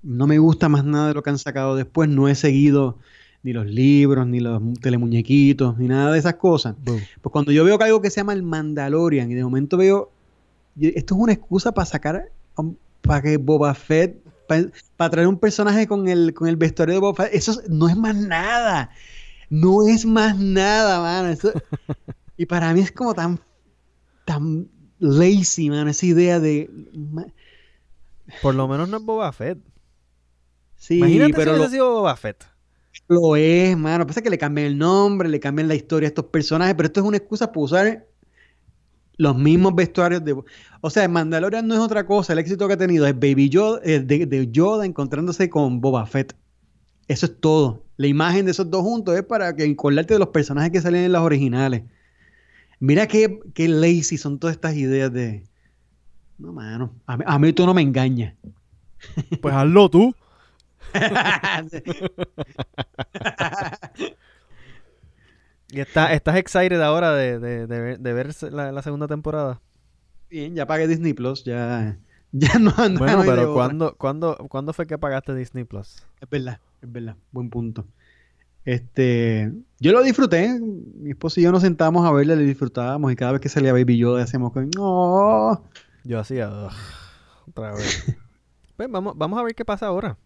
[0.05, 2.07] no me gusta más nada de lo que han sacado después.
[2.09, 2.97] No he seguido
[3.43, 6.75] ni los libros, ni los telemuñequitos, ni nada de esas cosas.
[6.83, 10.11] Pues cuando yo veo que algo que se llama el Mandalorian y de momento veo,
[10.79, 12.31] esto es una excusa para sacar,
[13.01, 17.25] para que Boba Fett, para, traer un personaje con el, con el vestuario de Boba
[17.25, 18.91] Fett, eso no es más nada.
[19.49, 21.37] No es más nada, mano.
[22.37, 23.39] y para mí es como tan,
[24.25, 24.67] tan
[24.99, 26.69] lazy, mano, esa idea de...
[28.41, 29.59] Por lo menos no es Boba Fett.
[30.85, 32.45] Sí, Imagínate pero si hubiese sido Boba Fett.
[33.07, 34.05] Lo es, mano.
[34.05, 36.99] Pasa que le cambian el nombre, le cambian la historia a estos personajes, pero esto
[36.99, 38.07] es una excusa para usar
[39.17, 40.39] los mismos vestuarios de...
[40.81, 42.33] O sea, Mandalorian no es otra cosa.
[42.33, 46.35] El éxito que ha tenido es Baby Yoda, eh, de, Yoda encontrándose con Boba Fett.
[47.07, 47.83] Eso es todo.
[47.97, 51.05] La imagen de esos dos juntos es para que acordarte de los personajes que salen
[51.05, 51.81] en las originales.
[52.79, 55.45] Mira qué, qué lazy son todas estas ideas de...
[56.37, 56.93] No, mano.
[57.07, 58.35] A mí, a mí tú no me engañas.
[59.41, 60.13] Pues hazlo tú.
[65.75, 69.61] ¿Y está, estás excited ahora de, ver la, segunda temporada?
[70.29, 71.97] Bien, ya pagué Disney Plus, ya,
[72.31, 72.99] ya no ando.
[72.99, 76.03] Bueno, pero ¿cuándo, cuándo, fue que pagaste Disney Plus?
[76.21, 77.85] Es verdad, es verdad, buen punto.
[78.63, 83.15] Este, yo lo disfruté, mi esposo y yo nos sentamos a verle, le disfrutábamos y
[83.15, 85.63] cada vez que salía Baby Yoda hacíamos con, no.
[86.03, 86.69] Yo hacía,
[87.47, 88.15] otra vez.
[88.77, 90.17] pues vamos, vamos a ver qué pasa ahora.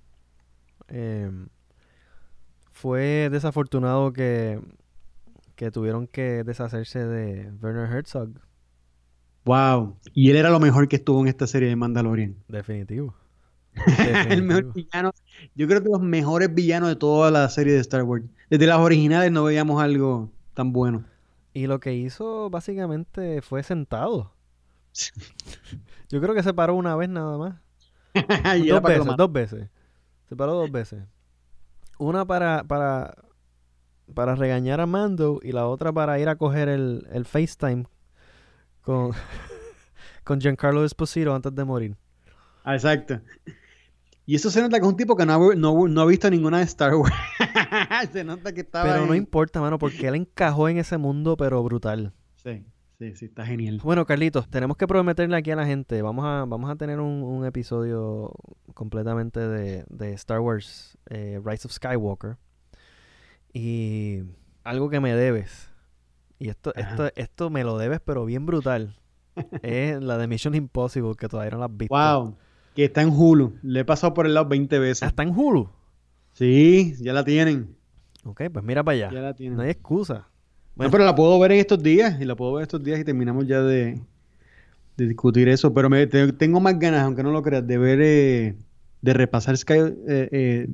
[0.90, 1.48] Em,
[2.72, 4.60] fue desafortunado que,
[5.56, 8.30] que tuvieron que deshacerse de Werner Herzog.
[9.46, 9.98] Wow.
[10.14, 12.36] Y él era lo mejor que estuvo en esta serie de Mandalorian.
[12.48, 13.16] Definitivo.
[14.30, 15.12] el mejor villano.
[15.56, 18.26] Yo creo que los mejores villanos de toda la serie de Star Wars.
[18.50, 21.06] Desde las originales no veíamos algo tan bueno.
[21.54, 24.34] Y lo que hizo básicamente fue sentado.
[26.10, 27.56] Yo creo que se paró una vez nada más.
[28.68, 29.70] dos veces, dos veces.
[30.30, 31.04] Se paró dos veces.
[31.98, 33.16] Una para, para,
[34.14, 37.88] para regañar a Mando y la otra para ir a coger el, el FaceTime
[38.82, 39.12] con,
[40.24, 41.98] con Giancarlo Esposito antes de morir.
[42.64, 43.20] Ah, exacto.
[44.28, 46.60] Y eso se nota que es un tipo que no ha, no, ha visto ninguna
[46.60, 47.16] de Star Wars.
[48.14, 48.94] se nota que estaba.
[48.94, 52.14] Pero no importa, mano, porque él encajó en ese mundo, pero brutal.
[52.36, 52.64] Sí.
[53.00, 53.80] Sí, sí, está genial.
[53.82, 56.02] Bueno, Carlitos, tenemos que prometerle aquí a la gente.
[56.02, 58.34] Vamos a, vamos a tener un, episodio
[58.74, 62.36] completamente de, Star Wars eh, Rise of Skywalker.
[63.54, 64.24] Y
[64.66, 65.72] algo que me debes.
[66.40, 68.98] Y esto, esto, esto me lo debes, pero bien brutal.
[69.64, 71.96] es la de Mission Impossible, que todavía no la has visto.
[71.96, 72.36] Wow.
[72.76, 73.60] Que está en Hulu.
[73.62, 75.08] Le he pasado por el lado 20 veces.
[75.08, 75.70] ¿Está en Hulu?
[76.34, 77.78] Sí, ya la tienen.
[78.26, 79.12] Ok, pues mira para allá.
[79.14, 79.56] Ya la tienen.
[79.56, 80.28] No hay excusa.
[80.80, 82.20] No, pero la puedo ver en estos días.
[82.20, 84.00] Y la puedo ver estos días y terminamos ya de,
[84.98, 85.74] discutir eso.
[85.74, 88.56] Pero me, tengo más ganas, aunque no lo creas, de ver eh,
[89.02, 90.68] de repasar Sky, eh, eh,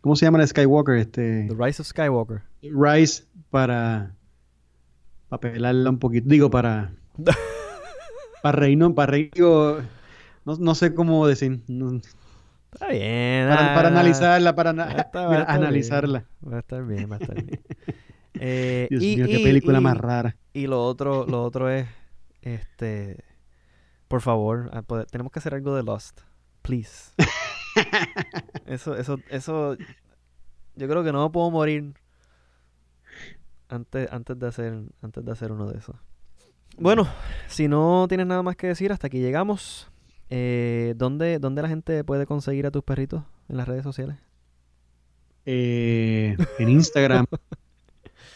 [0.00, 0.96] ¿cómo se llama la Skywalker?
[0.96, 2.42] Este, The Rise of Skywalker.
[2.62, 4.14] Rise para,
[5.28, 6.92] para pelarla un poquito, digo, para,
[8.42, 9.78] para reírnos, para reír, digo,
[10.44, 12.00] no, no sé cómo decir, no-
[12.72, 13.48] Está bien.
[13.48, 15.64] para, para ah, analizarla, para ana- va a estar- va a mira, estar bien.
[15.64, 16.24] analizarla.
[16.46, 17.60] Va a estar bien, va a estar bien.
[18.34, 20.36] Eh, Dios y, mío, qué y- película y- más rara.
[20.54, 21.86] Y lo otro, lo otro es,
[22.42, 23.24] este,
[24.08, 26.20] por favor, ah, tenemos que hacer algo de Lost,
[26.62, 27.12] please.
[28.66, 29.76] Eso, eso, eso,
[30.76, 31.94] yo creo que no puedo morir
[33.70, 35.96] antes, antes de hacer, antes de hacer uno de esos.
[36.76, 37.08] Bueno,
[37.48, 39.90] si no tienes nada más que decir, hasta aquí llegamos.
[40.28, 44.16] Eh, ¿dónde, ¿Dónde la gente puede conseguir a tus perritos en las redes sociales?
[45.46, 47.24] Eh, en Instagram.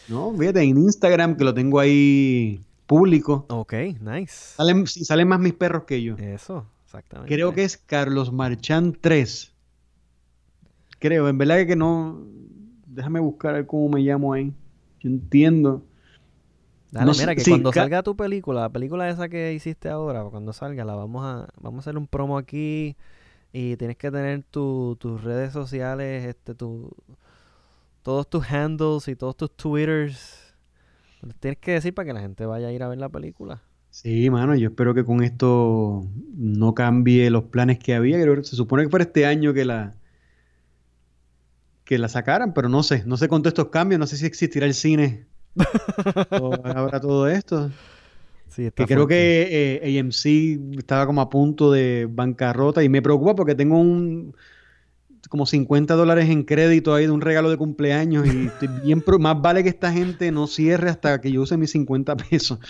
[0.07, 3.45] no, fíjate, en Instagram que lo tengo ahí público.
[3.49, 4.55] Ok, nice.
[4.55, 6.15] Salen, salen más mis perros que yo.
[6.17, 7.33] Eso, exactamente.
[7.33, 9.53] Creo que es Carlos Marchán 3.
[10.99, 12.19] Creo, en verdad que no.
[12.87, 14.51] Déjame buscar a ver cómo me llamo ahí.
[15.01, 15.83] Yo entiendo.
[16.91, 20.23] Dale, No mira, que sí, cuando salga tu película, la película esa que hiciste ahora,
[20.23, 22.95] cuando salga, la vamos a, vamos a hacer un promo aquí
[23.51, 26.89] y tienes que tener tu- tus redes sociales, este, tu,
[28.07, 30.55] todos tus handles y todos tus twitters.
[31.41, 33.61] Tienes que decir para que la gente vaya a ir a ver la película.
[33.89, 36.07] Sí, mano, yo espero que con esto
[36.37, 38.17] no cambie los planes que había.
[38.21, 39.93] Creo que se supone que fuera este año que la
[41.83, 44.25] que la sacaran, pero no sé, no sé con todos estos cambios, no sé si
[44.25, 45.25] existirá el cine
[46.39, 47.71] o habrá todo esto.
[48.47, 53.01] Sí, está Que creo que eh, AMC estaba como a punto de bancarrota y me
[53.01, 54.33] preocupa porque tengo un
[55.29, 59.19] como 50 dólares en crédito ahí de un regalo de cumpleaños y estoy bien pro-
[59.19, 62.59] más vale que esta gente no cierre hasta que yo use mis 50 pesos.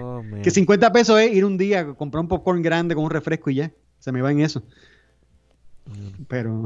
[0.00, 0.22] Oh.
[0.42, 3.56] Que 50 pesos es ir un día, comprar un popcorn grande con un refresco y
[3.56, 3.72] ya.
[3.98, 4.62] Se me va en eso.
[6.28, 6.64] Pero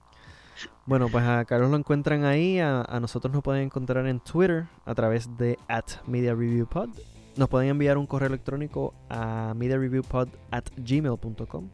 [0.86, 4.66] Bueno, pues a Carlos lo encuentran ahí, a, a nosotros nos pueden encontrar en Twitter
[4.84, 6.90] a través de at Media Review Pod.
[7.36, 11.68] Nos pueden enviar un correo electrónico a mediareviewpod at gmail.com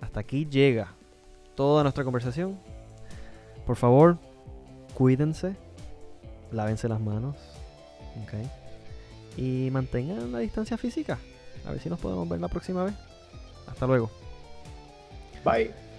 [0.00, 0.94] Hasta aquí llega
[1.54, 2.58] toda nuestra conversación.
[3.66, 4.18] Por favor,
[4.94, 5.56] cuídense,
[6.50, 7.36] lávense las manos,
[8.24, 8.32] ¿ok?
[9.36, 11.18] y mantengan la distancia física.
[11.66, 12.94] A ver si nos podemos ver la próxima vez.
[13.66, 14.10] Hasta luego.
[15.44, 15.89] bye.